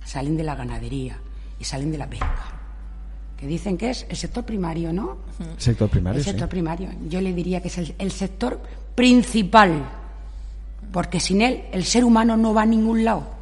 salen 0.04 0.36
de 0.36 0.44
la 0.44 0.54
ganadería 0.54 1.18
y 1.58 1.64
salen 1.64 1.90
de 1.90 1.98
la 1.98 2.08
pesca. 2.08 2.60
Que 3.36 3.46
dicen 3.46 3.76
que 3.76 3.90
es 3.90 4.06
el 4.08 4.16
sector 4.16 4.44
primario, 4.44 4.92
¿no? 4.92 5.18
Sector 5.58 5.88
primario. 5.88 6.18
El 6.18 6.24
sector 6.24 6.48
primario. 6.48 6.90
Yo 7.08 7.20
le 7.20 7.32
diría 7.32 7.60
que 7.60 7.68
es 7.68 7.94
el 7.98 8.12
sector 8.12 8.60
principal, 8.94 9.84
porque 10.92 11.20
sin 11.20 11.42
él 11.42 11.64
el 11.72 11.84
ser 11.84 12.04
humano 12.04 12.36
no 12.36 12.54
va 12.54 12.62
a 12.62 12.66
ningún 12.66 13.04
lado. 13.04 13.34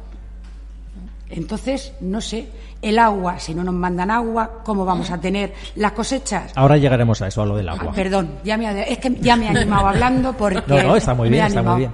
Entonces, 1.29 1.93
no 1.99 2.21
sé, 2.21 2.47
el 2.83 2.99
agua, 2.99 3.39
si 3.39 3.55
no 3.55 3.63
nos 3.63 3.73
mandan 3.73 4.11
agua, 4.11 4.61
¿cómo 4.63 4.85
vamos 4.85 5.09
a 5.09 5.19
tener 5.19 5.53
las 5.75 5.93
cosechas? 5.93 6.51
Ahora 6.55 6.77
llegaremos 6.77 7.21
a 7.21 7.27
eso, 7.27 7.41
a 7.41 7.45
lo 7.45 7.55
del 7.55 7.69
agua. 7.69 7.87
Ah, 7.89 7.95
perdón, 7.95 8.39
ya 8.43 8.57
me 8.57 8.91
es 8.91 8.99
que 8.99 9.15
ya 9.21 9.35
me 9.35 9.45
he 9.45 9.49
animado 9.49 9.87
hablando 9.87 10.33
porque... 10.33 10.61
No, 10.67 10.83
no, 10.83 10.95
está 10.95 11.13
muy 11.13 11.29
bien, 11.29 11.45
está 11.45 11.63
muy 11.63 11.79
bien. 11.79 11.91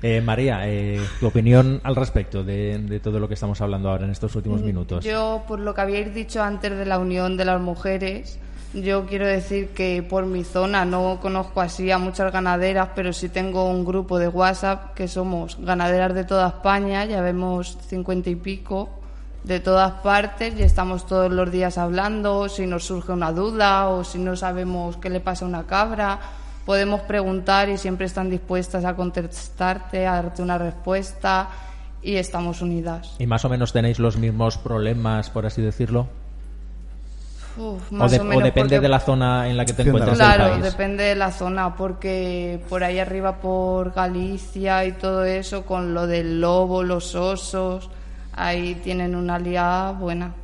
Eh, 0.00 0.20
María, 0.20 0.60
eh, 0.64 1.00
tu 1.18 1.26
opinión 1.26 1.80
al 1.82 1.96
respecto 1.96 2.44
de, 2.44 2.78
de, 2.78 3.00
todo 3.00 3.18
lo 3.18 3.26
que 3.26 3.34
estamos 3.34 3.60
hablando 3.60 3.90
ahora 3.90 4.04
en 4.04 4.12
estos 4.12 4.32
últimos 4.36 4.60
mm, 4.60 4.64
minutos. 4.64 5.04
Yo, 5.04 5.42
por 5.48 5.58
lo 5.58 5.74
que 5.74 5.80
habíais 5.80 6.14
dicho 6.14 6.40
antes 6.40 6.70
de 6.70 6.86
la 6.86 7.00
unión 7.00 7.36
de 7.36 7.44
las 7.44 7.60
mujeres, 7.60 8.38
yo 8.74 9.06
quiero 9.06 9.26
decir 9.26 9.70
que 9.70 10.04
por 10.08 10.26
mi 10.26 10.44
zona 10.44 10.84
no 10.84 11.18
conozco 11.20 11.60
así 11.60 11.90
a 11.90 11.98
muchas 11.98 12.32
ganaderas, 12.32 12.90
pero 12.94 13.12
sí 13.12 13.28
tengo 13.28 13.68
un 13.68 13.84
grupo 13.84 14.20
de 14.20 14.28
WhatsApp 14.28 14.94
que 14.94 15.08
somos 15.08 15.58
ganaderas 15.60 16.14
de 16.14 16.22
toda 16.22 16.46
España, 16.46 17.04
ya 17.04 17.20
vemos 17.20 17.76
cincuenta 17.88 18.30
y 18.30 18.36
pico 18.36 18.97
de 19.44 19.60
todas 19.60 19.92
partes 20.02 20.54
y 20.58 20.62
estamos 20.62 21.06
todos 21.06 21.30
los 21.30 21.50
días 21.50 21.78
hablando, 21.78 22.48
si 22.48 22.66
nos 22.66 22.84
surge 22.84 23.12
una 23.12 23.32
duda 23.32 23.88
o 23.88 24.04
si 24.04 24.18
no 24.18 24.36
sabemos 24.36 24.96
qué 24.96 25.10
le 25.10 25.20
pasa 25.20 25.44
a 25.44 25.48
una 25.48 25.66
cabra, 25.66 26.18
podemos 26.66 27.00
preguntar 27.02 27.68
y 27.68 27.78
siempre 27.78 28.06
están 28.06 28.30
dispuestas 28.30 28.84
a 28.84 28.94
contestarte, 28.94 30.06
a 30.06 30.14
darte 30.14 30.42
una 30.42 30.58
respuesta 30.58 31.48
y 32.02 32.16
estamos 32.16 32.60
unidas. 32.60 33.16
¿Y 33.18 33.26
más 33.26 33.44
o 33.44 33.48
menos 33.48 33.72
tenéis 33.72 33.98
los 33.98 34.16
mismos 34.16 34.58
problemas, 34.58 35.30
por 35.30 35.46
así 35.46 35.62
decirlo? 35.62 36.08
o, 37.58 37.78
depende 38.42 38.80
de 38.80 38.88
la 38.88 39.00
zona 39.00 39.48
en 39.48 39.56
la 39.56 39.64
que 39.64 39.72
te 39.72 39.82
encuentras. 39.82 40.16
Claro, 40.16 40.58
depende 40.58 41.04
de 41.04 41.14
la 41.14 41.32
zona, 41.32 41.74
porque 41.74 42.60
por 42.68 42.84
ahí 42.84 42.98
arriba, 42.98 43.36
por 43.40 43.92
Galicia 43.92 44.84
y 44.84 44.92
todo 44.92 45.24
eso, 45.24 45.64
con 45.66 45.94
lo 45.94 46.06
del 46.06 46.40
lobo, 46.40 46.82
los 46.82 47.14
osos, 47.14 47.90
ahí 48.38 48.74
tienen 48.82 49.14
una 49.14 49.36
aliada 49.36 49.92
buena. 49.92 50.34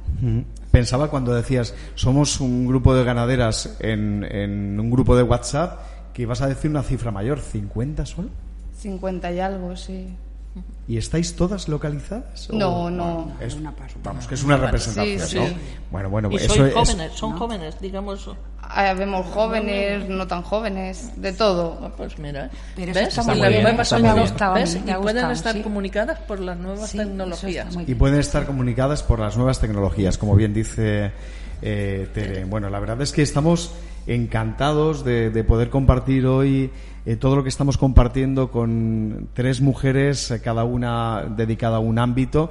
Pensaba 0.71 1.09
cuando 1.09 1.35
decías, 1.35 1.75
somos 1.95 2.41
un 2.41 2.67
grupo 2.67 2.95
de 2.95 3.05
ganaderas 3.05 3.77
en, 3.81 4.25
en 4.25 4.81
un 4.81 4.91
grupo 4.91 5.17
de 5.17 5.23
WhatsApp, 5.23 5.81
que 6.13 6.23
ibas 6.23 6.41
a 6.43 6.49
decir 6.49 6.71
una 6.71 6.83
cifra 6.83 7.11
mayor, 7.11 7.41
¿50 7.41 8.05
solo? 8.07 8.29
50 8.79 9.33
y 9.33 9.41
algo, 9.41 9.77
sí. 9.77 10.09
¿Y 10.87 10.99
estáis 10.99 11.35
todas 11.35 11.69
localizadas? 11.69 12.49
No, 12.53 12.91
no. 12.91 13.33
Es, 13.41 13.57
vamos, 14.03 14.27
que 14.27 14.35
es 14.35 14.45
una 14.45 14.57
representación, 14.57 15.27
sí, 15.27 15.37
¿no? 15.39 15.47
sí. 15.47 15.57
Bueno, 15.91 16.11
bueno, 16.11 16.29
Y 16.31 16.37
eso 16.37 16.55
soy 16.55 16.69
es... 16.69 16.75
jóvenes, 16.75 17.13
son 17.13 17.33
jóvenes, 17.37 17.81
digamos. 17.81 18.31
Ah, 18.71 18.95
Vemos 18.95 19.27
jóvenes, 19.27 20.09
no 20.09 20.27
tan 20.27 20.43
jóvenes, 20.43 21.11
de 21.17 21.33
todo. 21.33 21.79
Ah, 21.83 21.91
Pues 21.97 22.19
mira, 22.19 22.51
Pero 22.77 22.93
eso 22.93 23.01
¿ves? 23.01 23.09
está 23.19 23.23
Y 23.23 23.27
muy 23.37 23.41
las 23.43 23.49
bien, 23.51 23.61
Y 23.61 23.65
pueden 24.03 24.21
gustado, 24.21 24.57
estar 25.33 25.53
sí. 25.55 25.63
comunicadas 25.63 26.19
por 26.21 26.41
las 26.41 26.57
nuevas 26.59 26.91
Sí, 26.91 26.99
tecnologías. 26.99 27.77
Y 27.87 27.95
pueden 27.95 28.21
estar 28.21 28.47
comunicadas 28.47 29.03
por 29.03 29.19
las 29.21 29.37
nuevas 29.37 29.61
tecnologías, 29.61 30.19
como 30.19 30.35
bien 30.35 30.55
dice 30.55 31.13
eh, 31.63 32.09
Tere. 32.13 32.45
Bueno, 32.45 32.69
la 32.71 32.79
verdad 32.81 33.01
es 33.03 33.13
que 33.13 33.23
estamos 33.23 33.73
encantados 34.07 35.05
de, 35.05 35.31
de 35.31 35.45
poder 35.45 35.71
compartir 35.71 36.27
hoy 36.27 36.71
eh, 37.07 37.17
todo 37.17 37.37
lo 37.37 37.43
que 37.43 37.49
estamos 37.49 37.77
compartiendo 37.79 38.51
con 38.51 39.29
tres 39.35 39.61
mujeres, 39.61 40.31
eh, 40.31 40.41
cada 40.43 40.65
una 40.65 41.25
dedicada 41.37 41.77
a 41.77 41.81
un 41.81 41.99
ámbito. 41.99 42.51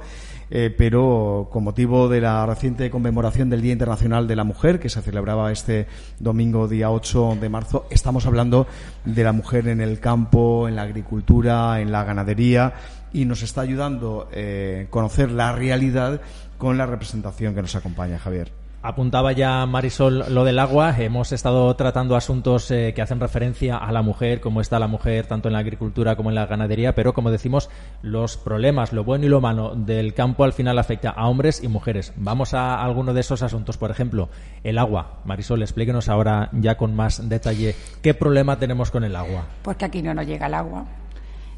Eh, 0.50 0.74
pero 0.76 1.48
con 1.50 1.64
motivo 1.64 2.08
de 2.08 2.20
la 2.20 2.44
reciente 2.46 2.90
conmemoración 2.90 3.50
del 3.50 3.62
Día 3.62 3.72
Internacional 3.72 4.26
de 4.26 4.36
la 4.36 4.44
Mujer, 4.44 4.80
que 4.80 4.88
se 4.88 5.02
celebraba 5.02 5.52
este 5.52 5.86
domingo 6.18 6.68
día 6.68 6.90
8 6.90 7.38
de 7.40 7.48
marzo, 7.48 7.86
estamos 7.90 8.26
hablando 8.26 8.66
de 9.04 9.24
la 9.24 9.32
mujer 9.32 9.68
en 9.68 9.80
el 9.80 10.00
campo, 10.00 10.68
en 10.68 10.76
la 10.76 10.82
agricultura, 10.82 11.80
en 11.80 11.92
la 11.92 12.04
ganadería, 12.04 12.74
y 13.12 13.24
nos 13.24 13.42
está 13.42 13.60
ayudando 13.60 14.28
eh, 14.32 14.86
conocer 14.90 15.30
la 15.30 15.52
realidad 15.52 16.20
con 16.58 16.78
la 16.78 16.86
representación 16.86 17.54
que 17.54 17.62
nos 17.62 17.74
acompaña, 17.76 18.18
Javier. 18.18 18.63
Apuntaba 18.86 19.32
ya 19.32 19.64
Marisol 19.64 20.26
lo 20.28 20.44
del 20.44 20.58
agua. 20.58 20.94
Hemos 20.98 21.32
estado 21.32 21.74
tratando 21.74 22.16
asuntos 22.16 22.70
eh, 22.70 22.92
que 22.94 23.00
hacen 23.00 23.18
referencia 23.18 23.78
a 23.78 23.90
la 23.92 24.02
mujer, 24.02 24.42
cómo 24.42 24.60
está 24.60 24.78
la 24.78 24.88
mujer 24.88 25.26
tanto 25.26 25.48
en 25.48 25.54
la 25.54 25.60
agricultura 25.60 26.16
como 26.16 26.28
en 26.28 26.34
la 26.34 26.44
ganadería, 26.44 26.94
pero 26.94 27.14
como 27.14 27.30
decimos, 27.30 27.70
los 28.02 28.36
problemas, 28.36 28.92
lo 28.92 29.02
bueno 29.02 29.24
y 29.24 29.30
lo 29.30 29.40
malo 29.40 29.74
del 29.74 30.12
campo 30.12 30.44
al 30.44 30.52
final 30.52 30.78
afecta 30.78 31.08
a 31.08 31.28
hombres 31.28 31.64
y 31.64 31.68
mujeres. 31.68 32.12
Vamos 32.16 32.52
a 32.52 32.74
alguno 32.84 33.14
de 33.14 33.20
esos 33.20 33.42
asuntos, 33.42 33.78
por 33.78 33.90
ejemplo, 33.90 34.28
el 34.64 34.76
agua. 34.76 35.20
Marisol, 35.24 35.62
explíquenos 35.62 36.10
ahora 36.10 36.50
ya 36.52 36.76
con 36.76 36.94
más 36.94 37.26
detalle 37.26 37.74
qué 38.02 38.12
problema 38.12 38.58
tenemos 38.58 38.90
con 38.90 39.02
el 39.02 39.16
agua. 39.16 39.46
Porque 39.62 39.86
aquí 39.86 40.02
no 40.02 40.12
nos 40.12 40.26
llega 40.26 40.46
el 40.46 40.52
agua. 40.52 40.84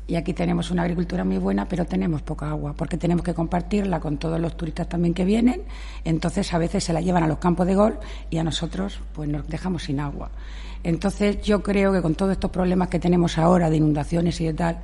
Y 0.09 0.15
aquí 0.15 0.33
tenemos 0.33 0.71
una 0.71 0.83
agricultura 0.83 1.25
muy 1.25 1.39
buena, 1.39 1.67
pero 1.67 1.85
tenemos 1.85 2.23
poca 2.23 2.49
agua, 2.49 2.75
porque 2.77 2.97
tenemos 2.97 3.25
que 3.25 3.35
compartirla 3.35 3.99
con 3.99 4.19
todos 4.19 4.39
los 4.39 4.57
turistas 4.57 4.89
también 4.89 5.15
que 5.15 5.25
vienen. 5.25 5.63
Entonces, 6.05 6.55
a 6.55 6.59
veces 6.59 6.85
se 6.85 6.93
la 6.93 7.01
llevan 7.01 7.25
a 7.25 7.27
los 7.27 7.39
campos 7.39 7.67
de 7.67 7.75
golf 7.75 7.97
y 8.31 8.39
a 8.39 8.45
nosotros, 8.45 9.01
pues 9.13 9.29
nos 9.29 9.49
dejamos 9.49 9.83
sin 9.85 9.99
agua. 9.99 10.31
Entonces, 10.85 11.43
yo 11.43 11.61
creo 11.63 11.93
que 11.93 12.03
con 12.03 12.15
todos 12.15 12.33
estos 12.33 12.53
problemas 12.53 12.89
que 12.89 13.01
tenemos 13.01 13.37
ahora 13.39 13.69
de 13.69 13.79
inundaciones 13.79 14.41
y 14.41 14.47
de 14.47 14.55
tal, 14.55 14.79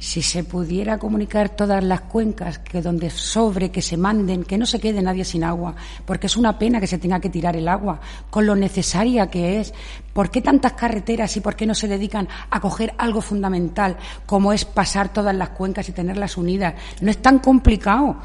si 0.00 0.22
se 0.22 0.44
pudiera 0.44 0.98
comunicar 0.98 1.50
todas 1.50 1.84
las 1.84 2.00
cuencas 2.00 2.58
que 2.58 2.80
donde 2.80 3.10
sobre 3.10 3.70
que 3.70 3.82
se 3.82 3.98
manden, 3.98 4.44
que 4.44 4.56
no 4.56 4.64
se 4.64 4.80
quede 4.80 5.02
nadie 5.02 5.26
sin 5.26 5.44
agua, 5.44 5.76
porque 6.06 6.26
es 6.26 6.38
una 6.38 6.58
pena 6.58 6.80
que 6.80 6.86
se 6.86 6.96
tenga 6.96 7.20
que 7.20 7.28
tirar 7.28 7.54
el 7.54 7.68
agua 7.68 8.00
con 8.30 8.46
lo 8.46 8.56
necesaria 8.56 9.28
que 9.28 9.60
es. 9.60 9.74
¿Por 10.14 10.30
qué 10.30 10.40
tantas 10.40 10.72
carreteras 10.72 11.36
y 11.36 11.40
por 11.40 11.54
qué 11.54 11.66
no 11.66 11.74
se 11.74 11.86
dedican 11.86 12.26
a 12.50 12.60
coger 12.60 12.94
algo 12.96 13.20
fundamental 13.20 13.98
como 14.24 14.54
es 14.54 14.64
pasar 14.64 15.12
todas 15.12 15.36
las 15.36 15.50
cuencas 15.50 15.86
y 15.90 15.92
tenerlas 15.92 16.38
unidas? 16.38 16.74
No 17.02 17.10
es 17.10 17.20
tan 17.20 17.38
complicado 17.38 18.16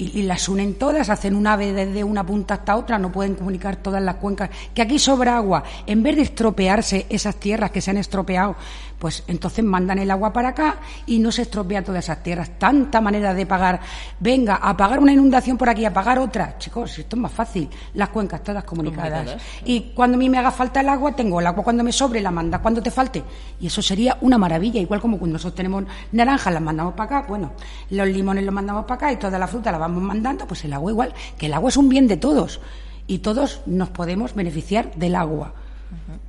y, 0.00 0.22
las 0.22 0.48
unen 0.48 0.74
todas, 0.74 1.10
hacen 1.10 1.34
una 1.34 1.52
ave 1.52 1.72
desde 1.72 2.02
una 2.02 2.24
punta 2.24 2.54
hasta 2.54 2.76
otra, 2.76 2.98
no 2.98 3.12
pueden 3.12 3.34
comunicar 3.34 3.76
todas 3.76 4.02
las 4.02 4.16
cuencas. 4.16 4.50
Que 4.74 4.82
aquí 4.82 4.98
sobra 4.98 5.36
agua, 5.36 5.62
en 5.86 6.02
vez 6.02 6.16
de 6.16 6.22
estropearse 6.22 7.06
esas 7.10 7.36
tierras 7.36 7.70
que 7.70 7.82
se 7.82 7.90
han 7.90 7.98
estropeado, 7.98 8.56
pues 9.00 9.24
entonces 9.26 9.64
mandan 9.64 9.98
el 9.98 10.10
agua 10.10 10.30
para 10.30 10.50
acá 10.50 10.76
y 11.06 11.18
no 11.18 11.32
se 11.32 11.42
estropea 11.42 11.82
todas 11.82 12.04
esas 12.04 12.22
tierras. 12.22 12.50
Tanta 12.58 13.00
manera 13.00 13.32
de 13.32 13.46
pagar, 13.46 13.80
venga, 14.20 14.56
a 14.56 14.76
pagar 14.76 15.00
una 15.00 15.10
inundación 15.10 15.56
por 15.56 15.70
aquí, 15.70 15.86
a 15.86 15.92
pagar 15.92 16.18
otra. 16.18 16.58
Chicos, 16.58 16.98
esto 16.98 17.16
es 17.16 17.22
más 17.22 17.32
fácil, 17.32 17.68
las 17.94 18.10
cuencas 18.10 18.44
todas 18.44 18.62
comunicadas. 18.62 19.24
Comunicadas. 19.24 19.42
Y 19.64 19.92
cuando 19.94 20.16
a 20.16 20.18
mí 20.18 20.28
me 20.28 20.36
haga 20.36 20.50
falta 20.50 20.80
el 20.82 20.88
agua, 20.90 21.16
tengo 21.16 21.40
el 21.40 21.46
agua 21.46 21.64
cuando 21.64 21.82
me 21.82 21.92
sobre, 21.92 22.20
la 22.20 22.30
mandas 22.30 22.60
cuando 22.60 22.82
te 22.82 22.90
falte. 22.90 23.24
Y 23.58 23.68
eso 23.68 23.80
sería 23.80 24.18
una 24.20 24.36
maravilla, 24.36 24.82
igual 24.82 25.00
como 25.00 25.18
cuando 25.18 25.32
nosotros 25.32 25.56
tenemos 25.56 25.84
naranjas, 26.12 26.52
las 26.52 26.62
mandamos 26.62 26.92
para 26.92 27.18
acá, 27.18 27.26
bueno, 27.26 27.52
los 27.88 28.06
limones 28.06 28.44
los 28.44 28.52
mandamos 28.52 28.84
para 28.84 28.96
acá 28.96 29.12
y 29.12 29.16
toda 29.16 29.38
la 29.38 29.48
fruta 29.48 29.72
la 29.72 29.78
vamos 29.78 30.02
mandando, 30.02 30.46
pues 30.46 30.62
el 30.66 30.74
agua 30.74 30.92
igual, 30.92 31.14
que 31.38 31.46
el 31.46 31.54
agua 31.54 31.70
es 31.70 31.78
un 31.78 31.88
bien 31.88 32.06
de 32.06 32.18
todos 32.18 32.60
y 33.06 33.20
todos 33.20 33.62
nos 33.64 33.88
podemos 33.88 34.34
beneficiar 34.34 34.94
del 34.94 35.14
agua. 35.14 35.54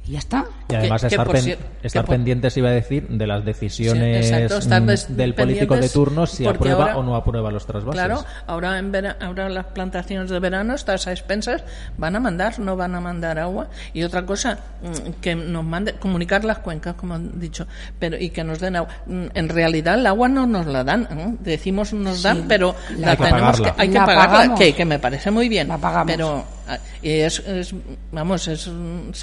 Y 0.08 0.12
ya 0.14 0.20
está. 0.20 0.46
Y 0.70 0.76
además 0.76 1.02
Que- 1.02 1.08
estar, 1.08 1.26
por 1.26 1.36
pen- 1.36 1.46
cier- 1.46 1.58
estar 1.84 2.04
que 2.04 2.08
por- 2.08 2.16
pendientes, 2.16 2.58
iba 2.58 2.70
a 2.70 2.74
decir, 2.74 3.08
de 3.08 3.28
las 3.28 3.46
decisiones 3.46 4.28
Sí, 4.28 4.34
exacto, 4.34 4.58
estar 4.58 4.82
mm, 4.82 4.86
des- 4.86 5.16
del 5.18 5.34
político 5.36 5.78
de 5.78 5.90
turno 5.90 6.26
si 6.26 6.46
aprueba 6.48 6.84
ahora- 6.86 6.98
o 6.98 7.04
no 7.04 7.16
aprueba 7.16 7.52
los 7.52 7.66
trasvases. 7.66 7.94
Claro, 8.02 8.24
ahora 8.48 8.78
en 8.80 8.92
vera- 8.92 9.18
ahora 9.22 9.50
las 9.50 9.66
plantaciones 9.68 10.30
de 10.30 10.40
verano, 10.40 10.74
estas 10.76 11.08
a 11.08 11.12
expensas, 11.12 11.64
van 11.98 12.16
a 12.16 12.20
mandar, 12.20 12.60
no 12.60 12.76
van 12.76 12.96
a 12.96 13.00
mandar 13.02 13.40
agua. 13.40 13.68
Y 13.94 14.04
otra 14.04 14.26
cosa, 14.26 14.58
mm, 14.82 15.12
que 15.22 15.36
nos 15.36 15.64
mande, 15.64 15.94
comunicar 15.94 16.44
las 16.46 16.60
cuencas, 16.60 16.96
como 16.96 17.14
han 17.16 17.40
dicho, 17.40 17.68
pero 18.00 18.18
y 18.18 18.30
que 18.30 18.44
nos 18.44 18.60
den 18.60 18.76
agua. 18.76 18.90
Mm, 19.06 19.26
En 19.34 19.50
realidad 19.50 19.96
el 20.00 20.08
agua 20.08 20.28
no 20.30 20.46
nos 20.48 20.66
la 20.66 20.84
dan, 20.84 21.08
¿no? 21.16 21.38
decimos 21.40 21.94
nos 21.94 22.24
dan, 22.24 22.38
Sí, 22.38 22.46
pero 22.48 22.76
la- 22.98 22.98
la 23.00 23.12
Hay 23.12 23.18
que 23.18 23.24
tenemos 23.24 23.42
pagarla. 23.42 23.76
que, 23.76 23.82
hay 23.82 23.88
que 23.90 23.94
La 23.94 24.06
pagarla, 24.06 24.32
pagamos. 24.38 24.60
que, 24.60 24.74
que 24.74 24.86
me 24.86 25.00
parece 25.00 25.32
muy 25.32 25.50
bien. 25.50 25.68
La 25.68 25.78
pagamos. 25.78 26.12
Pero 26.12 26.44
ah, 26.68 26.78
y 27.02 27.10
es, 27.12 27.40
es, 27.40 27.74
vamos, 28.12 28.48
es 28.48 28.68
mm, 28.68 29.14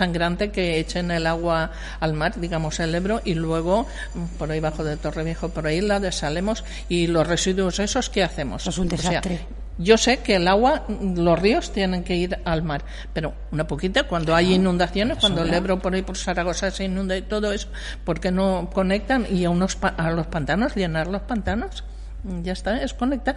que 0.51 0.79
echen 0.79 1.11
el 1.11 1.27
agua 1.27 1.71
al 2.01 2.13
mar, 2.15 2.39
digamos 2.41 2.81
el 2.81 2.95
Ebro, 2.95 3.21
y 3.25 3.35
luego 3.35 3.87
mm, 4.15 4.25
por 4.39 4.51
ahí 4.51 4.61
bajo 4.61 4.85
de 4.85 4.97
Torreviejo, 4.97 5.49
por 5.51 5.67
ahí 5.67 5.81
la 5.81 6.01
desalemos 6.01 6.65
y 6.89 7.07
los 7.07 7.27
residuos 7.27 7.79
esos, 7.79 8.11
¿qué 8.11 8.23
hacemos? 8.23 8.67
Es 8.67 8.79
un 8.79 8.87
O 8.87 8.97
sea, 8.97 9.11
desastre. 9.11 9.41
yo 9.79 9.97
sé 9.99 10.19
que 10.19 10.37
el 10.37 10.49
agua, 10.49 10.85
mm, 10.89 11.19
los 11.19 11.39
ríos 11.39 11.73
tienen 11.73 12.05
que 12.05 12.17
ir 12.17 12.39
al 12.45 12.63
mar, 12.63 12.83
pero 13.13 13.35
una 13.53 13.67
poquita, 13.67 14.05
cuando 14.05 14.35
hay 14.35 14.55
inundaciones, 14.55 15.19
cuando 15.19 15.43
el 15.43 15.53
Ebro 15.55 15.79
por 15.79 15.95
ahí 15.95 16.03
por 16.03 16.17
Zaragoza 16.17 16.71
se 16.71 16.85
inunda 16.85 17.17
y 17.17 17.23
todo 17.23 17.53
eso, 17.53 17.69
¿por 18.05 18.21
qué 18.21 18.31
no 18.31 18.69
conectan 18.73 19.27
y 19.31 19.45
a, 19.45 19.51
unos 19.51 19.79
a 19.83 20.11
los 20.11 20.27
pantanos, 20.27 20.75
llenar 20.75 21.07
los 21.07 21.23
pantanos? 21.23 21.85
Mm, 22.25 22.43
Ya 22.43 22.53
está, 22.53 22.83
es 22.83 22.95
conectar. 22.95 23.37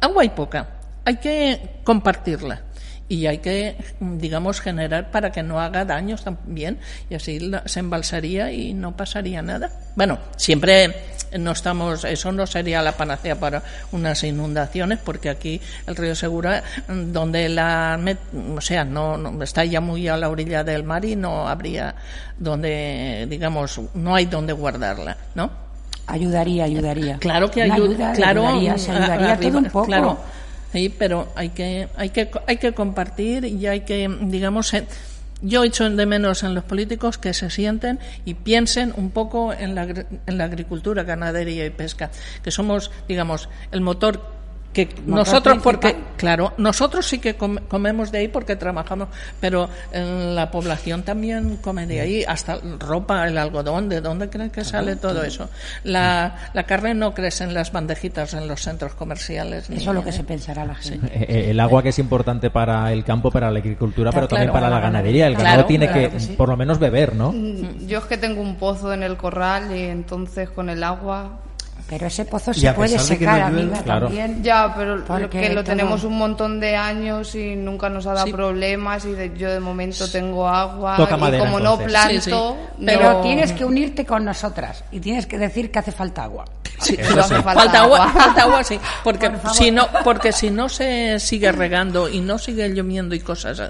Agua 0.00 0.22
hay 0.22 0.30
poca, 0.30 0.68
hay 1.04 1.16
que 1.18 1.80
compartirla. 1.84 2.62
Y 3.08 3.26
hay 3.26 3.38
que, 3.38 3.76
digamos, 4.00 4.60
generar 4.60 5.10
para 5.12 5.30
que 5.30 5.42
no 5.44 5.60
haga 5.60 5.84
daños 5.84 6.24
también. 6.24 6.78
Y 7.08 7.14
así 7.14 7.38
se 7.66 7.80
embalsaría 7.80 8.50
y 8.52 8.74
no 8.74 8.96
pasaría 8.96 9.42
nada. 9.42 9.70
Bueno, 9.94 10.18
siempre 10.36 10.92
no 11.38 11.52
estamos, 11.52 12.04
eso 12.04 12.32
no 12.32 12.46
sería 12.46 12.82
la 12.82 12.92
panacea 12.96 13.38
para 13.38 13.62
unas 13.92 14.22
inundaciones, 14.24 14.98
porque 15.04 15.28
aquí 15.30 15.60
el 15.86 15.94
río 15.96 16.14
Segura, 16.16 16.62
donde 16.88 17.48
la, 17.48 17.98
o 18.56 18.60
sea, 18.60 18.84
no, 18.84 19.16
no- 19.16 19.42
está 19.42 19.64
ya 19.64 19.80
muy 19.80 20.08
a 20.08 20.16
la 20.16 20.28
orilla 20.28 20.64
del 20.64 20.82
mar 20.82 21.04
y 21.04 21.14
no 21.16 21.48
habría 21.48 21.94
donde, 22.38 23.26
digamos, 23.28 23.80
no 23.94 24.14
hay 24.14 24.26
donde 24.26 24.52
guardarla, 24.52 25.16
¿no? 25.34 25.50
Ayudaría, 26.06 26.64
ayudaría. 26.64 27.18
Claro 27.18 27.50
que 27.50 27.62
ayuda, 27.62 28.12
claro, 28.12 28.46
ayudaría, 28.46 28.78
se 28.78 28.92
ayudaría 28.92 29.32
arriba, 29.32 29.50
todo 29.50 29.58
un 29.58 29.64
poco. 29.70 29.86
Claro, 29.86 30.18
sí, 30.76 30.90
pero 30.90 31.28
hay 31.34 31.48
que, 31.50 31.88
hay 31.96 32.10
que, 32.10 32.30
hay 32.46 32.58
que 32.58 32.72
compartir 32.72 33.46
y 33.46 33.66
hay 33.66 33.80
que, 33.80 34.14
digamos, 34.22 34.74
eh, 34.74 34.86
yo 35.40 35.64
echo 35.64 35.88
de 35.88 36.04
menos 36.04 36.42
en 36.42 36.54
los 36.54 36.64
políticos 36.64 37.16
que 37.16 37.32
se 37.32 37.48
sienten 37.48 37.98
y 38.26 38.34
piensen 38.34 38.92
un 38.94 39.10
poco 39.10 39.54
en 39.54 39.74
la, 39.74 39.84
en 39.84 40.38
la 40.38 40.44
agricultura, 40.44 41.02
ganadería 41.02 41.64
y 41.64 41.70
pesca, 41.70 42.10
que 42.42 42.50
somos, 42.50 42.90
digamos, 43.08 43.48
el 43.72 43.80
motor 43.80 44.35
que 44.84 44.94
nosotros 45.06 45.58
porque 45.62 45.96
claro 46.18 46.52
nosotros 46.58 47.06
sí 47.06 47.18
que 47.18 47.34
com- 47.36 47.56
comemos 47.68 48.12
de 48.12 48.18
ahí 48.18 48.28
porque 48.28 48.56
trabajamos 48.56 49.08
pero 49.40 49.68
eh, 49.92 50.32
la 50.34 50.50
población 50.50 51.02
también 51.02 51.56
come 51.62 51.86
de 51.86 52.00
ahí 52.00 52.24
hasta 52.26 52.58
ropa 52.78 53.26
el 53.26 53.38
algodón 53.38 53.88
de 53.88 54.00
dónde 54.02 54.28
creen 54.28 54.50
que 54.50 54.64
sale 54.64 54.96
todo 54.96 55.22
eso 55.24 55.48
la, 55.84 56.50
la 56.52 56.62
carne 56.64 56.94
no 56.94 57.14
crece 57.14 57.44
en 57.44 57.54
las 57.54 57.72
bandejitas 57.72 58.34
en 58.34 58.46
los 58.48 58.60
centros 58.60 58.94
comerciales 58.94 59.70
ni- 59.70 59.76
Eso 59.78 59.90
es 59.90 59.94
lo 59.96 60.04
que 60.04 60.12
se 60.12 60.24
pensará 60.24 60.64
la 60.64 60.74
gente. 60.74 61.06
Eh, 61.06 61.26
eh, 61.28 61.50
el 61.50 61.60
agua 61.60 61.82
que 61.82 61.88
es 61.90 61.98
importante 61.98 62.50
para 62.50 62.92
el 62.92 63.02
campo, 63.04 63.30
para 63.30 63.50
la 63.50 63.58
agricultura, 63.60 64.12
pero 64.12 64.28
también 64.28 64.50
claro, 64.50 64.52
para 64.52 64.70
la 64.70 64.76
para 64.76 64.80
la 64.86 64.90
ganadería. 64.92 65.26
El 65.28 65.34
Claro, 65.36 65.64
tiene 65.64 65.86
claro 65.86 66.00
que, 66.02 66.10
que 66.10 66.20
sí. 66.20 66.32
por 66.34 66.48
lo 66.48 66.56
menos, 66.56 66.78
beber, 66.78 67.14
¿no? 67.14 67.32
Mm, 67.32 67.86
Yo 67.86 67.98
es 67.98 68.04
que 68.04 68.18
tengo 68.18 68.42
un 68.42 68.56
pozo 68.56 68.92
en 68.92 69.02
el 69.02 69.16
corral 69.16 69.74
y 69.74 69.82
entonces 69.84 70.50
con 70.50 70.68
el 70.68 70.82
agua. 70.84 71.38
Pero 71.88 72.08
ese 72.08 72.24
pozo 72.24 72.52
se 72.52 72.72
puede 72.72 72.98
secar, 72.98 73.38
no 73.42 73.48
llueve, 73.48 73.62
amiga, 73.62 73.82
claro. 73.84 74.06
también. 74.06 74.42
Ya, 74.42 74.74
pero 74.76 75.04
Porque 75.04 75.40
que 75.40 75.48
lo 75.50 75.62
todo- 75.62 75.76
tenemos 75.76 76.02
un 76.02 76.18
montón 76.18 76.58
de 76.58 76.74
años 76.74 77.34
y 77.36 77.54
nunca 77.54 77.88
nos 77.88 78.06
ha 78.06 78.14
dado 78.14 78.26
Sí. 78.26 78.32
problemas 78.32 79.04
y 79.04 79.12
de- 79.12 79.36
yo 79.38 79.50
de 79.50 79.60
momento 79.60 80.10
tengo 80.10 80.48
agua 80.48 80.96
Toca 80.96 81.16
y 81.16 81.20
madera, 81.20 81.44
como 81.44 81.60
no 81.60 81.78
planto, 81.78 82.10
Sí, 82.14 82.20
sí. 82.22 82.30
no- 82.30 82.56
Pero 82.84 83.20
tienes 83.20 83.52
que 83.52 83.64
unirte 83.64 84.04
con 84.04 84.24
nosotras 84.24 84.82
y 84.90 84.98
tienes 84.98 85.26
que 85.26 85.38
decir 85.38 85.70
que 85.70 85.78
hace 85.78 85.92
falta 85.92 86.24
agua. 86.24 86.44
Sí, 86.78 86.94
falta, 86.96 87.80
agua. 87.80 88.08
falta 88.12 88.42
agua, 88.42 88.62
sí, 88.62 88.78
porque 89.02 89.30
si 89.54 89.70
no, 89.70 89.88
porque 90.04 90.30
si 90.32 90.50
no 90.50 90.68
se 90.68 91.18
sigue 91.20 91.50
regando 91.50 92.06
y 92.06 92.20
no 92.20 92.36
sigue 92.36 92.68
lloviendo 92.68 93.14
y 93.14 93.20
cosas 93.20 93.62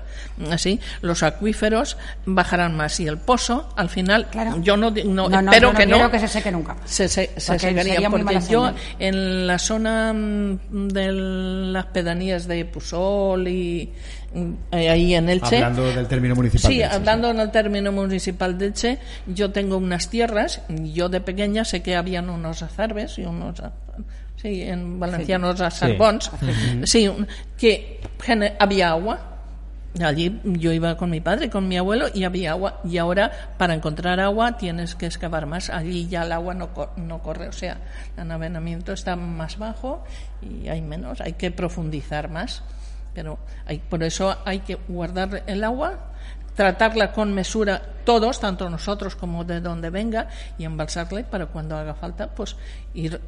así, 0.50 0.80
los 1.02 1.22
acuíferos 1.22 1.96
bajarán 2.24 2.76
más 2.76 2.98
y 2.98 3.06
el 3.06 3.18
pozo, 3.18 3.68
al 3.76 3.90
final, 3.90 4.26
yo 4.60 4.76
no, 4.76 4.90
no, 4.90 5.28
espero 5.28 5.72
que 5.72 5.86
no, 5.86 6.10
que 6.10 6.18
se 6.18 6.26
seque 6.26 6.50
nunca, 6.50 6.74
se, 6.84 7.08
se, 7.08 7.30
secaría, 7.38 8.05
porque 8.10 8.38
yo 8.48 8.72
en 8.98 9.46
la 9.46 9.58
zona 9.58 10.12
mm, 10.12 10.88
de 10.88 11.12
las 11.12 11.86
pedanías 11.86 12.46
de 12.46 12.64
Pusol 12.64 13.48
y 13.48 13.92
eh, 14.70 14.88
ahí 14.88 15.14
en 15.14 15.28
Elche. 15.28 15.56
Hablando 15.56 15.92
del 15.92 16.06
término 16.06 16.34
municipal. 16.34 16.70
Sí, 16.70 16.82
hablando 16.82 17.30
en 17.30 17.40
el 17.40 17.50
término 17.50 17.92
municipal 17.92 18.58
de 18.58 18.66
Elche, 18.66 18.98
yo 19.26 19.50
tengo 19.50 19.76
unas 19.76 20.10
tierras, 20.10 20.62
yo 20.68 21.08
de 21.08 21.20
pequeña 21.20 21.64
sé 21.64 21.82
que 21.82 21.96
habían 21.96 22.28
unos 22.28 22.62
azarbes 22.62 23.18
y 23.18 23.22
unos 23.22 23.62
sí, 24.36 24.62
en 24.62 25.00
valencianos 25.00 25.60
azarbons, 25.60 26.30
sí. 26.84 27.10
que 27.56 28.00
había 28.58 28.90
agua. 28.90 29.32
Allí 30.04 30.40
yo 30.44 30.72
iba 30.72 30.96
con 30.96 31.10
mi 31.10 31.20
padre, 31.20 31.48
con 31.48 31.68
mi 31.68 31.76
abuelo, 31.76 32.06
y 32.12 32.24
había 32.24 32.52
agua. 32.52 32.80
Y 32.84 32.98
ahora, 32.98 33.30
para 33.56 33.74
encontrar 33.74 34.20
agua, 34.20 34.56
tienes 34.56 34.94
que 34.94 35.06
excavar 35.06 35.46
más. 35.46 35.70
Allí 35.70 36.06
ya 36.08 36.22
el 36.22 36.32
agua 36.32 36.54
no, 36.54 36.70
no 36.96 37.22
corre, 37.22 37.48
o 37.48 37.52
sea, 37.52 37.78
el 38.16 38.28
naveganamiento 38.28 38.92
está 38.92 39.16
más 39.16 39.58
bajo 39.58 40.04
y 40.42 40.68
hay 40.68 40.82
menos, 40.82 41.20
hay 41.20 41.34
que 41.34 41.50
profundizar 41.50 42.28
más. 42.30 42.62
Pero 43.14 43.38
hay, 43.64 43.78
por 43.78 44.02
eso 44.02 44.36
hay 44.44 44.60
que 44.60 44.74
guardar 44.88 45.42
el 45.46 45.64
agua, 45.64 46.12
tratarla 46.54 47.12
con 47.12 47.32
mesura 47.32 47.80
todos, 48.04 48.40
tanto 48.40 48.68
nosotros 48.68 49.16
como 49.16 49.44
de 49.44 49.60
donde 49.60 49.88
venga, 49.88 50.28
y 50.58 50.64
embalsarla 50.64 51.22
para 51.22 51.46
cuando 51.46 51.76
haga 51.76 51.94
falta, 51.94 52.28
pues 52.28 52.56
ir 52.92 53.20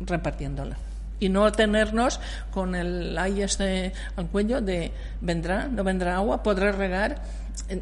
repartiéndola 0.00 0.76
y 1.20 1.28
no 1.28 1.50
tenernos 1.52 2.20
con 2.50 2.74
el 2.74 3.16
ay 3.16 3.42
este 3.42 3.92
al 4.16 4.28
cuello 4.28 4.60
de 4.60 4.92
vendrá, 5.20 5.68
no 5.68 5.84
vendrá 5.84 6.16
agua, 6.16 6.42
podré 6.42 6.72
regar. 6.72 7.22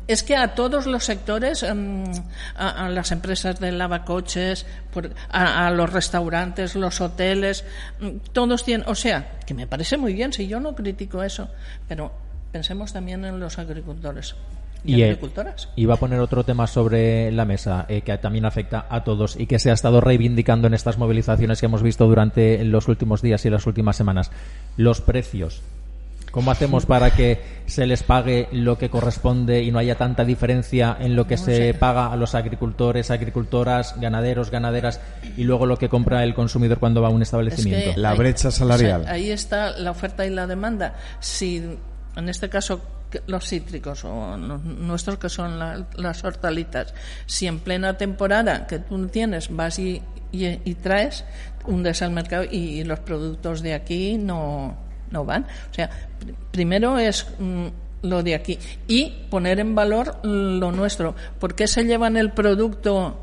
Es 0.07 0.22
que 0.22 0.37
a 0.37 0.55
todos 0.55 0.87
los 0.87 1.05
sectores, 1.05 1.62
em, 1.62 2.05
a, 2.55 2.91
las 2.91 3.11
empresas 3.11 3.59
de 3.59 3.72
lavacoches, 3.72 4.66
a, 5.30 5.66
a, 5.66 5.70
los 5.70 5.91
restaurantes, 5.91 6.74
los 6.74 7.01
hoteles, 7.01 7.64
mm, 7.99 8.09
todos 8.33 8.64
tienen, 8.64 8.87
o 8.87 8.95
sea, 8.95 9.39
que 9.47 9.55
me 9.55 9.66
parece 9.66 9.97
muy 9.97 10.12
bien, 10.12 10.33
si 10.33 10.47
yo 10.47 10.61
no 10.61 10.74
critico 10.74 11.22
eso, 11.22 11.49
pero 11.89 12.12
pensemos 12.53 12.93
también 12.93 13.24
en 13.24 13.41
los 13.41 13.59
agricultores 13.59 14.35
y, 14.85 15.03
eh, 15.03 15.18
iba 15.76 15.95
a 15.95 15.97
poner 15.97 16.20
otro 16.20 16.45
tema 16.45 16.66
sobre 16.66 17.30
la 17.30 17.45
mesa 17.45 17.87
eh, 17.89 18.03
que 18.03 18.16
también 18.18 18.45
afecta 18.45 18.87
a 18.89 19.05
todos 19.05 19.39
y 19.39 19.47
que 19.47 19.59
se 19.59 19.70
ha 19.70 19.74
estado 19.74 20.01
reivindicando 20.01 20.66
en 20.66 20.74
estas 20.74 20.99
movilizaciones 20.99 21.61
que 21.61 21.66
hemos 21.66 21.83
visto 21.83 22.07
durante 22.07 22.64
los 22.64 22.89
últimos 22.89 23.22
días 23.22 23.45
y 23.47 23.51
las 23.51 23.66
últimas 23.66 23.97
semanas. 23.97 24.30
Los 24.76 25.01
precios. 25.01 25.62
¿Cómo 26.33 26.51
hacemos 26.51 26.87
para 26.87 27.11
que 27.11 27.41
se 27.66 27.87
les 27.87 28.03
pague 28.03 28.49
lo 28.53 28.78
que 28.78 28.89
corresponde 28.89 29.62
y 29.62 29.70
no 29.70 29.78
haya 29.78 29.97
tanta 29.97 30.24
diferencia 30.24 30.97
en 30.99 31.14
lo 31.14 31.26
que 31.26 31.37
se 31.37 31.74
paga 31.74 32.11
a 32.11 32.16
los 32.16 32.35
agricultores, 32.35 33.11
agricultoras, 33.11 34.01
ganaderos, 34.01 34.51
ganaderas 34.51 34.99
y 35.37 35.45
luego 35.45 35.66
lo 35.66 35.76
que 35.76 35.91
compra 35.91 36.24
el 36.24 36.33
consumidor 36.33 36.78
cuando 36.78 37.03
va 37.03 37.09
a 37.09 37.11
un 37.11 37.20
establecimiento? 37.20 37.93
la 37.97 38.14
brecha 38.14 38.51
salarial. 38.51 39.05
ahí 39.09 39.30
está 39.30 39.76
la 39.78 39.91
oferta 39.91 40.24
y 40.26 40.30
la 40.30 40.47
demanda. 40.47 40.95
Si 41.20 41.62
en 42.16 42.28
este 42.30 42.49
caso 42.49 42.80
los 43.27 43.47
cítricos 43.49 44.05
o 44.05 44.37
nuestros 44.37 45.19
que 45.19 45.29
son 45.29 45.59
las 45.59 46.25
hortalizas, 46.25 46.95
si 47.27 47.47
en 47.47 47.61
plena 47.61 47.97
temporada 47.97 48.67
que 48.67 48.79
tú 48.79 49.07
tienes 49.09 49.55
vas 49.55 49.79
y, 49.79 50.03
y, 50.33 50.75
traes, 50.75 51.25
hundes 51.67 52.03
al 52.03 52.11
mercado 52.11 52.45
y, 52.51 52.85
los 52.85 53.01
productos 53.01 53.63
de 53.63 53.75
aquí 53.75 54.19
no, 54.19 54.77
no 55.11 55.25
van. 55.25 55.45
O 55.71 55.75
sea, 55.75 55.91
primero 56.51 56.99
es 56.99 57.27
mm, 57.39 57.67
lo 58.03 58.23
de 58.23 58.35
aquí 58.35 58.59
y 58.89 59.27
poner 59.31 59.61
en 59.61 59.75
valor 59.75 60.19
lo 60.23 60.73
nuestro. 60.73 61.15
¿Por 61.39 61.55
qué 61.55 61.67
se 61.67 61.85
llevan 61.85 62.17
el 62.17 62.33
producto 62.33 63.19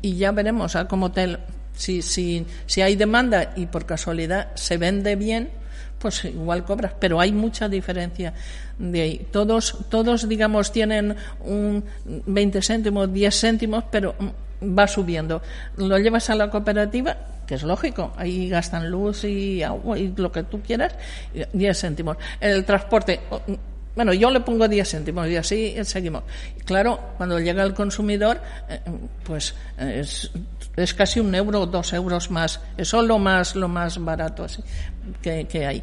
y 0.00 0.16
ya 0.16 0.32
veremos 0.32 0.76
a 0.76 0.88
cómo 0.88 1.12
te, 1.12 1.38
si, 1.74 2.02
si, 2.02 2.46
si 2.66 2.82
hay 2.82 2.96
demanda 2.96 3.52
y 3.56 3.66
por 3.66 3.86
casualidad 3.86 4.54
se 4.54 4.78
vende 4.78 5.16
bien? 5.16 5.61
Pues 5.98 6.24
igual 6.24 6.64
cobras, 6.64 6.92
pero 6.98 7.20
hay 7.20 7.32
mucha 7.32 7.68
diferencia 7.68 8.34
de 8.78 9.00
ahí. 9.00 9.26
Todos, 9.30 9.78
todos 9.88 10.28
digamos, 10.28 10.72
tienen 10.72 11.16
un 11.44 11.84
20 12.04 12.62
céntimos, 12.62 13.12
10 13.12 13.40
céntimos, 13.40 13.84
pero 13.90 14.14
va 14.62 14.86
subiendo. 14.88 15.42
Lo 15.76 15.98
llevas 15.98 16.30
a 16.30 16.34
la 16.34 16.50
cooperativa, 16.50 17.16
que 17.46 17.54
es 17.54 17.62
lógico, 17.62 18.12
ahí 18.16 18.48
gastan 18.48 18.90
luz 18.90 19.24
y 19.24 19.62
agua 19.62 19.98
y 19.98 20.12
lo 20.16 20.30
que 20.32 20.42
tú 20.44 20.60
quieras, 20.60 20.94
10 21.52 21.80
céntimos. 21.80 22.16
El 22.40 22.64
transporte, 22.64 23.20
bueno, 23.94 24.12
yo 24.14 24.30
le 24.30 24.40
pongo 24.40 24.66
10 24.66 24.88
céntimos 24.88 25.28
y 25.28 25.36
así 25.36 25.76
seguimos. 25.84 26.22
Claro, 26.64 26.98
cuando 27.16 27.38
llega 27.38 27.62
el 27.62 27.74
consumidor, 27.74 28.40
eh, 28.68 28.80
pues 29.24 29.54
es, 30.76 30.94
casi 30.94 31.20
un 31.20 31.34
euro 31.34 31.60
o 31.60 31.66
dos 31.66 31.92
euros 31.92 32.30
más. 32.30 32.60
Eso 32.76 33.00
es 33.00 33.06
lo 33.06 33.18
más, 33.18 33.54
lo 33.54 33.68
más 33.68 34.02
barato 34.02 34.46
que, 35.20 35.46
que 35.46 35.66
hay. 35.66 35.82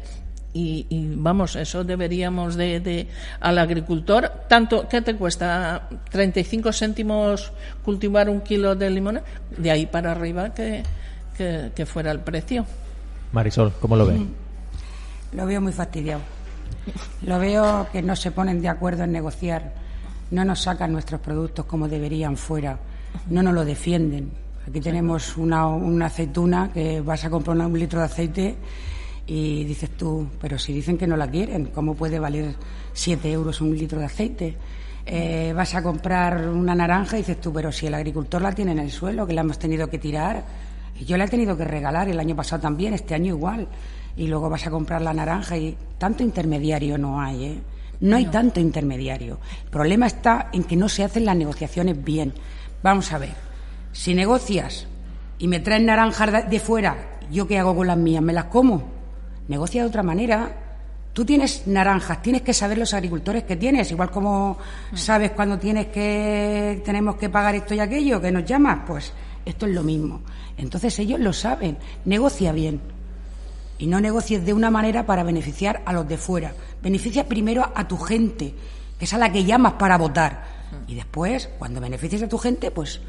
Y, 0.52 1.14
vamos, 1.14 1.54
eso 1.54 1.84
deberíamos 1.84 2.56
de, 2.56 2.80
de, 2.80 3.08
al 3.38 3.56
agricultor, 3.58 4.46
tanto, 4.48 4.88
¿qué 4.88 5.00
te 5.00 5.14
cuesta? 5.14 5.88
35 6.10 6.72
céntimos 6.72 7.52
cultivar 7.84 8.28
un 8.28 8.40
kilo 8.40 8.74
de 8.74 8.90
limón, 8.90 9.20
de 9.56 9.70
ahí 9.70 9.86
para 9.86 10.10
arriba 10.10 10.52
que, 10.52 10.82
que, 11.36 11.86
fuera 11.86 12.10
el 12.10 12.18
precio. 12.18 12.66
Marisol, 13.30 13.72
¿cómo 13.80 13.94
lo 13.94 14.06
ve? 14.06 14.14
Mm. 14.14 14.34
Lo 15.34 15.46
veo 15.46 15.60
muy 15.60 15.72
fastidiado. 15.72 16.22
Lo 17.22 17.38
veo 17.38 17.86
que 17.92 18.02
no 18.02 18.16
se 18.16 18.32
ponen 18.32 18.60
de 18.60 18.68
acuerdo 18.68 19.04
en 19.04 19.12
negociar, 19.12 19.72
no 20.32 20.44
nos 20.44 20.62
sacan 20.62 20.92
nuestros 20.92 21.20
productos 21.20 21.64
como 21.66 21.86
deberían 21.86 22.36
fuera, 22.36 22.76
no 23.28 23.40
nos 23.44 23.54
lo 23.54 23.64
defienden 23.64 24.32
Aquí 24.70 24.80
tenemos 24.80 25.36
una, 25.36 25.66
una 25.66 26.06
aceituna 26.06 26.70
que 26.72 27.00
vas 27.00 27.24
a 27.24 27.28
comprar 27.28 27.56
un 27.56 27.76
litro 27.76 27.98
de 27.98 28.04
aceite 28.04 28.56
y 29.26 29.64
dices 29.64 29.90
tú, 29.96 30.28
pero 30.40 30.60
si 30.60 30.72
dicen 30.72 30.96
que 30.96 31.08
no 31.08 31.16
la 31.16 31.28
quieren, 31.28 31.72
¿cómo 31.74 31.96
puede 31.96 32.20
valer 32.20 32.54
7 32.92 33.32
euros 33.32 33.60
un 33.60 33.76
litro 33.76 33.98
de 33.98 34.04
aceite? 34.04 34.56
Eh, 35.04 35.52
vas 35.56 35.74
a 35.74 35.82
comprar 35.82 36.48
una 36.50 36.76
naranja 36.76 37.16
y 37.16 37.22
dices 37.22 37.40
tú, 37.40 37.52
pero 37.52 37.72
si 37.72 37.88
el 37.88 37.94
agricultor 37.94 38.40
la 38.40 38.52
tiene 38.52 38.70
en 38.70 38.78
el 38.78 38.92
suelo, 38.92 39.26
que 39.26 39.32
la 39.32 39.40
hemos 39.40 39.58
tenido 39.58 39.90
que 39.90 39.98
tirar, 39.98 40.44
yo 41.04 41.16
la 41.16 41.24
he 41.24 41.28
tenido 41.28 41.56
que 41.56 41.64
regalar 41.64 42.08
el 42.08 42.20
año 42.20 42.36
pasado 42.36 42.62
también, 42.62 42.94
este 42.94 43.16
año 43.16 43.34
igual, 43.34 43.66
y 44.16 44.28
luego 44.28 44.48
vas 44.48 44.68
a 44.68 44.70
comprar 44.70 45.02
la 45.02 45.12
naranja 45.12 45.56
y 45.56 45.76
tanto 45.98 46.22
intermediario 46.22 46.96
no 46.96 47.20
hay, 47.20 47.44
¿eh? 47.44 47.58
No 48.02 48.14
hay 48.14 48.26
tanto 48.26 48.60
intermediario. 48.60 49.40
El 49.64 49.70
problema 49.70 50.06
está 50.06 50.48
en 50.52 50.62
que 50.62 50.76
no 50.76 50.88
se 50.88 51.02
hacen 51.02 51.24
las 51.24 51.34
negociaciones 51.34 52.04
bien. 52.04 52.32
Vamos 52.84 53.12
a 53.12 53.18
ver. 53.18 53.49
Si 53.92 54.14
negocias 54.14 54.86
y 55.38 55.48
me 55.48 55.60
traen 55.60 55.86
naranjas 55.86 56.48
de 56.48 56.60
fuera, 56.60 57.18
¿yo 57.30 57.46
qué 57.46 57.58
hago 57.58 57.74
con 57.74 57.86
las 57.86 57.96
mías? 57.96 58.22
¿Me 58.22 58.32
las 58.32 58.46
como? 58.46 58.90
Negocia 59.48 59.82
de 59.82 59.88
otra 59.88 60.02
manera. 60.02 60.56
Tú 61.12 61.24
tienes 61.24 61.66
naranjas, 61.66 62.22
tienes 62.22 62.42
que 62.42 62.54
saber 62.54 62.78
los 62.78 62.94
agricultores 62.94 63.42
que 63.42 63.56
tienes, 63.56 63.90
igual 63.90 64.10
como 64.10 64.58
sabes 64.94 65.32
cuando 65.32 65.58
tienes 65.58 65.88
que 65.88 66.80
tenemos 66.84 67.16
que 67.16 67.28
pagar 67.28 67.56
esto 67.56 67.74
y 67.74 67.80
aquello, 67.80 68.20
que 68.20 68.30
nos 68.30 68.44
llamas, 68.44 68.80
pues 68.86 69.12
esto 69.44 69.66
es 69.66 69.74
lo 69.74 69.82
mismo. 69.82 70.20
Entonces 70.56 70.96
ellos 71.00 71.18
lo 71.18 71.32
saben, 71.32 71.78
negocia 72.04 72.52
bien. 72.52 72.80
Y 73.78 73.86
no 73.86 74.00
negocies 74.00 74.44
de 74.44 74.52
una 74.52 74.70
manera 74.70 75.04
para 75.04 75.24
beneficiar 75.24 75.82
a 75.84 75.92
los 75.92 76.06
de 76.06 76.16
fuera. 76.16 76.52
Beneficia 76.82 77.26
primero 77.26 77.72
a 77.74 77.88
tu 77.88 77.96
gente, 77.96 78.54
que 78.98 79.04
es 79.04 79.12
a 79.12 79.18
la 79.18 79.32
que 79.32 79.44
llamas 79.44 79.72
para 79.74 79.98
votar. 79.98 80.44
Y 80.86 80.94
después, 80.94 81.48
cuando 81.58 81.80
beneficies 81.80 82.22
a 82.22 82.28
tu 82.28 82.38
gente, 82.38 82.70
pues 82.70 83.00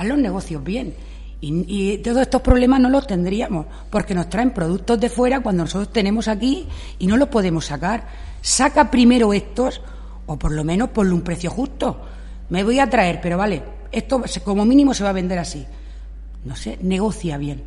haz 0.00 0.06
los 0.06 0.18
negocios 0.18 0.64
bien. 0.64 0.94
Y, 1.42 1.98
todos 1.98 2.22
estos 2.22 2.40
problemas 2.42 2.80
no 2.80 2.88
los 2.88 3.06
tendríamos, 3.06 3.66
porque 3.90 4.14
nos 4.14 4.28
traen 4.28 4.50
productos 4.50 4.98
de 4.98 5.08
fuera 5.08 5.40
cuando 5.40 5.64
nosotros 5.64 5.92
tenemos 5.92 6.26
aquí 6.28 6.66
y 6.98 7.06
no 7.06 7.18
los 7.18 7.28
podemos 7.28 7.66
sacar. 7.66 8.06
Saca 8.40 8.90
primero 8.90 9.32
estos, 9.34 9.80
o 10.26 10.38
por 10.38 10.52
lo 10.52 10.64
menos 10.64 10.90
ponle 10.90 11.12
un 11.12 11.20
precio 11.20 11.50
justo. 11.50 12.00
Me 12.48 12.64
voy 12.64 12.78
a 12.78 12.88
traer, 12.88 13.20
pero 13.22 13.36
vale, 13.36 13.62
esto 13.92 14.22
como 14.42 14.64
mínimo 14.64 14.94
se 14.94 15.04
va 15.04 15.10
a 15.10 15.14
vender 15.14 15.38
así. 15.38 15.66
No 16.44 16.56
sé, 16.56 16.78
negocia 16.80 17.36
bien. 17.36 17.62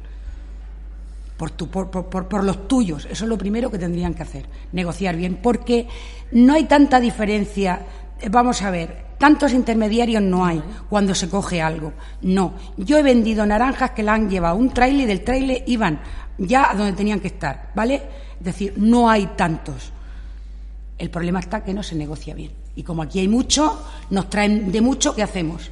Por, 1.37 1.51
tu, 1.51 1.67
por, 1.69 1.89
por, 1.89 2.27
por, 2.27 2.43
los 2.43 2.67
tuyos. 2.67 3.07
Eso 3.09 3.25
es 3.25 3.29
lo 3.29 3.37
primero 3.37 3.69
que 3.69 3.77
tendrían 3.77 4.13
que 4.13 4.23
hacer, 4.23 4.45
negociar 4.71 5.15
bien, 5.15 5.39
porque 5.41 5.87
no 6.31 6.53
hay 6.53 6.63
tanta 6.65 6.99
diferencia. 6.99 7.81
Vamos 8.29 8.61
a 8.61 8.71
ver, 8.71 9.12
Tantos 9.23 9.53
intermediarios 9.53 10.21
no 10.21 10.45
hay 10.45 10.61
cuando 10.89 11.15
se 11.15 11.29
coge 11.29 11.61
algo. 11.61 11.93
No. 12.23 12.55
Yo 12.75 12.97
he 12.97 13.03
vendido 13.03 13.45
naranjas 13.45 13.91
que 13.91 14.03
la 14.03 14.15
han 14.15 14.29
llevado 14.29 14.57
un 14.57 14.71
trailer 14.71 15.03
y 15.03 15.05
del 15.05 15.23
trailer 15.23 15.63
iban 15.65 16.01
ya 16.37 16.69
a 16.69 16.75
donde 16.75 16.91
tenían 16.91 17.21
que 17.21 17.29
estar, 17.29 17.71
¿vale? 17.73 18.03
Es 18.37 18.43
decir, 18.43 18.73
no 18.75 19.09
hay 19.09 19.27
tantos. 19.27 19.93
El 20.97 21.09
problema 21.09 21.39
está 21.39 21.63
que 21.63 21.73
no 21.73 21.81
se 21.81 21.95
negocia 21.95 22.35
bien. 22.35 22.51
Y 22.75 22.83
como 22.83 23.01
aquí 23.01 23.19
hay 23.19 23.29
mucho, 23.29 23.85
nos 24.09 24.29
traen 24.29 24.69
de 24.73 24.81
mucho, 24.81 25.15
¿qué 25.15 25.23
hacemos? 25.23 25.71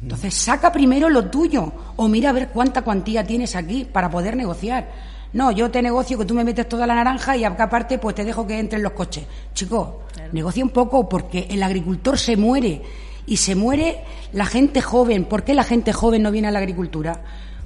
Entonces, 0.00 0.32
saca 0.32 0.72
primero 0.72 1.10
lo 1.10 1.26
tuyo 1.26 1.70
o 1.94 2.08
mira 2.08 2.30
a 2.30 2.32
ver 2.32 2.48
cuánta 2.48 2.80
cuantía 2.80 3.22
tienes 3.22 3.54
aquí 3.54 3.84
para 3.84 4.10
poder 4.10 4.34
negociar. 4.34 4.88
No, 5.34 5.50
yo 5.50 5.70
te 5.70 5.82
negocio 5.82 6.16
que 6.16 6.24
tú 6.24 6.32
me 6.32 6.42
metes 6.42 6.66
toda 6.66 6.86
la 6.86 6.94
naranja 6.94 7.36
y 7.36 7.44
aparte 7.44 7.98
pues 7.98 8.14
te 8.14 8.24
dejo 8.24 8.46
que 8.46 8.58
entren 8.58 8.82
los 8.82 8.92
coches. 8.92 9.26
Chicos, 9.52 9.88
negocia 10.32 10.64
un 10.64 10.70
poco 10.70 11.08
porque 11.08 11.46
el 11.50 11.62
agricultor 11.62 12.18
se 12.18 12.36
muere 12.36 12.82
y 13.26 13.36
se 13.36 13.54
muere 13.54 14.02
la 14.32 14.46
gente 14.46 14.80
joven. 14.80 15.24
¿Por 15.24 15.44
qué 15.44 15.54
la 15.54 15.64
gente 15.64 15.92
joven 15.92 16.22
no 16.22 16.30
viene 16.30 16.48
a 16.48 16.50
la 16.50 16.58
agricultura? 16.58 17.20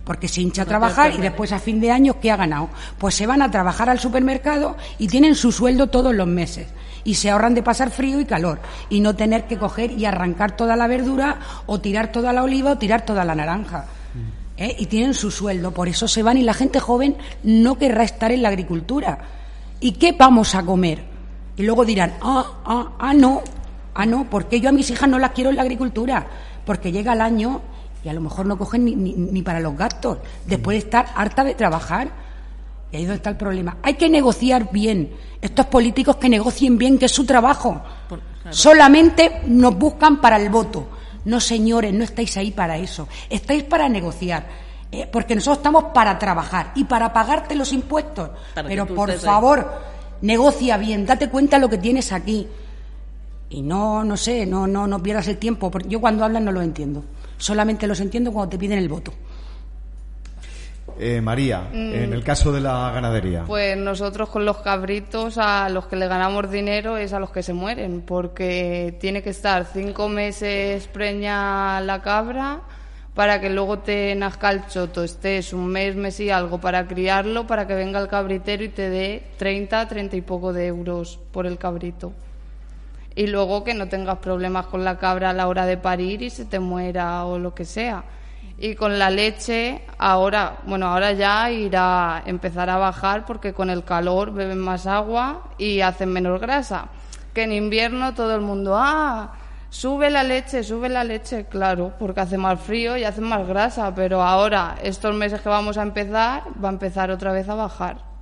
Porque 0.04 0.26
se 0.26 0.40
hincha 0.40 0.62
a 0.62 0.66
trabajar 0.66 1.14
y 1.14 1.18
después 1.18 1.52
a 1.52 1.60
fin 1.60 1.80
de 1.80 1.92
año, 1.92 2.18
¿qué 2.20 2.32
ha 2.32 2.36
ganado? 2.36 2.68
Pues 2.98 3.14
se 3.14 3.26
van 3.26 3.40
a 3.40 3.50
trabajar 3.50 3.88
al 3.88 4.00
supermercado 4.00 4.76
y 4.98 5.06
tienen 5.06 5.36
su 5.36 5.52
sueldo 5.52 5.86
todos 5.86 6.14
los 6.14 6.26
meses. 6.26 6.66
Y 7.04 7.14
se 7.14 7.30
ahorran 7.30 7.54
de 7.54 7.62
pasar 7.62 7.90
frío 7.90 8.20
y 8.20 8.24
calor. 8.24 8.58
Y 8.90 9.00
no 9.00 9.14
tener 9.14 9.46
que 9.46 9.58
coger 9.58 9.92
y 9.92 10.04
arrancar 10.04 10.56
toda 10.56 10.74
la 10.74 10.88
verdura 10.88 11.38
o 11.66 11.80
tirar 11.80 12.10
toda 12.10 12.32
la 12.32 12.42
oliva 12.42 12.72
o 12.72 12.78
tirar 12.78 13.04
toda 13.04 13.24
la 13.24 13.34
naranja. 13.34 13.86
¿Eh? 14.56 14.76
Y 14.78 14.86
tienen 14.86 15.14
su 15.14 15.30
sueldo. 15.30 15.70
Por 15.70 15.88
eso 15.88 16.08
se 16.08 16.22
van 16.22 16.36
y 16.36 16.42
la 16.42 16.54
gente 16.54 16.80
joven 16.80 17.16
no 17.44 17.78
querrá 17.78 18.02
estar 18.02 18.32
en 18.32 18.42
la 18.42 18.48
agricultura. 18.48 19.18
¿Y 19.80 19.92
qué 19.92 20.12
vamos 20.12 20.54
a 20.54 20.62
comer? 20.62 21.11
Y 21.57 21.62
luego 21.62 21.84
dirán, 21.84 22.14
ah, 22.22 22.44
ah, 22.64 22.92
ah, 22.98 23.14
no, 23.14 23.42
ah, 23.94 24.07
no, 24.07 24.28
porque 24.28 24.61
yo 24.61 24.70
a 24.70 24.72
mis 24.72 24.90
hijas 24.90 25.09
no 25.09 25.18
las 25.18 25.32
quiero 25.32 25.50
en 25.50 25.57
la 25.57 25.62
agricultura. 25.62 26.26
Porque 26.64 26.92
llega 26.92 27.12
el 27.12 27.20
año 27.20 27.61
y 28.05 28.09
a 28.09 28.12
lo 28.12 28.20
mejor 28.20 28.46
no 28.46 28.57
cogen 28.57 28.84
ni, 28.84 28.94
ni, 28.94 29.42
para 29.42 29.61
los 29.61 29.76
gastos, 29.76 30.18
después 30.46 30.76
de 30.76 30.78
estar 30.78 31.07
harta 31.14 31.44
de 31.44 31.55
trabajar. 31.55 32.09
Y 32.90 32.96
ahí 32.96 33.03
es 33.03 33.09
donde 33.09 33.16
está 33.16 33.30
el 33.30 33.36
problema. 33.36 33.78
Hay 33.82 33.94
que 33.94 34.09
negociar 34.09 34.70
bien. 34.70 35.12
Estos 35.40 35.66
políticos 35.66 36.16
que 36.16 36.28
negocien 36.28 36.78
bien, 36.78 36.98
que 36.98 37.07
es 37.07 37.12
su 37.12 37.24
trabajo. 37.24 37.82
Solamente 38.50 39.42
nos 39.46 39.76
buscan 39.76 40.20
para 40.20 40.36
el 40.36 40.50
voto. 40.50 40.88
No, 41.24 41.40
señores, 41.40 41.92
no 41.94 42.05
estáis 42.05 42.36
ahí 42.36 42.50
para 42.50 42.76
eso. 42.76 43.09
Estáis 43.30 43.62
para 43.64 43.88
negociar. 43.88 44.46
Eh, 44.90 45.09
porque 45.11 45.34
nosotros 45.34 45.59
estamos 45.59 45.84
para 45.94 46.18
trabajar 46.18 46.72
y 46.74 46.84
para 46.84 47.12
pagarte 47.12 47.55
los 47.55 47.72
impuestos. 47.72 48.30
Pero 48.55 48.86
por 48.86 49.11
favor, 49.12 49.66
negocia 50.22 50.78
bien, 50.78 51.04
date 51.04 51.28
cuenta 51.28 51.56
de 51.56 51.62
lo 51.62 51.68
que 51.68 51.78
tienes 51.78 52.12
aquí. 52.12 52.48
Y 53.50 53.60
no, 53.60 54.02
no 54.02 54.16
sé, 54.16 54.46
no, 54.46 54.66
no, 54.66 54.86
no 54.86 55.02
pierdas 55.02 55.28
el 55.28 55.36
tiempo. 55.36 55.70
Porque 55.70 55.88
yo 55.90 56.00
cuando 56.00 56.24
hablan 56.24 56.44
no 56.44 56.52
lo 56.52 56.62
entiendo 56.62 57.04
solamente 57.42 57.88
los 57.88 58.00
entiendo 58.00 58.32
cuando 58.32 58.50
te 58.50 58.58
piden 58.58 58.78
el 58.78 58.88
voto. 58.88 59.12
Eh, 60.98 61.20
María, 61.20 61.68
en 61.72 62.10
mm. 62.10 62.12
el 62.12 62.22
caso 62.22 62.52
de 62.52 62.60
la 62.60 62.90
ganadería. 62.92 63.44
Pues 63.46 63.76
nosotros 63.76 64.28
con 64.28 64.44
los 64.44 64.58
cabritos 64.58 65.38
a 65.38 65.68
los 65.68 65.86
que 65.86 65.96
le 65.96 66.06
ganamos 66.06 66.50
dinero 66.50 66.96
es 66.96 67.12
a 67.12 67.18
los 67.18 67.30
que 67.30 67.42
se 67.42 67.52
mueren, 67.52 68.02
porque 68.02 68.96
tiene 69.00 69.22
que 69.22 69.30
estar 69.30 69.66
cinco 69.72 70.08
meses 70.08 70.86
preña 70.88 71.80
la 71.80 72.02
cabra 72.02 72.60
para 73.14 73.40
que 73.40 73.50
luego 73.50 73.80
te 73.80 74.14
nazca 74.14 74.50
el 74.50 74.66
choto, 74.66 75.02
estés 75.04 75.52
un 75.52 75.66
mes, 75.66 75.96
mes 75.96 76.18
y 76.20 76.30
algo 76.30 76.60
para 76.60 76.86
criarlo, 76.86 77.46
para 77.46 77.66
que 77.66 77.74
venga 77.74 78.00
el 78.00 78.08
cabritero 78.08 78.64
y 78.64 78.68
te 78.68 78.88
dé 78.88 79.22
30, 79.38 79.88
30 79.88 80.16
y 80.16 80.20
poco 80.22 80.52
de 80.52 80.66
euros 80.66 81.18
por 81.30 81.46
el 81.46 81.58
cabrito 81.58 82.12
y 83.14 83.26
luego 83.26 83.64
que 83.64 83.74
no 83.74 83.88
tengas 83.88 84.18
problemas 84.18 84.66
con 84.66 84.84
la 84.84 84.98
cabra 84.98 85.30
a 85.30 85.32
la 85.32 85.48
hora 85.48 85.66
de 85.66 85.76
parir 85.76 86.22
y 86.22 86.30
se 86.30 86.44
te 86.44 86.58
muera 86.58 87.24
o 87.24 87.38
lo 87.38 87.54
que 87.54 87.64
sea. 87.64 88.04
Y 88.58 88.74
con 88.74 88.98
la 88.98 89.10
leche, 89.10 89.82
ahora, 89.98 90.58
bueno, 90.66 90.86
ahora 90.86 91.12
ya 91.12 91.50
irá 91.50 92.22
empezar 92.26 92.70
a 92.70 92.76
bajar 92.76 93.26
porque 93.26 93.52
con 93.52 93.70
el 93.70 93.82
calor 93.82 94.32
beben 94.32 94.58
más 94.58 94.86
agua 94.86 95.48
y 95.58 95.80
hacen 95.80 96.10
menos 96.10 96.40
grasa. 96.40 96.86
Que 97.34 97.42
en 97.42 97.52
invierno 97.52 98.14
todo 98.14 98.34
el 98.34 98.40
mundo, 98.40 98.76
ah, 98.76 99.32
sube 99.72 100.10
la 100.10 100.22
leche, 100.22 100.62
sube 100.62 100.88
la 100.88 101.02
leche, 101.02 101.46
claro, 101.46 101.94
porque 101.98 102.20
hace 102.20 102.36
más 102.36 102.60
frío 102.60 102.96
y 102.96 103.04
hace 103.04 103.22
más 103.22 103.48
grasa, 103.48 103.94
pero 103.94 104.22
ahora, 104.22 104.76
estos 104.82 105.14
meses 105.14 105.40
que 105.40 105.48
vamos 105.48 105.78
a 105.78 105.82
empezar, 105.82 106.44
va 106.62 106.68
a 106.68 106.72
empezar 106.72 107.10
otra 107.10 107.32
vez 107.32 107.48
a 107.48 107.54
bajar 107.54 108.12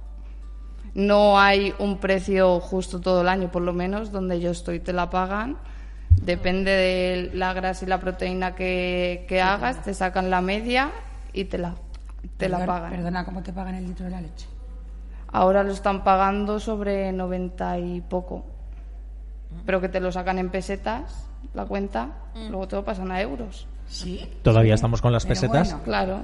no 0.95 1.39
hay 1.39 1.75
un 1.79 1.99
precio 1.99 2.61
justo 2.61 3.01
todo 3.01 3.23
el 3.23 3.29
año, 3.29 3.51
por 3.51 3.63
lo 3.63 3.73
menos, 3.73 4.11
donde 4.11 4.41
yo 4.41 4.51
estoy 4.51 4.81
te 4.81 4.93
la 4.93 5.11
pagan. 5.11 5.57
Depende 6.23 6.73
de 6.73 7.31
la 7.35 7.53
grasa 7.53 7.85
y 7.85 7.89
la 7.89 8.01
proteína 8.01 8.55
que, 8.55 9.41
hagas, 9.43 9.83
te 9.83 9.95
sacan 9.95 10.31
la 10.31 10.41
media 10.41 10.91
y 11.33 11.45
te 11.45 11.59
la, 11.59 11.75
te 12.37 12.49
la 12.49 12.67
pagan. 12.67 12.91
Perdona, 12.91 13.25
¿cómo 13.25 13.43
te 13.43 13.53
pagan 13.53 13.77
el 13.77 13.87
litro 13.87 14.07
de 14.07 14.11
la 14.11 14.21
leche? 14.21 14.49
Ahora 15.29 15.63
lo 15.63 15.73
están 15.73 16.03
pagando 16.03 16.59
sobre 16.59 17.13
90 17.13 17.79
y 17.79 18.01
poco. 18.01 18.45
Pero 19.65 19.81
que 19.81 19.89
te 19.89 20.01
lo 20.01 20.11
sacan 20.11 20.39
en 20.39 20.51
pesetas, 20.51 21.30
la 21.55 21.65
cuenta, 21.65 22.11
mm. 22.35 22.49
luego 22.49 22.69
te 22.69 22.77
lo 22.77 22.85
pasan 22.85 23.11
a 23.11 23.21
euros. 23.21 23.67
¿Sí? 23.89 24.25
¿Todavía 24.43 24.75
estamos 24.75 25.03
con 25.03 25.13
las 25.13 25.27
pesetas? 25.27 25.75
Claro. 25.85 26.23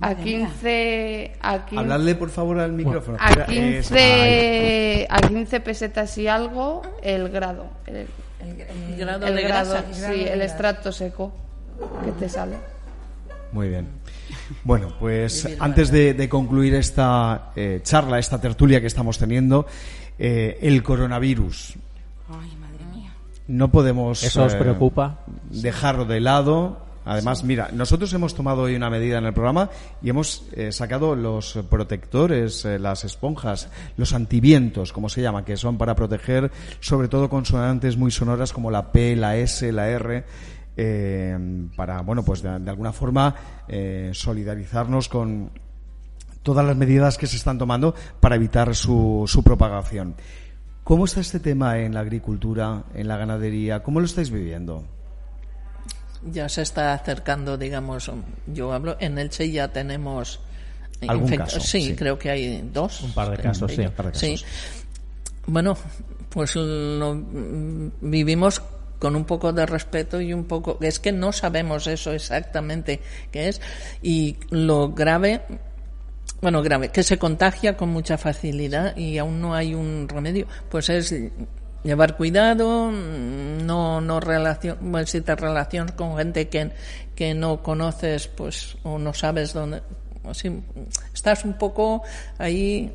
A 0.00 0.14
15, 0.14 1.32
a 1.40 1.64
Habladle 1.74 2.14
por 2.16 2.28
favor 2.28 2.60
al 2.60 2.72
micrófono. 2.72 3.16
A 3.18 3.46
15, 3.46 5.06
a 5.08 5.20
15 5.20 5.60
pesetas 5.60 6.18
y 6.18 6.28
algo 6.28 6.82
el 7.02 7.30
grado. 7.30 7.66
El, 7.86 8.06
grado 8.98 9.26
de 9.26 9.42
grasa. 9.42 9.84
Sí, 9.92 10.26
el 10.28 10.42
extracto 10.42 10.92
seco 10.92 11.32
que 12.04 12.12
te 12.12 12.28
sale. 12.28 12.56
Muy 13.52 13.68
bien. 13.68 13.88
Bueno, 14.62 14.92
pues 15.00 15.48
antes 15.58 15.90
de, 15.90 16.28
concluir 16.28 16.74
esta 16.74 17.50
eh, 17.56 17.80
charla, 17.82 18.18
esta 18.18 18.40
tertulia 18.40 18.80
que 18.80 18.86
estamos 18.86 19.18
teniendo, 19.18 19.66
eh, 20.18 20.58
el 20.62 20.82
coronavirus. 20.84 21.74
No 23.48 23.70
podemos. 23.70 24.22
¿Eso 24.22 24.44
os 24.44 24.54
eh, 24.54 24.58
preocupa? 24.58 25.24
Dejarlo 25.50 26.04
de 26.04 26.20
lado 26.20 26.86
Además, 27.06 27.44
mira, 27.44 27.70
nosotros 27.72 28.12
hemos 28.14 28.34
tomado 28.34 28.62
hoy 28.62 28.74
una 28.74 28.90
medida 28.90 29.18
en 29.18 29.26
el 29.26 29.32
programa 29.32 29.70
y 30.02 30.10
hemos 30.10 30.44
eh, 30.56 30.72
sacado 30.72 31.14
los 31.14 31.56
protectores, 31.70 32.64
eh, 32.64 32.80
las 32.80 33.04
esponjas, 33.04 33.70
los 33.96 34.12
antivientos, 34.12 34.92
como 34.92 35.08
se 35.08 35.22
llama, 35.22 35.44
que 35.44 35.56
son 35.56 35.78
para 35.78 35.94
proteger 35.94 36.50
sobre 36.80 37.06
todo 37.06 37.30
consonantes 37.30 37.96
muy 37.96 38.10
sonoras 38.10 38.52
como 38.52 38.72
la 38.72 38.90
P, 38.90 39.14
la 39.14 39.36
S, 39.36 39.70
la 39.70 39.88
R. 39.88 40.24
Eh, 40.76 41.38
para, 41.76 42.00
bueno, 42.00 42.24
pues 42.24 42.42
de, 42.42 42.48
alguna 42.48 42.92
forma 42.92 43.36
solidarizarnos 44.10 45.08
con 45.08 45.52
todas 46.42 46.66
las 46.66 46.76
medidas 46.76 47.18
que 47.18 47.28
se 47.28 47.36
están 47.36 47.56
tomando 47.56 47.94
para 48.18 48.34
evitar 48.34 48.74
su, 48.74 49.24
su 49.28 49.44
propagación. 49.44 50.16
¿Cómo 50.86 51.04
está 51.04 51.20
este 51.20 51.40
tema 51.40 51.80
en 51.80 51.94
la 51.94 52.00
agricultura, 52.00 52.84
en 52.94 53.08
la 53.08 53.16
ganadería? 53.16 53.82
¿Cómo 53.82 53.98
lo 54.00 54.06
estáis 54.06 54.30
viviendo? 54.30 54.84
ya 56.32 56.48
se 56.48 56.62
está 56.62 56.92
acercando, 56.92 57.56
digamos, 57.56 58.10
yo 58.46 58.72
hablo, 58.72 58.96
en 59.00 59.18
Elche 59.18 59.50
ya 59.50 59.68
tenemos... 59.68 60.40
¿Algún 61.06 61.36
caso? 61.36 61.60
Sí, 61.60 61.94
creo 61.94 62.18
que 62.18 62.30
hay 62.30 62.70
dos. 62.72 63.02
Un 63.02 63.12
par 63.12 63.30
de 63.30 63.36
casos, 63.36 63.70
sí. 63.70 63.84
sí. 64.12 64.44
Bueno, 65.46 65.76
pues 66.30 66.54
vivimos 68.00 68.62
con 68.98 69.14
un 69.14 69.24
poco 69.24 69.52
de 69.52 69.66
respeto 69.66 70.20
y 70.20 70.32
un 70.32 70.44
poco... 70.44 70.78
Es 70.80 70.98
que 70.98 71.12
no 71.12 71.32
sabemos 71.32 71.86
eso 71.86 72.12
exactamente 72.12 73.00
qué 73.30 73.48
es. 73.48 73.60
Y 74.02 74.36
lo 74.50 74.92
grave 74.92 75.42
bueno, 76.40 76.62
grave, 76.62 76.90
que 76.90 77.02
se 77.02 77.18
contagia 77.18 77.76
con 77.76 77.88
mucha 77.88 78.18
facilidad 78.18 78.96
y 78.96 79.18
aún 79.18 79.40
no 79.40 79.54
hay 79.54 79.74
un 79.74 80.08
remedio, 80.08 80.46
pues 80.68 80.88
es 80.90 81.14
llevar 81.82 82.16
cuidado, 82.16 82.90
no, 82.90 84.00
no 84.00 84.20
relación, 84.20 84.78
si 85.06 85.20
te 85.20 85.34
relacionas 85.34 85.92
con 85.92 86.16
gente 86.16 86.48
que, 86.48 86.72
que 87.14 87.32
no 87.34 87.62
conoces, 87.62 88.28
pues, 88.28 88.76
o 88.82 88.98
no 88.98 89.14
sabes 89.14 89.52
dónde, 89.52 89.82
así, 90.28 90.62
estás 91.14 91.44
un 91.44 91.54
poco 91.54 92.02
ahí. 92.38 92.92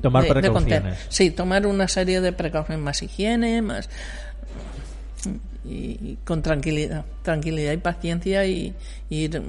Tomar 0.00 0.26
precauciones. 0.26 0.98
sí, 1.08 1.30
tomar 1.30 1.66
una 1.66 1.86
serie 1.86 2.20
de 2.20 2.32
precauciones, 2.32 2.82
más 2.82 3.02
higiene, 3.02 3.60
más. 3.60 3.88
Y, 5.64 6.16
con 6.24 6.40
tranquilidad, 6.42 7.04
tranquilidad 7.22 7.72
y 7.72 7.76
paciencia 7.76 8.46
y, 8.46 8.74
ir 9.10 9.42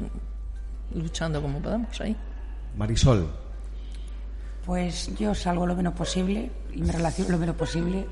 luchando 0.93 1.41
como 1.41 1.61
podamos 1.61 1.99
ahí. 2.01 2.15
Marisol. 2.77 3.29
Pues 4.65 5.15
yo 5.17 5.33
salgo 5.33 5.65
lo 5.65 5.75
menos 5.75 5.93
posible 5.93 6.51
y 6.73 6.81
me 6.81 6.91
relaciono 6.91 7.31
lo 7.31 7.37
menos 7.37 7.55
posible 7.55 8.05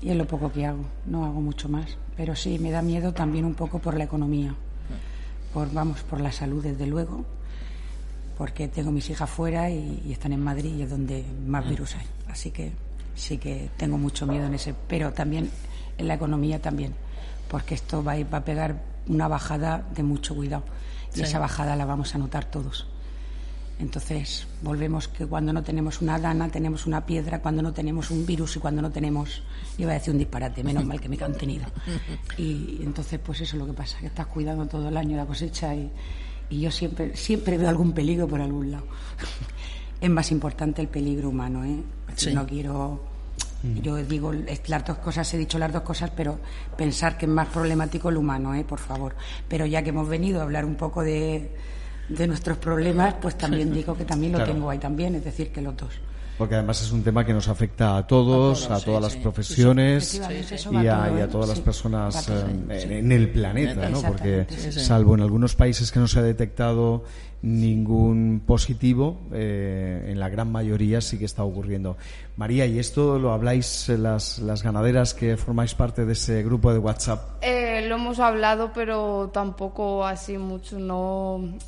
y 0.00 0.10
es 0.10 0.16
lo 0.16 0.26
poco 0.26 0.52
que 0.52 0.66
hago, 0.66 0.84
no 1.06 1.24
hago 1.24 1.40
mucho 1.40 1.68
más. 1.68 1.96
Pero 2.16 2.34
sí, 2.34 2.58
me 2.58 2.70
da 2.70 2.82
miedo 2.82 3.12
también 3.12 3.44
un 3.44 3.54
poco 3.54 3.78
por 3.78 3.96
la 3.96 4.04
economía, 4.04 4.54
por, 5.52 5.72
vamos, 5.72 6.02
por 6.02 6.20
la 6.20 6.32
salud 6.32 6.62
desde 6.62 6.86
luego, 6.86 7.24
porque 8.36 8.68
tengo 8.68 8.90
mis 8.90 9.08
hijas 9.10 9.30
fuera 9.30 9.70
y, 9.70 10.12
están 10.12 10.32
en 10.32 10.42
Madrid 10.42 10.74
y 10.76 10.82
es 10.82 10.90
donde 10.90 11.24
más 11.46 11.64
mm. 11.64 11.68
virus 11.68 11.94
hay. 11.96 12.06
Así 12.28 12.50
que 12.50 12.72
sí 13.14 13.38
que 13.38 13.70
tengo 13.76 13.98
mucho 13.98 14.26
miedo 14.26 14.46
en 14.46 14.54
ese, 14.54 14.74
pero 14.88 15.12
también 15.12 15.50
en 15.96 16.08
la 16.08 16.14
economía 16.14 16.60
también, 16.60 16.94
porque 17.48 17.74
esto 17.74 18.02
va 18.02 18.12
a, 18.12 18.24
va 18.24 18.38
a 18.38 18.44
pegar 18.44 18.82
una 19.08 19.28
bajada 19.28 19.84
de 19.94 20.02
mucho 20.02 20.34
cuidado 20.34 20.64
y 21.14 21.22
esa 21.22 21.38
bajada 21.38 21.74
la 21.74 21.84
vamos 21.84 22.14
a 22.14 22.18
notar 22.18 22.44
todos. 22.44 22.86
Entonces, 23.78 24.46
volvemos 24.62 25.06
que 25.06 25.26
cuando 25.26 25.52
no 25.52 25.62
tenemos 25.62 26.02
una 26.02 26.18
dana, 26.18 26.48
tenemos 26.48 26.86
una 26.86 27.06
piedra, 27.06 27.40
cuando 27.40 27.62
no 27.62 27.72
tenemos 27.72 28.10
un 28.10 28.26
virus 28.26 28.56
y 28.56 28.58
cuando 28.58 28.82
no 28.82 28.90
tenemos, 28.90 29.42
iba 29.78 29.92
a 29.92 29.94
decir 29.94 30.12
un 30.12 30.18
disparate, 30.18 30.64
menos 30.64 30.84
mal 30.84 31.00
que 31.00 31.08
me 31.08 31.16
he 31.16 31.18
contenido. 31.18 31.66
Y 32.36 32.80
entonces, 32.82 33.20
pues 33.20 33.40
eso 33.40 33.56
es 33.56 33.60
lo 33.60 33.66
que 33.66 33.72
pasa, 33.72 33.98
que 33.98 34.06
estás 34.06 34.26
cuidando 34.26 34.66
todo 34.66 34.88
el 34.88 34.96
año 34.96 35.16
la 35.16 35.26
cosecha 35.26 35.74
y, 35.74 35.90
y 36.50 36.60
yo 36.60 36.70
siempre, 36.70 37.16
siempre 37.16 37.56
veo 37.56 37.68
algún 37.68 37.92
peligro 37.92 38.26
por 38.26 38.40
algún 38.40 38.70
lado. 38.70 38.86
es 40.00 40.10
más 40.10 40.30
importante 40.32 40.82
el 40.82 40.88
peligro 40.88 41.28
humano, 41.28 41.64
¿eh? 41.64 41.82
No 42.32 42.46
quiero 42.46 43.00
yo 43.82 43.96
digo 43.96 44.32
las 44.32 44.84
dos 44.84 44.98
cosas, 44.98 45.32
he 45.34 45.38
dicho 45.38 45.58
las 45.58 45.72
dos 45.72 45.82
cosas, 45.82 46.10
pero 46.14 46.38
pensar 46.76 47.18
que 47.18 47.26
es 47.26 47.30
más 47.30 47.48
problemático 47.48 48.08
el 48.08 48.16
humano, 48.16 48.54
¿eh? 48.54 48.64
por 48.64 48.78
favor. 48.78 49.16
Pero 49.48 49.66
ya 49.66 49.82
que 49.82 49.88
hemos 49.90 50.08
venido 50.08 50.40
a 50.40 50.44
hablar 50.44 50.64
un 50.64 50.76
poco 50.76 51.02
de, 51.02 51.50
de 52.08 52.26
nuestros 52.26 52.58
problemas, 52.58 53.14
pues 53.20 53.36
también 53.36 53.72
digo 53.72 53.96
que 53.96 54.04
también 54.04 54.32
lo 54.32 54.44
tengo 54.44 54.70
ahí 54.70 54.78
también, 54.78 55.14
es 55.14 55.24
decir, 55.24 55.50
que 55.50 55.60
los 55.60 55.76
dos. 55.76 55.90
Porque 56.38 56.54
además 56.54 56.80
es 56.82 56.92
un 56.92 57.02
tema 57.02 57.26
que 57.26 57.32
nos 57.32 57.48
afecta 57.48 57.96
a 57.96 58.06
todos, 58.06 58.70
a, 58.70 58.78
todas 58.78 59.02
las 59.02 59.16
profesiones 59.16 60.14
y, 60.14 60.86
a, 60.86 61.28
todas 61.28 61.48
las 61.48 61.58
personas 61.58 62.28
eh, 62.28 63.00
en, 63.00 63.10
el 63.10 63.30
planeta, 63.30 63.88
¿no? 63.88 64.00
Porque 64.00 64.46
salvo 64.70 65.16
en 65.16 65.22
algunos 65.22 65.56
países 65.56 65.90
que 65.90 65.98
no 65.98 66.06
se 66.06 66.20
ha 66.20 66.22
detectado 66.22 67.02
ningún 67.42 68.42
positivo, 68.46 69.20
eh, 69.32 70.06
en 70.08 70.20
la 70.20 70.28
gran 70.28 70.52
mayoría 70.52 71.00
sí 71.00 71.18
que 71.18 71.24
está 71.24 71.42
ocurriendo. 71.42 71.96
María, 72.36 72.66
¿y 72.66 72.78
esto 72.78 73.18
lo 73.18 73.32
habláis 73.32 73.88
las, 73.88 74.38
las 74.38 74.62
ganaderas 74.62 75.14
que 75.14 75.36
formáis 75.36 75.74
parte 75.74 76.04
de 76.04 76.12
ese 76.12 76.44
grupo 76.44 76.72
de 76.72 76.78
WhatsApp? 76.78 77.42
Eh, 77.42 77.84
lo 77.88 77.96
hemos 77.96 78.20
hablado, 78.20 78.70
pero 78.72 79.30
tampoco 79.32 80.06
así 80.06 80.38
mucho, 80.38 80.78
no 80.78 81.58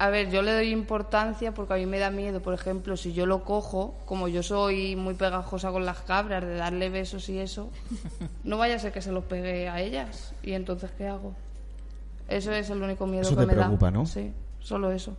a 0.00 0.08
ver, 0.08 0.30
yo 0.30 0.40
le 0.40 0.54
doy 0.54 0.72
importancia 0.72 1.52
porque 1.52 1.74
a 1.74 1.76
mí 1.76 1.84
me 1.84 1.98
da 1.98 2.10
miedo, 2.10 2.40
por 2.40 2.54
ejemplo, 2.54 2.96
si 2.96 3.12
yo 3.12 3.26
lo 3.26 3.44
cojo, 3.44 3.98
como 4.06 4.28
yo 4.28 4.42
soy 4.42 4.96
muy 4.96 5.12
pegajosa 5.12 5.70
con 5.72 5.84
las 5.84 5.98
cabras, 5.98 6.42
de 6.42 6.54
darle 6.54 6.88
besos 6.88 7.28
y 7.28 7.38
eso, 7.38 7.68
no 8.44 8.56
vaya 8.56 8.76
a 8.76 8.78
ser 8.78 8.92
que 8.92 9.02
se 9.02 9.12
los 9.12 9.24
pegue 9.24 9.68
a 9.68 9.78
ellas. 9.78 10.32
¿Y 10.42 10.52
entonces 10.52 10.90
qué 10.96 11.06
hago? 11.06 11.34
Eso 12.28 12.50
es 12.50 12.70
el 12.70 12.82
único 12.82 13.06
miedo 13.06 13.28
que 13.28 13.44
me 13.44 13.52
preocupa, 13.52 13.90
¿no? 13.90 14.06
Sí, 14.06 14.32
solo 14.60 14.90
eso. 14.90 15.14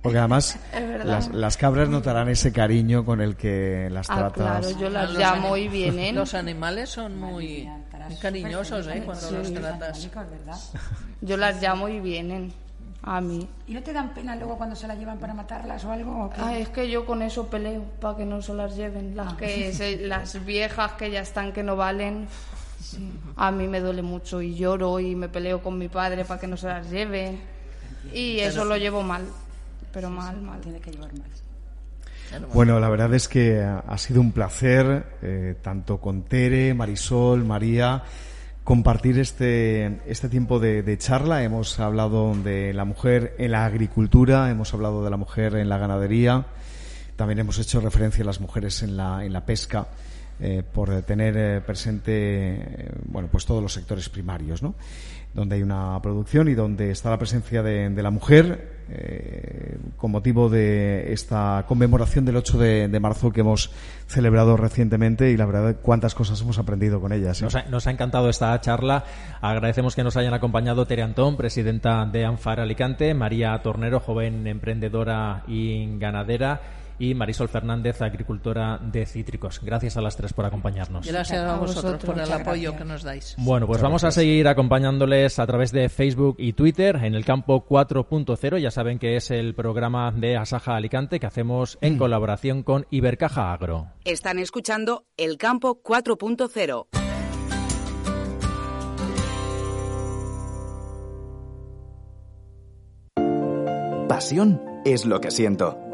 Porque 0.00 0.16
además 0.16 0.58
las, 1.34 1.58
cabras 1.58 1.90
notarán 1.90 2.30
ese 2.30 2.50
cariño 2.50 3.04
con 3.04 3.20
el 3.20 3.36
que 3.36 3.88
las 3.90 4.08
ah, 4.08 4.16
tratas. 4.32 4.68
Claro, 4.68 4.80
yo 4.80 4.88
las 4.88 5.12
llamo 5.12 5.54
y 5.58 5.68
vienen. 5.68 6.14
Los 6.14 6.32
animales 6.32 6.88
son 6.88 7.18
muy, 7.18 7.68
cariñosos 8.22 8.86
¿eh? 8.86 9.02
cuando 9.04 9.30
los 9.32 9.52
tratas. 9.52 10.08
Yo 11.20 11.36
las 11.36 11.60
llamo 11.60 11.90
y 11.90 12.00
vienen. 12.00 12.54
A 13.10 13.22
mí. 13.22 13.48
¿Y 13.66 13.72
no 13.72 13.82
te 13.82 13.94
dan 13.94 14.12
pena 14.12 14.36
luego 14.36 14.58
cuando 14.58 14.76
se 14.76 14.86
las 14.86 14.98
llevan 14.98 15.16
para 15.16 15.32
matarlas 15.32 15.82
o 15.82 15.90
algo? 15.90 16.30
Ah, 16.36 16.58
es 16.58 16.68
que 16.68 16.90
yo 16.90 17.06
con 17.06 17.22
eso 17.22 17.46
peleo 17.46 17.82
para 18.02 18.18
que 18.18 18.26
no 18.26 18.42
se 18.42 18.52
las 18.52 18.76
lleven. 18.76 19.16
Las, 19.16 19.32
que 19.32 19.98
las 20.02 20.44
viejas 20.44 20.92
que 20.92 21.10
ya 21.10 21.20
están 21.20 21.54
que 21.54 21.62
no 21.62 21.74
valen. 21.74 22.28
A 23.36 23.50
mí 23.50 23.66
me 23.66 23.80
duele 23.80 24.02
mucho 24.02 24.42
y 24.42 24.54
lloro 24.54 25.00
y 25.00 25.16
me 25.16 25.30
peleo 25.30 25.62
con 25.62 25.78
mi 25.78 25.88
padre 25.88 26.26
para 26.26 26.38
que 26.38 26.46
no 26.46 26.58
se 26.58 26.66
las 26.66 26.90
lleven. 26.90 27.40
Y 28.12 28.40
eso 28.40 28.66
lo 28.66 28.76
llevo 28.76 29.02
mal. 29.02 29.24
Pero 29.90 30.10
mal, 30.10 30.38
mal. 30.42 30.60
Tiene 30.60 30.78
que 30.78 30.90
llevar 30.90 31.10
mal. 31.14 31.30
Bueno, 32.52 32.78
la 32.78 32.90
verdad 32.90 33.14
es 33.14 33.26
que 33.26 33.62
ha 33.62 33.96
sido 33.96 34.20
un 34.20 34.32
placer, 34.32 35.16
eh, 35.22 35.56
tanto 35.62 35.96
con 35.96 36.24
Tere, 36.24 36.74
Marisol, 36.74 37.42
María 37.42 38.02
compartir 38.68 39.18
este, 39.18 39.98
este 40.06 40.28
tiempo 40.28 40.60
de, 40.60 40.98
charla. 40.98 41.42
Hemos 41.42 41.80
hablado 41.80 42.34
de 42.34 42.74
la 42.74 42.84
mujer 42.84 43.34
en 43.38 43.52
la 43.52 43.64
agricultura, 43.64 44.50
hemos 44.50 44.74
hablado 44.74 45.02
de 45.02 45.08
la 45.08 45.16
mujer 45.16 45.54
en 45.54 45.70
la 45.70 45.78
ganadería, 45.78 46.44
también 47.16 47.38
hemos 47.38 47.58
hecho 47.58 47.80
referencia 47.80 48.22
a 48.24 48.26
las 48.26 48.42
mujeres 48.42 48.82
en 48.82 48.98
la, 48.98 49.24
en 49.24 49.32
la 49.32 49.46
pesca. 49.46 49.88
Eh, 50.40 50.62
por 50.62 51.02
tener 51.02 51.34
eh, 51.36 51.60
presente 51.62 52.12
eh, 52.12 52.90
bueno 53.06 53.28
pues 53.28 53.44
todos 53.44 53.60
los 53.60 53.72
sectores 53.72 54.08
primarios 54.08 54.62
¿no? 54.62 54.76
Donde 55.34 55.56
hay 55.56 55.62
una 55.62 56.00
producción 56.02 56.48
y 56.48 56.54
donde 56.54 56.90
está 56.90 57.10
la 57.10 57.18
presencia 57.18 57.62
de, 57.62 57.90
la 57.90 58.10
mujer 58.10 58.86
eh, 58.90 59.76
con 59.96 60.10
motivo 60.10 60.48
de 60.48 61.12
esta 61.12 61.64
conmemoración 61.68 62.24
del 62.24 62.36
8 62.36 62.58
de, 62.58 63.00
marzo 63.00 63.30
que 63.30 63.40
hemos 63.40 63.70
celebrado 64.06 64.56
recientemente 64.56 65.30
y 65.30 65.36
la 65.36 65.46
verdad 65.46 65.76
cuántas 65.82 66.14
cosas 66.14 66.40
hemos 66.40 66.58
aprendido 66.58 67.00
con 67.00 67.12
ellas. 67.12 67.42
¿eh? 67.42 67.46
Nos, 67.68 67.86
ha, 67.86 67.90
encantado 67.90 68.28
esta 68.28 68.58
charla. 68.60 69.04
Agradecemos 69.40 69.94
que 69.94 70.02
nos 70.02 70.16
hayan 70.16 70.34
acompañado 70.34 70.86
Tere 70.86 71.02
Antón, 71.02 71.36
presidenta 71.36 72.04
de 72.06 72.24
ANFAR 72.24 72.60
Alicante, 72.60 73.14
María 73.14 73.60
Tornero, 73.62 74.00
joven 74.00 74.46
emprendedora 74.46 75.44
y 75.46 75.98
ganadera 75.98 76.60
y 76.98 77.14
Marisol 77.14 77.48
Fernández, 77.48 78.02
agricultora 78.02 78.78
de 78.78 79.06
cítricos. 79.06 79.60
Gracias 79.62 79.96
a 79.96 80.00
las 80.00 80.16
tres 80.16 80.32
por 80.32 80.44
acompañarnos. 80.44 81.06
Gracias 81.06 81.40
a 81.40 81.56
vosotros 81.56 82.04
por 82.04 82.18
el 82.18 82.32
apoyo 82.32 82.76
que 82.76 82.84
nos 82.84 83.02
dais. 83.02 83.34
Bueno, 83.38 83.66
pues 83.66 83.80
vamos 83.82 84.04
a 84.04 84.10
seguir 84.10 84.48
acompañándoles 84.48 85.38
a 85.38 85.46
través 85.46 85.72
de 85.72 85.88
Facebook 85.88 86.36
y 86.38 86.52
Twitter 86.52 86.96
en 87.02 87.14
el 87.14 87.24
campo 87.24 87.66
4.0. 87.66 88.58
Ya 88.58 88.70
saben 88.70 88.98
que 88.98 89.16
es 89.16 89.30
el 89.30 89.54
programa 89.54 90.12
de 90.12 90.36
Asaja 90.36 90.76
Alicante 90.76 91.20
que 91.20 91.26
hacemos 91.26 91.78
en 91.80 91.96
mm. 91.96 91.98
colaboración 91.98 92.62
con 92.62 92.86
Ibercaja 92.90 93.52
Agro. 93.52 93.88
Están 94.04 94.38
escuchando 94.38 95.04
el 95.16 95.38
campo 95.38 95.80
4.0. 95.82 96.86
Pasión 104.08 104.60
es 104.84 105.04
lo 105.04 105.20
que 105.20 105.30
siento 105.30 105.87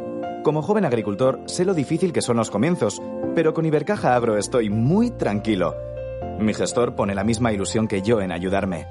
como 0.44 0.62
joven 0.62 0.84
agricultor, 0.84 1.42
sé 1.46 1.64
lo 1.64 1.74
difícil 1.74 2.12
que 2.12 2.22
son 2.22 2.36
los 2.36 2.50
comienzos, 2.50 3.02
pero 3.34 3.52
con 3.52 3.66
Ibercaja 3.66 4.14
Agro 4.14 4.38
estoy 4.38 4.70
muy 4.70 5.10
tranquilo. 5.10 5.74
Mi 6.38 6.54
gestor 6.54 6.94
pone 6.94 7.16
la 7.16 7.24
misma 7.24 7.52
ilusión 7.52 7.88
que 7.88 8.02
yo 8.02 8.20
en 8.20 8.30
ayudarme. 8.30 8.86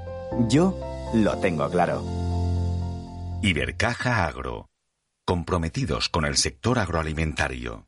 Yo 0.48 0.78
lo 1.14 1.38
tengo 1.38 1.70
claro. 1.70 2.02
Ibercaja 3.40 4.26
Agro. 4.26 4.68
Comprometidos 5.24 6.10
con 6.10 6.26
el 6.26 6.36
sector 6.36 6.78
agroalimentario. 6.78 7.86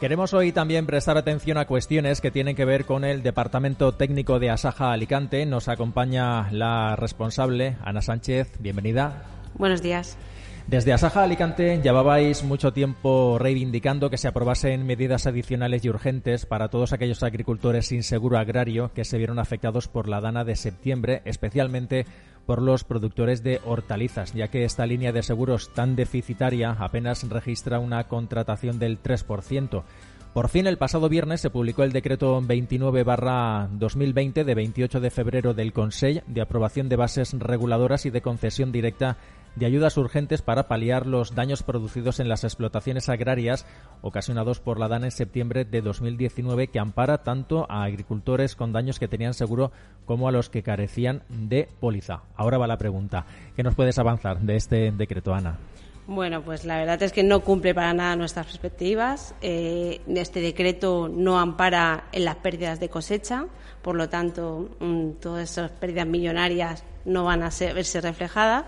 Queremos 0.00 0.32
hoy 0.32 0.52
también 0.52 0.86
prestar 0.86 1.18
atención 1.18 1.58
a 1.58 1.66
cuestiones 1.66 2.20
que 2.20 2.30
tienen 2.30 2.54
que 2.54 2.64
ver 2.64 2.84
con 2.84 3.04
el 3.04 3.24
Departamento 3.24 3.92
Técnico 3.94 4.38
de 4.38 4.48
Asaja 4.48 4.92
Alicante. 4.92 5.44
Nos 5.44 5.66
acompaña 5.66 6.52
la 6.52 6.94
responsable, 6.94 7.76
Ana 7.82 8.00
Sánchez. 8.00 8.52
Bienvenida. 8.60 9.24
Buenos 9.54 9.82
días. 9.82 10.16
Desde 10.68 10.92
Asaja 10.92 11.24
Alicante 11.24 11.80
llevabais 11.82 12.44
mucho 12.44 12.72
tiempo 12.72 13.38
reivindicando 13.40 14.08
que 14.08 14.18
se 14.18 14.28
aprobasen 14.28 14.86
medidas 14.86 15.26
adicionales 15.26 15.84
y 15.84 15.88
urgentes 15.88 16.46
para 16.46 16.68
todos 16.68 16.92
aquellos 16.92 17.24
agricultores 17.24 17.86
sin 17.86 18.04
seguro 18.04 18.38
agrario 18.38 18.92
que 18.94 19.04
se 19.04 19.18
vieron 19.18 19.40
afectados 19.40 19.88
por 19.88 20.08
la 20.08 20.20
dana 20.20 20.44
de 20.44 20.54
septiembre, 20.54 21.22
especialmente 21.24 22.06
por 22.48 22.62
los 22.62 22.82
productores 22.82 23.42
de 23.42 23.60
hortalizas, 23.66 24.32
ya 24.32 24.48
que 24.48 24.64
esta 24.64 24.86
línea 24.86 25.12
de 25.12 25.22
seguros 25.22 25.68
tan 25.74 25.96
deficitaria 25.96 26.70
apenas 26.70 27.28
registra 27.28 27.78
una 27.78 28.04
contratación 28.04 28.78
del 28.78 29.02
3%. 29.02 29.82
Por 30.32 30.48
fin, 30.48 30.66
el 30.66 30.78
pasado 30.78 31.10
viernes 31.10 31.42
se 31.42 31.50
publicó 31.50 31.82
el 31.82 31.92
decreto 31.92 32.40
29-2020 32.40 34.44
de 34.44 34.54
28 34.54 34.98
de 34.98 35.10
febrero 35.10 35.52
del 35.52 35.74
Consejo 35.74 36.22
de 36.26 36.40
aprobación 36.40 36.88
de 36.88 36.96
bases 36.96 37.34
reguladoras 37.38 38.06
y 38.06 38.10
de 38.10 38.22
concesión 38.22 38.72
directa 38.72 39.18
de 39.56 39.66
ayudas 39.66 39.96
urgentes 39.96 40.42
para 40.42 40.68
paliar 40.68 41.06
los 41.06 41.34
daños 41.34 41.62
producidos 41.62 42.20
en 42.20 42.28
las 42.28 42.44
explotaciones 42.44 43.08
agrarias 43.08 43.66
ocasionados 44.02 44.60
por 44.60 44.78
la 44.78 44.88
DAN 44.88 45.04
en 45.04 45.10
septiembre 45.10 45.64
de 45.64 45.82
2019 45.82 46.68
que 46.68 46.78
ampara 46.78 47.22
tanto 47.22 47.66
a 47.70 47.84
agricultores 47.84 48.56
con 48.56 48.72
daños 48.72 48.98
que 48.98 49.08
tenían 49.08 49.34
seguro 49.34 49.72
como 50.06 50.28
a 50.28 50.32
los 50.32 50.48
que 50.50 50.62
carecían 50.62 51.22
de 51.28 51.68
póliza. 51.80 52.22
Ahora 52.36 52.58
va 52.58 52.66
la 52.66 52.78
pregunta. 52.78 53.26
¿Qué 53.56 53.62
nos 53.62 53.74
puedes 53.74 53.98
avanzar 53.98 54.40
de 54.40 54.56
este 54.56 54.92
decreto, 54.92 55.34
Ana? 55.34 55.58
Bueno, 56.08 56.40
pues 56.40 56.64
la 56.64 56.78
verdad 56.78 57.02
es 57.02 57.12
que 57.12 57.22
no 57.22 57.40
cumple 57.40 57.74
para 57.74 57.92
nada 57.92 58.16
nuestras 58.16 58.46
perspectivas. 58.46 59.34
Eh, 59.42 60.00
este 60.08 60.40
decreto 60.40 61.06
no 61.06 61.38
ampara 61.38 62.04
en 62.12 62.24
las 62.24 62.36
pérdidas 62.36 62.80
de 62.80 62.88
cosecha, 62.88 63.44
por 63.82 63.94
lo 63.94 64.08
tanto, 64.08 64.70
mm, 64.80 65.10
todas 65.20 65.50
esas 65.50 65.70
pérdidas 65.70 66.06
millonarias 66.06 66.82
no 67.04 67.24
van 67.24 67.42
a 67.42 67.50
verse 67.74 68.00
reflejadas 68.00 68.64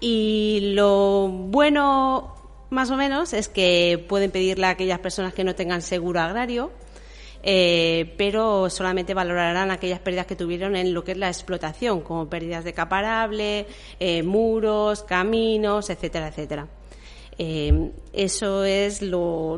Y 0.00 0.72
lo 0.74 1.28
bueno, 1.28 2.34
más 2.70 2.90
o 2.90 2.96
menos, 2.96 3.32
es 3.32 3.48
que 3.48 4.04
pueden 4.08 4.30
pedirle 4.30 4.66
a 4.66 4.70
aquellas 4.70 4.98
personas 4.98 5.32
que 5.32 5.44
no 5.44 5.54
tengan 5.54 5.82
seguro 5.82 6.20
agrario, 6.20 6.70
eh, 7.42 8.14
pero 8.18 8.68
solamente 8.70 9.14
valorarán 9.14 9.70
aquellas 9.70 10.00
pérdidas 10.00 10.26
que 10.26 10.36
tuvieron 10.36 10.76
en 10.76 10.92
lo 10.92 11.04
que 11.04 11.12
es 11.12 11.18
la 11.18 11.28
explotación, 11.28 12.00
como 12.00 12.28
pérdidas 12.28 12.64
de 12.64 12.72
caparable, 12.72 13.66
eh, 14.00 14.22
muros, 14.22 15.02
caminos, 15.02 15.88
etcétera, 15.90 16.28
etcétera. 16.28 16.66
Eh, 17.38 17.92
eso 18.14 18.64
es 18.64 19.02
lo, 19.02 19.56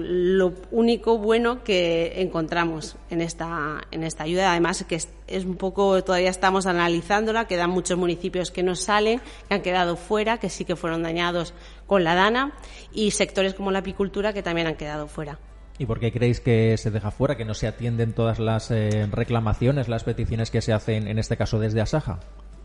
único 0.72 1.18
bueno 1.18 1.62
que 1.62 2.20
encontramos 2.20 2.96
en 3.08 3.20
esta, 3.20 3.82
en 3.92 4.02
esta 4.02 4.24
ayuda. 4.24 4.50
Además, 4.50 4.84
que 4.88 4.96
es, 4.96 5.44
un 5.44 5.56
poco, 5.56 6.02
todavía 6.02 6.30
estamos 6.30 6.66
analizándola, 6.66 7.46
quedan 7.46 7.70
muchos 7.70 7.96
municipios 7.96 8.50
que 8.50 8.64
no 8.64 8.74
salen, 8.74 9.20
que 9.48 9.54
han 9.54 9.62
quedado 9.62 9.96
fuera, 9.96 10.38
que 10.38 10.50
sí 10.50 10.64
que 10.64 10.74
fueron 10.74 11.02
dañados 11.04 11.54
con 11.86 12.02
la 12.02 12.14
DANA, 12.14 12.52
y 12.92 13.12
sectores 13.12 13.54
como 13.54 13.70
la 13.70 13.78
apicultura 13.80 14.32
que 14.32 14.42
también 14.42 14.66
han 14.66 14.76
quedado 14.76 15.06
fuera. 15.06 15.38
¿Y 15.78 15.86
por 15.86 16.00
qué 16.00 16.10
creéis 16.10 16.40
que 16.40 16.76
se 16.76 16.90
deja 16.90 17.12
fuera, 17.12 17.36
que 17.36 17.44
no 17.44 17.54
se 17.54 17.68
atienden 17.68 18.12
todas 18.12 18.40
las 18.40 18.72
eh, 18.72 19.06
reclamaciones, 19.12 19.86
las 19.86 20.02
peticiones 20.02 20.50
que 20.50 20.60
se 20.60 20.72
hacen, 20.72 21.06
en 21.06 21.20
este 21.20 21.36
caso 21.36 21.60
desde 21.60 21.80
Asaja? 21.80 22.18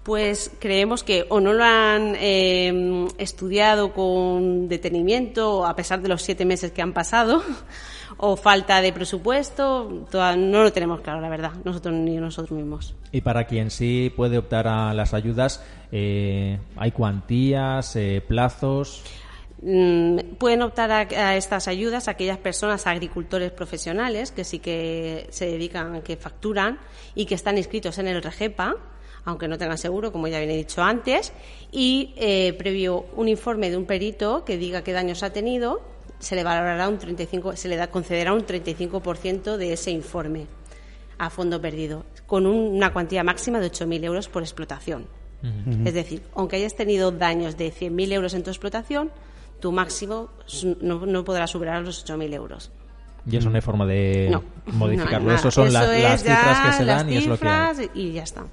Pues 0.03 0.51
creemos 0.59 1.03
que 1.03 1.25
o 1.29 1.39
no 1.39 1.53
lo 1.53 1.63
han 1.63 2.15
em, 2.19 3.07
estudiado 3.17 3.93
con 3.93 4.67
detenimiento 4.67 5.65
a 5.65 5.75
pesar 5.75 6.01
de 6.01 6.09
los 6.09 6.21
siete 6.21 6.45
meses 6.45 6.71
que 6.71 6.81
han 6.81 6.93
pasado 6.93 7.41
o 8.17 8.35
falta 8.35 8.81
de 8.81 8.93
presupuesto, 8.93 10.05
no 10.13 10.63
lo 10.63 10.71
tenemos 10.71 11.01
claro, 11.01 11.21
la 11.21 11.29
verdad, 11.29 11.53
nosotros 11.63 11.95
ni 11.95 12.17
nosotros 12.17 12.51
mismos. 12.51 12.95
Y 13.11 13.21
para 13.21 13.45
quien 13.45 13.71
sí 13.71 14.13
puede 14.15 14.37
optar 14.37 14.67
a 14.67 14.93
las 14.93 15.13
ayudas, 15.13 15.63
eh, 15.91 16.59
¿hay 16.75 16.91
cuantías, 16.91 17.95
eh, 17.95 18.21
plazos? 18.25 19.03
Mm, 19.61 20.35
pueden 20.37 20.61
optar 20.61 20.91
a, 20.91 21.37
estas 21.37 21.69
ayudas 21.69 22.09
aquellas 22.09 22.37
personas, 22.37 22.85
agricultores 22.85 23.51
profesionales, 23.51 24.31
que 24.31 24.43
sí 24.43 24.59
que 24.59 25.27
se 25.29 25.45
dedican, 25.45 26.01
que 26.01 26.17
facturan 26.17 26.79
y 27.15 27.25
que 27.25 27.35
están 27.35 27.57
inscritos 27.57 27.97
en 27.97 28.07
el 28.07 28.21
REGEPA, 28.21 28.75
aunque 29.25 29.47
no 29.47 29.57
tengan 29.57 29.77
seguro, 29.77 30.11
como 30.11 30.27
ya 30.27 30.37
había 30.37 30.53
dicho 30.53 30.81
antes, 30.81 31.33
y 31.71 32.13
eh, 32.17 32.53
previo 32.53 33.05
un 33.15 33.27
informe 33.27 33.69
de 33.69 33.77
un 33.77 33.85
perito 33.85 34.43
que 34.45 34.57
diga 34.57 34.83
qué 34.83 34.93
daños 34.93 35.23
ha 35.23 35.31
tenido, 35.31 35.81
se 36.19 36.35
le 36.35 36.43
valorará 36.43 36.87
un 36.87 36.97
35, 36.97 37.55
se 37.55 37.67
le 37.67 37.75
da, 37.75 37.87
concederá 37.87 38.33
un 38.33 38.45
35% 38.45 39.57
de 39.57 39.73
ese 39.73 39.91
informe 39.91 40.47
a 41.17 41.29
fondo 41.29 41.61
perdido, 41.61 42.05
con 42.25 42.45
una 42.45 42.91
cuantía 42.91 43.23
máxima 43.23 43.59
de 43.59 43.71
8.000 43.71 44.03
euros 44.03 44.29
por 44.29 44.43
explotación. 44.43 45.07
Es 45.83 45.93
decir, 45.93 46.23
aunque 46.35 46.55
hayas 46.55 46.73
tenido 46.73 47.11
daños 47.11 47.57
de 47.57 47.69
100.000 47.69 48.13
euros 48.13 48.33
en 48.33 48.43
tu 48.43 48.49
explotación, 48.49 49.11
tu 49.59 49.73
máximo 49.73 50.29
no, 50.79 51.23
podrá 51.25 51.47
superar 51.47 51.81
los 51.81 52.05
8.000 52.05 52.33
euros. 52.33 52.71
Y 53.29 53.35
eso 53.35 53.49
no 53.49 53.55
hay 53.55 53.61
forma 53.61 53.85
de 53.85 54.37
modificarlo. 54.67 55.33
eso 55.33 55.51
son 55.51 55.73
las, 55.73 56.21
cifras 56.21 56.59
que 56.65 56.73
se 56.73 56.85
dan 56.85 57.11
y 57.11 57.17
es 57.17 57.27
lo 57.27 57.37
que 57.37 57.89
Y 57.93 58.13
ya 58.13 58.23
está. 58.23 58.45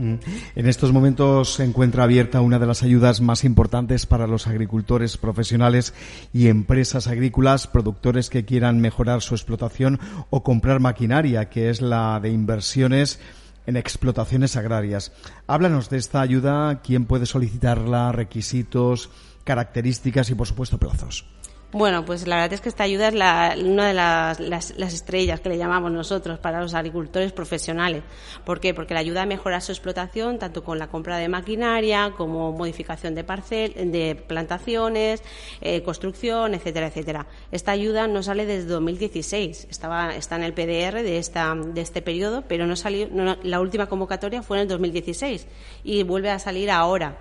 Mm. 0.00 0.14
En 0.56 0.66
estos 0.66 0.92
momentos 0.92 1.54
se 1.54 1.64
encuentra 1.64 2.04
abierta 2.04 2.40
una 2.40 2.58
de 2.58 2.66
las 2.66 2.82
ayudas 2.82 3.20
más 3.20 3.44
importantes 3.44 4.06
para 4.06 4.26
los 4.26 4.46
agricultores 4.46 5.18
profesionales 5.18 5.92
y 6.32 6.48
empresas 6.48 7.06
agrícolas, 7.06 7.66
productores 7.66 8.30
que 8.30 8.46
quieran 8.46 8.80
mejorar 8.80 9.20
su 9.20 9.34
explotación 9.34 10.00
o 10.30 10.42
comprar 10.42 10.80
maquinaria, 10.80 11.50
que 11.50 11.68
es 11.68 11.82
la 11.82 12.18
de 12.18 12.30
inversiones 12.30 13.20
en 13.66 13.76
explotaciones 13.76 14.56
agrarias. 14.56 15.12
Háblanos 15.46 15.90
de 15.90 15.98
esta 15.98 16.22
ayuda, 16.22 16.80
quién 16.82 17.04
puede 17.04 17.26
solicitarla, 17.26 18.10
requisitos, 18.10 19.10
características 19.44 20.30
y, 20.30 20.34
por 20.34 20.46
supuesto, 20.46 20.78
plazos. 20.78 21.26
Bueno, 21.72 22.04
pues 22.04 22.26
la 22.26 22.34
verdad 22.34 22.54
es 22.54 22.60
que 22.60 22.68
esta 22.68 22.82
ayuda 22.82 23.08
es 23.54 23.62
una 23.62 23.86
de 23.86 23.94
las, 23.94 24.40
las, 24.40 24.92
estrellas 24.92 25.40
que 25.40 25.50
le 25.50 25.56
llamamos 25.56 25.92
nosotros 25.92 26.40
para 26.40 26.60
los 26.60 26.74
agricultores 26.74 27.30
profesionales. 27.30 28.02
¿Por 28.44 28.58
qué? 28.58 28.74
Porque 28.74 28.92
la 28.92 28.98
ayuda 28.98 29.22
a 29.22 29.26
mejorar 29.26 29.62
su 29.62 29.70
explotación, 29.70 30.40
tanto 30.40 30.64
con 30.64 30.80
la 30.80 30.88
compra 30.88 31.18
de 31.18 31.28
maquinaria 31.28 32.12
como 32.16 32.50
modificación 32.50 33.14
de 33.14 33.22
parcel, 33.22 33.92
de 33.92 34.16
plantaciones, 34.16 35.22
eh, 35.60 35.84
construcción, 35.84 36.54
etcétera, 36.54 36.88
etcétera. 36.88 37.26
Esta 37.52 37.70
ayuda 37.70 38.08
no 38.08 38.24
sale 38.24 38.46
desde 38.46 38.66
2016. 38.66 39.68
Estaba, 39.70 40.16
está 40.16 40.34
en 40.34 40.42
el 40.42 40.52
PDR 40.52 41.04
de, 41.04 41.18
esta, 41.18 41.54
de 41.54 41.80
este 41.82 42.02
periodo, 42.02 42.42
pero 42.48 42.66
no 42.66 42.74
salió, 42.74 43.08
la 43.44 43.60
última 43.60 43.86
convocatoria 43.86 44.42
fue 44.42 44.56
en 44.56 44.62
el 44.62 44.68
2016 44.68 45.46
y 45.84 46.02
vuelve 46.02 46.30
a 46.30 46.40
salir 46.40 46.68
ahora 46.68 47.16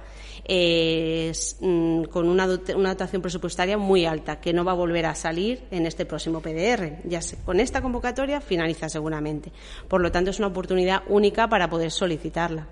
mm, 0.49 2.03
con 2.05 2.27
una, 2.27 2.47
una, 2.75 2.89
dotación 2.89 3.21
presupuestaria 3.21 3.77
muy 3.77 4.05
alta, 4.05 4.39
que 4.39 4.51
no 4.51 4.65
va 4.65 4.71
a 4.71 4.75
volver 4.75 5.05
a 5.05 5.15
salir 5.15 5.63
en 5.71 5.85
este 5.85 6.05
próximo 6.05 6.41
PDR. 6.41 7.01
Ya 7.05 7.19
con 7.45 7.59
esta 7.59 7.81
convocatoria 7.81 8.41
finaliza 8.41 8.89
seguramente. 8.89 9.51
Por 9.87 10.01
lo 10.01 10.11
tanto, 10.11 10.31
es 10.31 10.39
una 10.39 10.47
oportunidad 10.47 11.03
única 11.07 11.47
para 11.47 11.69
poder 11.69 11.91
solicitarla. 11.91 12.67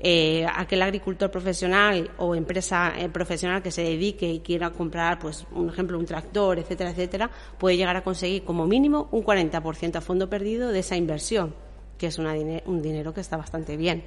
Eh, 0.00 0.46
aquel 0.54 0.82
agricultor 0.82 1.28
profesional 1.28 2.12
o 2.18 2.36
empresa 2.36 2.92
eh, 2.96 3.08
profesional 3.08 3.62
que 3.62 3.72
se 3.72 3.82
dedique 3.82 4.30
y 4.30 4.40
quiera 4.40 4.70
comprar, 4.70 5.18
pues, 5.18 5.44
un 5.52 5.68
ejemplo, 5.68 5.98
un 5.98 6.06
tractor, 6.06 6.58
etcétera, 6.60 6.90
etcétera, 6.90 7.30
puede 7.58 7.76
llegar 7.76 7.96
a 7.96 8.04
conseguir 8.04 8.44
como 8.44 8.64
mínimo 8.66 9.08
un 9.10 9.24
40% 9.24 9.96
a 9.96 10.00
fondo 10.00 10.30
perdido 10.30 10.70
de 10.70 10.78
esa 10.78 10.96
inversión 10.96 11.67
que 11.98 12.06
es 12.06 12.18
un 12.18 12.80
dinero 12.80 13.12
que 13.12 13.20
está 13.20 13.36
bastante 13.36 13.76
bien. 13.76 14.04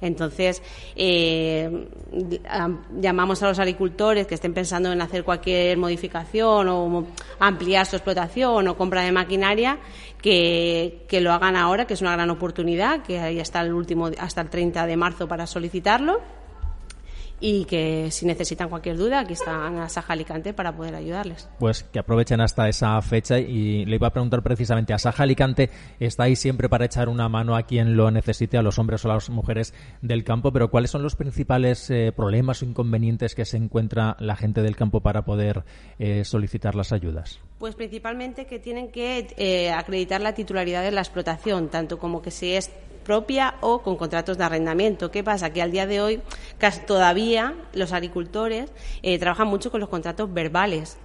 Entonces, 0.00 0.62
eh, 0.96 1.88
llamamos 3.00 3.42
a 3.42 3.48
los 3.48 3.58
agricultores 3.58 4.26
que 4.26 4.34
estén 4.34 4.52
pensando 4.52 4.92
en 4.92 5.00
hacer 5.00 5.24
cualquier 5.24 5.78
modificación 5.78 6.68
o 6.68 7.06
ampliar 7.38 7.86
su 7.86 7.96
explotación 7.96 8.68
o 8.68 8.76
compra 8.76 9.02
de 9.02 9.12
maquinaria, 9.12 9.78
que, 10.20 11.04
que 11.08 11.20
lo 11.20 11.32
hagan 11.32 11.56
ahora, 11.56 11.86
que 11.86 11.94
es 11.94 12.02
una 12.02 12.12
gran 12.12 12.28
oportunidad, 12.30 13.02
que 13.02 13.20
ahí 13.20 13.38
está 13.38 13.60
el 13.60 13.72
último, 13.72 14.10
hasta 14.18 14.40
el 14.40 14.50
30 14.50 14.86
de 14.86 14.96
marzo 14.96 15.28
para 15.28 15.46
solicitarlo 15.46 16.37
y 17.40 17.64
que 17.66 18.10
si 18.10 18.26
necesitan 18.26 18.68
cualquier 18.68 18.96
duda, 18.96 19.20
aquí 19.20 19.34
está 19.34 19.70
la 19.70 19.88
Saja 19.88 20.12
Alicante 20.12 20.52
para 20.52 20.76
poder 20.76 20.94
ayudarles. 20.94 21.48
Pues 21.58 21.84
que 21.84 21.98
aprovechen 21.98 22.40
hasta 22.40 22.68
esa 22.68 23.00
fecha 23.02 23.38
y 23.38 23.84
le 23.84 23.96
iba 23.96 24.08
a 24.08 24.12
preguntar 24.12 24.42
precisamente 24.42 24.92
a 24.92 24.98
Saja 24.98 25.22
Alicante, 25.22 25.70
está 26.00 26.24
ahí 26.24 26.36
siempre 26.36 26.68
para 26.68 26.84
echar 26.84 27.08
una 27.08 27.28
mano 27.28 27.56
a 27.56 27.62
quien 27.62 27.96
lo 27.96 28.10
necesite, 28.10 28.58
a 28.58 28.62
los 28.62 28.78
hombres 28.78 29.04
o 29.04 29.10
a 29.10 29.14
las 29.14 29.30
mujeres 29.30 29.74
del 30.02 30.24
campo, 30.24 30.52
pero 30.52 30.70
¿cuáles 30.70 30.90
son 30.90 31.02
los 31.02 31.16
principales 31.16 31.90
eh, 31.90 32.12
problemas 32.14 32.62
o 32.62 32.64
inconvenientes 32.64 33.34
que 33.34 33.44
se 33.44 33.56
encuentra 33.56 34.16
la 34.18 34.36
gente 34.36 34.62
del 34.62 34.76
campo 34.76 35.00
para 35.00 35.24
poder 35.24 35.64
eh, 35.98 36.24
solicitar 36.24 36.74
las 36.74 36.92
ayudas? 36.92 37.40
Pues 37.58 37.74
principalmente 37.74 38.46
que 38.46 38.58
tienen 38.58 38.90
que 38.90 39.28
eh, 39.36 39.70
acreditar 39.70 40.20
la 40.20 40.34
titularidad 40.34 40.82
de 40.82 40.90
la 40.90 41.00
explotación, 41.00 41.68
tanto 41.68 41.98
como 41.98 42.22
que 42.22 42.30
si 42.30 42.52
es 42.52 42.70
propia 43.08 43.54
o 43.62 43.80
con 43.80 43.96
contratos 43.96 44.36
de 44.36 44.44
arrendamiento. 44.44 45.10
¿Qué 45.10 45.24
pasa? 45.24 45.50
Que 45.50 45.62
al 45.62 45.72
día 45.72 45.86
de 45.86 46.02
hoy 46.02 46.20
casi 46.58 46.80
todavía 46.80 47.54
los 47.72 47.92
agricultores 47.92 48.70
eh, 49.02 49.18
trabajan 49.18 49.48
mucho 49.48 49.70
con 49.70 49.80
los 49.80 49.88
contratos 49.88 50.32
verbales 50.32 50.98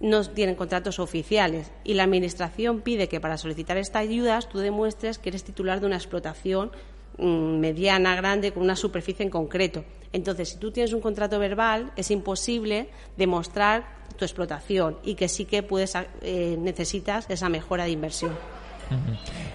no 0.00 0.24
tienen 0.24 0.56
contratos 0.56 0.98
oficiales 0.98 1.70
y 1.84 1.94
la 1.94 2.04
Administración 2.04 2.80
pide 2.80 3.08
que 3.08 3.20
para 3.20 3.36
solicitar 3.36 3.76
estas 3.76 4.02
ayudas 4.02 4.48
tú 4.48 4.58
demuestres 4.58 5.18
que 5.18 5.28
eres 5.28 5.44
titular 5.44 5.78
de 5.78 5.86
una 5.86 5.96
explotación 5.96 6.72
mm, 7.18 7.58
mediana, 7.58 8.16
grande, 8.16 8.52
con 8.52 8.62
una 8.62 8.76
superficie 8.76 9.24
en 9.24 9.30
concreto. 9.30 9.84
Entonces, 10.12 10.48
si 10.48 10.56
tú 10.56 10.72
tienes 10.72 10.92
un 10.92 11.00
contrato 11.00 11.38
verbal, 11.38 11.92
es 11.96 12.10
imposible 12.10 12.88
demostrar 13.16 14.00
tu 14.16 14.24
explotación 14.24 14.98
y 15.04 15.14
que 15.14 15.28
sí 15.28 15.44
que 15.44 15.62
puedes, 15.62 15.94
eh, 16.22 16.56
necesitas 16.58 17.26
esa 17.28 17.48
mejora 17.48 17.84
de 17.84 17.90
inversión. 17.90 18.59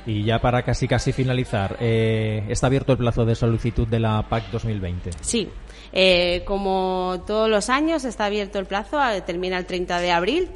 Y 0.06 0.24
ya 0.24 0.40
para 0.40 0.64
casi 0.64 0.88
casi 0.88 1.12
finalizar, 1.12 1.78
eh, 1.80 2.46
¿está 2.50 2.68
abierto 2.68 2.92
el 2.92 2.98
plazo 2.98 3.26
de 3.26 3.36
solicitud 3.36 3.88
de 3.88 4.00
la 4.00 4.28
PAC 4.30 4.52
2020? 4.52 5.12
Sí, 5.22 5.50
eh, 5.92 6.44
como 6.46 7.24
todos 7.26 7.50
los 7.50 7.70
años 7.70 8.06
está 8.06 8.26
abierto 8.26 8.60
el 8.60 8.66
plazo, 8.66 9.04
eh, 9.04 9.22
termina 9.22 9.58
el 9.58 9.66
30 9.66 10.00
de 10.00 10.12
abril, 10.12 10.52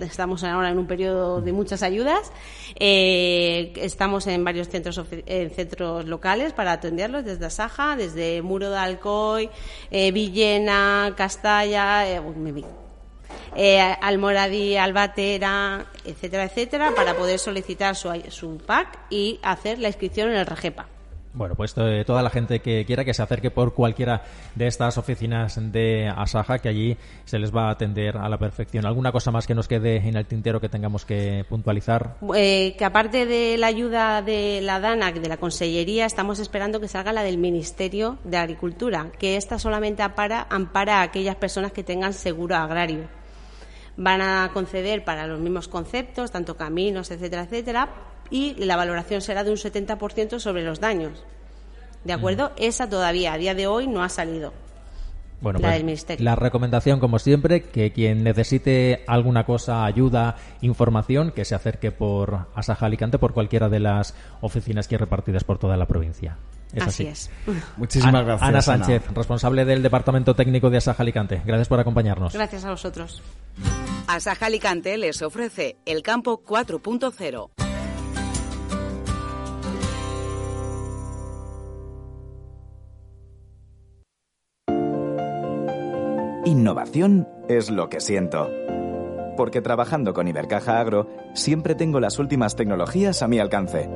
estamos 0.00 0.44
ahora 0.44 0.70
en 0.70 0.78
un 0.78 0.86
periodo 0.86 1.40
de 1.40 1.52
muchas 1.52 1.82
ayudas, 1.82 2.32
estamos 2.76 4.26
en 4.26 4.44
varios 4.44 4.68
centros, 4.68 5.00
centros 5.54 6.04
locales 6.06 6.52
para 6.52 6.72
atenderlos, 6.72 7.24
desde 7.24 7.46
Asaja, 7.46 7.96
desde 7.96 8.42
Muro 8.42 8.70
de 8.70 8.76
Alcoy, 8.76 9.50
Villena, 9.90 11.14
Castalla, 11.16 12.04
eh, 13.56 13.80
Almoradí, 13.80 14.76
Albatera, 14.76 15.86
etcétera, 16.04 16.44
etcétera, 16.44 16.92
para 16.94 17.14
poder 17.14 17.38
solicitar 17.38 17.96
su, 17.96 18.10
su 18.28 18.58
PAC 18.58 18.98
y 19.10 19.38
hacer 19.42 19.78
la 19.78 19.88
inscripción 19.88 20.30
en 20.30 20.36
el 20.36 20.46
REGEPA. 20.46 20.86
Bueno, 21.34 21.54
pues 21.54 21.74
eh, 21.78 22.04
toda 22.06 22.22
la 22.22 22.28
gente 22.28 22.60
que 22.60 22.84
quiera 22.84 23.04
que 23.04 23.14
se 23.14 23.22
acerque 23.22 23.50
por 23.50 23.72
cualquiera 23.72 24.22
de 24.54 24.66
estas 24.66 24.98
oficinas 24.98 25.58
de 25.72 26.12
Asaja, 26.14 26.58
que 26.58 26.68
allí 26.68 26.96
se 27.24 27.38
les 27.38 27.54
va 27.54 27.68
a 27.68 27.70
atender 27.70 28.18
a 28.18 28.28
la 28.28 28.36
perfección. 28.36 28.84
¿Alguna 28.84 29.12
cosa 29.12 29.30
más 29.30 29.46
que 29.46 29.54
nos 29.54 29.66
quede 29.66 29.96
en 29.96 30.16
el 30.16 30.26
tintero 30.26 30.60
que 30.60 30.68
tengamos 30.68 31.06
que 31.06 31.44
puntualizar? 31.48 32.16
Eh, 32.36 32.74
que 32.76 32.84
aparte 32.84 33.24
de 33.24 33.56
la 33.56 33.68
ayuda 33.68 34.20
de 34.20 34.60
la 34.62 34.78
DANAC, 34.78 35.16
de 35.16 35.28
la 35.28 35.38
Consellería, 35.38 36.04
estamos 36.04 36.38
esperando 36.38 36.80
que 36.80 36.88
salga 36.88 37.14
la 37.14 37.22
del 37.22 37.38
Ministerio 37.38 38.18
de 38.24 38.36
Agricultura, 38.36 39.10
que 39.18 39.36
esta 39.36 39.58
solamente 39.58 40.02
ampara 40.02 40.46
a 40.50 41.02
aquellas 41.02 41.36
personas 41.36 41.72
que 41.72 41.82
tengan 41.82 42.12
seguro 42.12 42.56
agrario. 42.56 43.21
Van 43.96 44.22
a 44.22 44.50
conceder 44.52 45.04
para 45.04 45.26
los 45.26 45.40
mismos 45.40 45.68
conceptos, 45.68 46.30
tanto 46.30 46.56
caminos, 46.56 47.10
etcétera, 47.10 47.42
etcétera, 47.42 47.88
y 48.30 48.54
la 48.54 48.76
valoración 48.76 49.20
será 49.20 49.44
de 49.44 49.50
un 49.50 49.56
70% 49.56 50.38
sobre 50.38 50.64
los 50.64 50.80
daños. 50.80 51.24
¿De 52.04 52.12
acuerdo? 52.12 52.52
Esa 52.56 52.88
todavía 52.88 53.32
a 53.32 53.38
día 53.38 53.54
de 53.54 53.66
hoy 53.66 53.86
no 53.86 54.02
ha 54.02 54.08
salido. 54.08 54.52
Bueno, 55.40 55.58
la, 55.58 55.76
pues, 55.80 56.20
la 56.20 56.36
recomendación, 56.36 57.00
como 57.00 57.18
siempre, 57.18 57.62
que 57.64 57.92
quien 57.92 58.22
necesite 58.22 59.02
alguna 59.08 59.44
cosa, 59.44 59.84
ayuda, 59.84 60.36
información, 60.60 61.32
que 61.32 61.44
se 61.44 61.56
acerque 61.56 61.90
por 61.90 62.46
Asaja 62.54 62.86
Alicante, 62.86 63.18
por 63.18 63.34
cualquiera 63.34 63.68
de 63.68 63.80
las 63.80 64.14
oficinas 64.40 64.86
que 64.86 64.94
hay 64.94 65.00
repartidas 65.00 65.42
por 65.42 65.58
toda 65.58 65.76
la 65.76 65.86
provincia. 65.86 66.36
Así, 66.80 67.06
es. 67.06 67.30
Muchísimas 67.76 68.24
gracias. 68.24 68.48
Ana 68.48 68.62
Sánchez, 68.62 69.02
responsable 69.14 69.64
del 69.64 69.82
Departamento 69.82 70.34
Técnico 70.34 70.70
de 70.70 70.78
Asaja 70.78 71.02
Alicante. 71.02 71.42
Gracias 71.44 71.68
por 71.68 71.80
acompañarnos. 71.80 72.32
Gracias 72.32 72.64
a 72.64 72.70
vosotros. 72.70 73.22
Asaja 74.06 74.46
Alicante 74.46 74.96
les 74.98 75.22
ofrece 75.22 75.76
el 75.84 76.02
campo 76.02 76.42
4.0 76.44 77.50
Innovación 86.44 87.28
es 87.48 87.70
lo 87.70 87.88
que 87.88 88.00
siento. 88.00 88.50
Porque 89.36 89.62
trabajando 89.62 90.12
con 90.12 90.26
Ibercaja 90.26 90.80
Agro, 90.80 91.08
siempre 91.34 91.76
tengo 91.76 92.00
las 92.00 92.18
últimas 92.18 92.56
tecnologías 92.56 93.22
a 93.22 93.28
mi 93.28 93.38
alcance. 93.38 93.88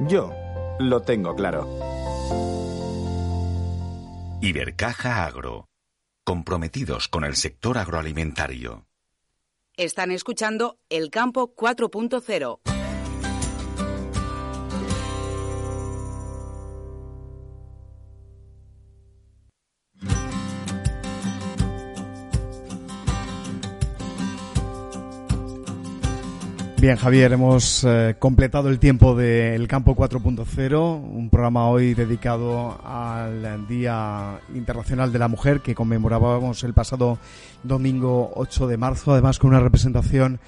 Yo 0.00 0.32
lo 0.78 1.02
tengo 1.02 1.34
claro. 1.34 1.68
Ibercaja 4.40 5.24
Agro. 5.24 5.68
Comprometidos 6.24 7.08
con 7.08 7.24
el 7.24 7.36
sector 7.36 7.78
agroalimentario. 7.78 8.86
Están 9.76 10.10
escuchando 10.10 10.78
El 10.88 11.10
Campo 11.10 11.54
4.0. 11.54 12.75
Bien, 26.86 26.98
Javier, 26.98 27.32
hemos 27.32 27.82
eh, 27.82 28.14
completado 28.16 28.68
el 28.68 28.78
tiempo 28.78 29.16
del 29.16 29.66
Campo 29.66 29.96
4.0, 29.96 31.02
un 31.02 31.30
programa 31.30 31.68
hoy 31.68 31.94
dedicado 31.94 32.80
al 32.84 33.66
Día 33.66 34.38
Internacional 34.54 35.12
de 35.12 35.18
la 35.18 35.26
Mujer 35.26 35.62
que 35.62 35.74
conmemorábamos 35.74 36.62
el 36.62 36.74
pasado 36.74 37.18
domingo 37.64 38.30
8 38.36 38.68
de 38.68 38.76
marzo, 38.76 39.14
además 39.14 39.40
con 39.40 39.50
una 39.50 39.58
representación 39.58 40.38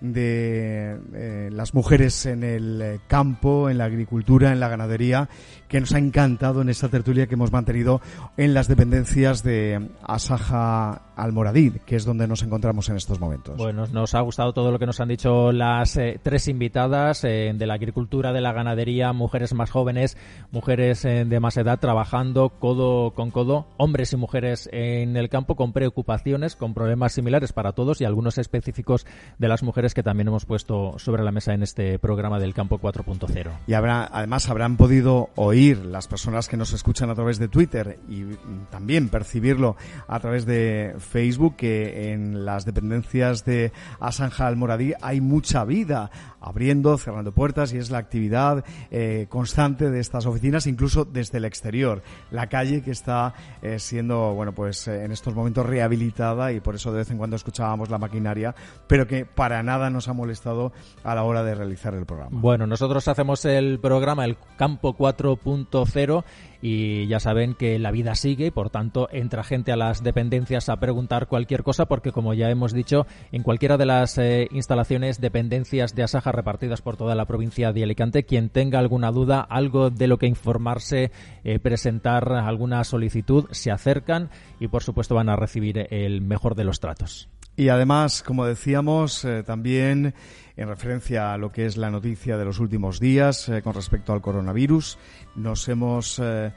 de 0.00 0.98
eh, 1.14 1.48
las 1.52 1.74
mujeres 1.74 2.26
en 2.26 2.44
el 2.44 3.00
campo, 3.08 3.68
en 3.68 3.78
la 3.78 3.86
agricultura, 3.86 4.52
en 4.52 4.60
la 4.60 4.68
ganadería, 4.68 5.28
que 5.66 5.80
nos 5.80 5.94
ha 5.94 5.98
encantado 5.98 6.62
en 6.62 6.68
esta 6.68 6.90
tertulia 6.90 7.26
que 7.26 7.34
hemos 7.34 7.50
mantenido 7.50 8.00
en 8.36 8.54
las 8.54 8.68
dependencias 8.68 9.42
de 9.42 9.90
Asaja 10.02 11.02
Almoradí, 11.16 11.72
que 11.86 11.96
es 11.96 12.04
donde 12.04 12.26
nos 12.26 12.42
encontramos 12.42 12.88
en 12.88 12.96
estos 12.96 13.20
momentos. 13.20 13.56
Bueno, 13.56 13.86
nos 13.86 14.14
ha 14.14 14.20
gustado 14.20 14.52
todo 14.52 14.70
lo 14.70 14.78
que 14.78 14.86
nos 14.86 15.00
han 15.00 15.08
dicho 15.08 15.52
las 15.52 15.96
eh, 15.96 16.18
tres 16.22 16.48
invitadas 16.48 17.22
de 17.22 17.66
la 17.66 17.74
agricultura, 17.74 18.32
de 18.32 18.40
la 18.40 18.52
ganadería, 18.52 19.12
mujeres 19.12 19.54
más 19.54 19.70
jóvenes, 19.70 20.16
mujeres 20.50 21.02
de 21.02 21.40
más 21.40 21.56
edad, 21.56 21.78
trabajando 21.78 22.50
codo 22.50 23.12
con 23.12 23.30
codo, 23.30 23.66
hombres 23.76 24.12
y 24.12 24.16
mujeres 24.16 24.68
en 24.72 25.16
el 25.16 25.28
campo 25.28 25.56
con 25.56 25.72
preocupaciones, 25.72 26.56
con 26.56 26.74
problemas 26.74 27.12
similares 27.12 27.52
para 27.52 27.72
todos 27.72 28.00
y 28.00 28.04
algunos 28.04 28.38
específicos 28.38 29.06
de 29.38 29.48
las 29.48 29.62
mujeres 29.62 29.94
que 29.94 30.02
también 30.02 30.28
hemos 30.28 30.46
puesto 30.46 30.98
sobre 30.98 31.22
la 31.22 31.32
mesa 31.32 31.54
en 31.54 31.62
este 31.62 31.98
programa 31.98 32.38
del 32.38 32.54
Campo 32.54 32.78
4.0. 32.78 33.50
Y 33.66 33.74
habrá, 33.74 34.08
además 34.12 34.48
habrán 34.48 34.76
podido 34.76 35.30
oír 35.36 35.84
las 35.84 36.08
personas 36.08 36.48
que 36.48 36.56
nos 36.56 36.72
escuchan 36.72 37.10
a 37.10 37.14
través 37.14 37.38
de 37.38 37.48
Twitter 37.48 37.98
y 38.08 38.24
también 38.70 39.08
percibirlo 39.08 39.76
a 40.08 40.20
través 40.20 40.46
de 40.46 40.94
Facebook 41.02 41.56
que 41.56 42.12
en 42.12 42.44
las 42.44 42.64
dependencias 42.64 43.44
de 43.44 43.72
Asanja 44.00 44.46
Almoradí 44.46 44.94
hay 45.02 45.20
mucha 45.20 45.64
vida, 45.64 46.10
abriendo, 46.42 46.98
cerrando 46.98 47.32
puertas 47.32 47.72
y 47.72 47.78
es 47.78 47.90
la 47.90 47.98
actividad 47.98 48.64
eh, 48.90 49.26
constante 49.28 49.90
de 49.90 50.00
estas 50.00 50.26
oficinas, 50.26 50.66
incluso 50.66 51.04
desde 51.04 51.38
el 51.38 51.44
exterior. 51.44 52.02
La 52.30 52.48
calle 52.48 52.82
que 52.82 52.90
está 52.90 53.34
eh, 53.62 53.78
siendo, 53.78 54.34
bueno, 54.34 54.52
pues 54.52 54.88
eh, 54.88 55.04
en 55.04 55.12
estos 55.12 55.34
momentos 55.34 55.64
rehabilitada 55.64 56.52
y 56.52 56.60
por 56.60 56.74
eso 56.74 56.90
de 56.92 56.98
vez 56.98 57.10
en 57.10 57.18
cuando 57.18 57.36
escuchábamos 57.36 57.90
la 57.90 57.98
maquinaria, 57.98 58.54
pero 58.86 59.06
que 59.06 59.24
para 59.24 59.62
nada 59.62 59.90
nos 59.90 60.08
ha 60.08 60.12
molestado 60.12 60.72
a 61.04 61.14
la 61.14 61.22
hora 61.22 61.44
de 61.44 61.54
realizar 61.54 61.94
el 61.94 62.04
programa. 62.04 62.30
Bueno, 62.32 62.66
nosotros 62.66 63.06
hacemos 63.08 63.44
el 63.44 63.78
programa 63.78 64.24
El 64.24 64.36
Campo 64.56 64.96
4.0 64.96 66.24
y 66.60 67.08
ya 67.08 67.18
saben 67.18 67.54
que 67.54 67.78
la 67.78 67.90
vida 67.90 68.14
sigue 68.14 68.46
y 68.46 68.50
por 68.52 68.70
tanto 68.70 69.08
entra 69.10 69.42
gente 69.42 69.72
a 69.72 69.76
las 69.76 70.04
dependencias 70.04 70.68
a 70.68 70.76
preguntar 70.76 71.26
cualquier 71.26 71.64
cosa 71.64 71.86
porque 71.86 72.12
como 72.12 72.34
ya 72.34 72.50
hemos 72.50 72.72
dicho 72.72 73.06
en 73.32 73.42
cualquiera 73.42 73.76
de 73.76 73.86
las 73.86 74.20
instalaciones 74.52 75.20
dependencias 75.20 75.96
de 75.96 76.04
Asaja 76.04 76.31
repartidas 76.32 76.82
por 76.82 76.96
toda 76.96 77.14
la 77.14 77.26
provincia 77.26 77.72
de 77.72 77.82
Alicante 77.82 78.24
quien 78.24 78.48
tenga 78.48 78.78
alguna 78.78 79.10
duda 79.10 79.40
algo 79.40 79.90
de 79.90 80.06
lo 80.06 80.18
que 80.18 80.26
informarse 80.26 81.10
eh, 81.44 81.58
presentar 81.58 82.32
alguna 82.32 82.82
solicitud 82.84 83.46
se 83.50 83.70
acercan 83.70 84.30
y 84.60 84.68
por 84.68 84.82
supuesto 84.82 85.14
van 85.14 85.28
a 85.28 85.36
recibir 85.36 85.86
el 85.90 86.20
mejor 86.20 86.54
de 86.54 86.64
los 86.64 86.80
tratos. 86.80 87.28
Y 87.54 87.68
además, 87.68 88.22
como 88.22 88.46
decíamos, 88.46 89.26
eh, 89.26 89.42
también 89.42 90.14
en 90.56 90.68
referencia 90.68 91.34
a 91.34 91.38
lo 91.38 91.52
que 91.52 91.66
es 91.66 91.76
la 91.76 91.90
noticia 91.90 92.38
de 92.38 92.46
los 92.46 92.60
últimos 92.60 92.98
días 92.98 93.48
eh, 93.48 93.60
con 93.62 93.74
respecto 93.74 94.14
al 94.14 94.22
coronavirus, 94.22 94.98
nos 95.34 95.68
hemos 95.68 96.20
eh, 96.22 96.52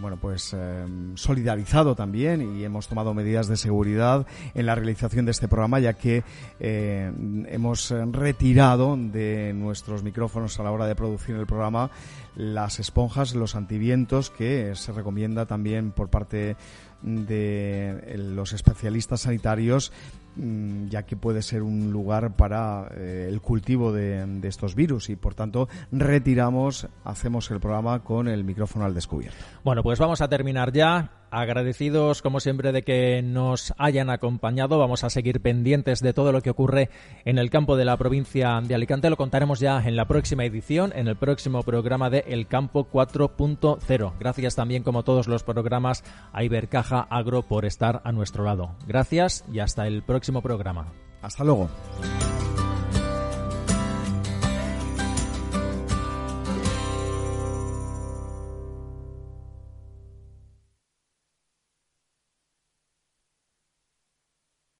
bueno 0.00 0.18
pues 0.20 0.56
solidarizado 1.14 1.94
también 1.94 2.56
y 2.56 2.64
hemos 2.64 2.88
tomado 2.88 3.14
medidas 3.14 3.48
de 3.48 3.56
seguridad 3.56 4.26
en 4.54 4.66
la 4.66 4.74
realización 4.74 5.24
de 5.24 5.32
este 5.32 5.46
programa, 5.46 5.78
ya 5.78 5.92
que 5.92 6.24
hemos 6.58 7.90
retirado 8.12 8.96
de 8.96 9.52
nuestros 9.54 10.02
micrófonos 10.02 10.58
a 10.58 10.64
la 10.64 10.72
hora 10.72 10.86
de 10.86 10.96
producir 10.96 11.36
el 11.36 11.46
programa 11.46 11.90
las 12.34 12.80
esponjas, 12.80 13.34
los 13.34 13.54
antivientos 13.54 14.30
que 14.30 14.74
se 14.74 14.92
recomienda 14.92 15.46
también 15.46 15.92
por 15.92 16.08
parte 16.08 16.56
de 17.02 18.14
los 18.16 18.52
especialistas 18.52 19.22
sanitarios 19.22 19.92
Mm, 20.34 20.88
ya 20.88 21.02
que 21.02 21.14
puede 21.14 21.42
ser 21.42 21.62
un 21.62 21.92
lugar 21.92 22.36
para 22.36 22.88
eh, 22.96 23.26
el 23.28 23.42
cultivo 23.42 23.92
de, 23.92 24.24
de, 24.26 24.48
estos 24.48 24.74
virus 24.74 25.10
y 25.10 25.16
por 25.16 25.34
tanto 25.34 25.68
retiramos, 25.90 26.88
hacemos 27.04 27.50
el 27.50 27.60
programa 27.60 28.02
con 28.02 28.28
el 28.28 28.42
micrófono 28.42 28.86
al 28.86 28.94
descubierto. 28.94 29.36
Bueno, 29.62 29.82
pues 29.82 29.98
vamos 29.98 30.22
a 30.22 30.28
terminar 30.28 30.72
ya. 30.72 31.21
Agradecidos, 31.32 32.20
como 32.20 32.40
siempre, 32.40 32.72
de 32.72 32.82
que 32.82 33.22
nos 33.22 33.72
hayan 33.78 34.10
acompañado. 34.10 34.78
Vamos 34.78 35.02
a 35.02 35.08
seguir 35.08 35.40
pendientes 35.40 36.00
de 36.00 36.12
todo 36.12 36.30
lo 36.30 36.42
que 36.42 36.50
ocurre 36.50 36.90
en 37.24 37.38
el 37.38 37.48
campo 37.48 37.78
de 37.78 37.86
la 37.86 37.96
provincia 37.96 38.60
de 38.62 38.74
Alicante. 38.74 39.08
Lo 39.08 39.16
contaremos 39.16 39.58
ya 39.58 39.82
en 39.82 39.96
la 39.96 40.04
próxima 40.04 40.44
edición, 40.44 40.92
en 40.94 41.08
el 41.08 41.16
próximo 41.16 41.62
programa 41.62 42.10
de 42.10 42.24
El 42.28 42.46
Campo 42.48 42.86
4.0. 42.92 44.12
Gracias 44.20 44.56
también, 44.56 44.82
como 44.82 45.04
todos 45.04 45.26
los 45.26 45.42
programas, 45.42 46.04
a 46.34 46.44
Ibercaja 46.44 47.00
Agro 47.00 47.40
por 47.40 47.64
estar 47.64 48.02
a 48.04 48.12
nuestro 48.12 48.44
lado. 48.44 48.76
Gracias 48.86 49.42
y 49.50 49.60
hasta 49.60 49.86
el 49.86 50.02
próximo 50.02 50.42
programa. 50.42 50.92
Hasta 51.22 51.44
luego. 51.44 51.70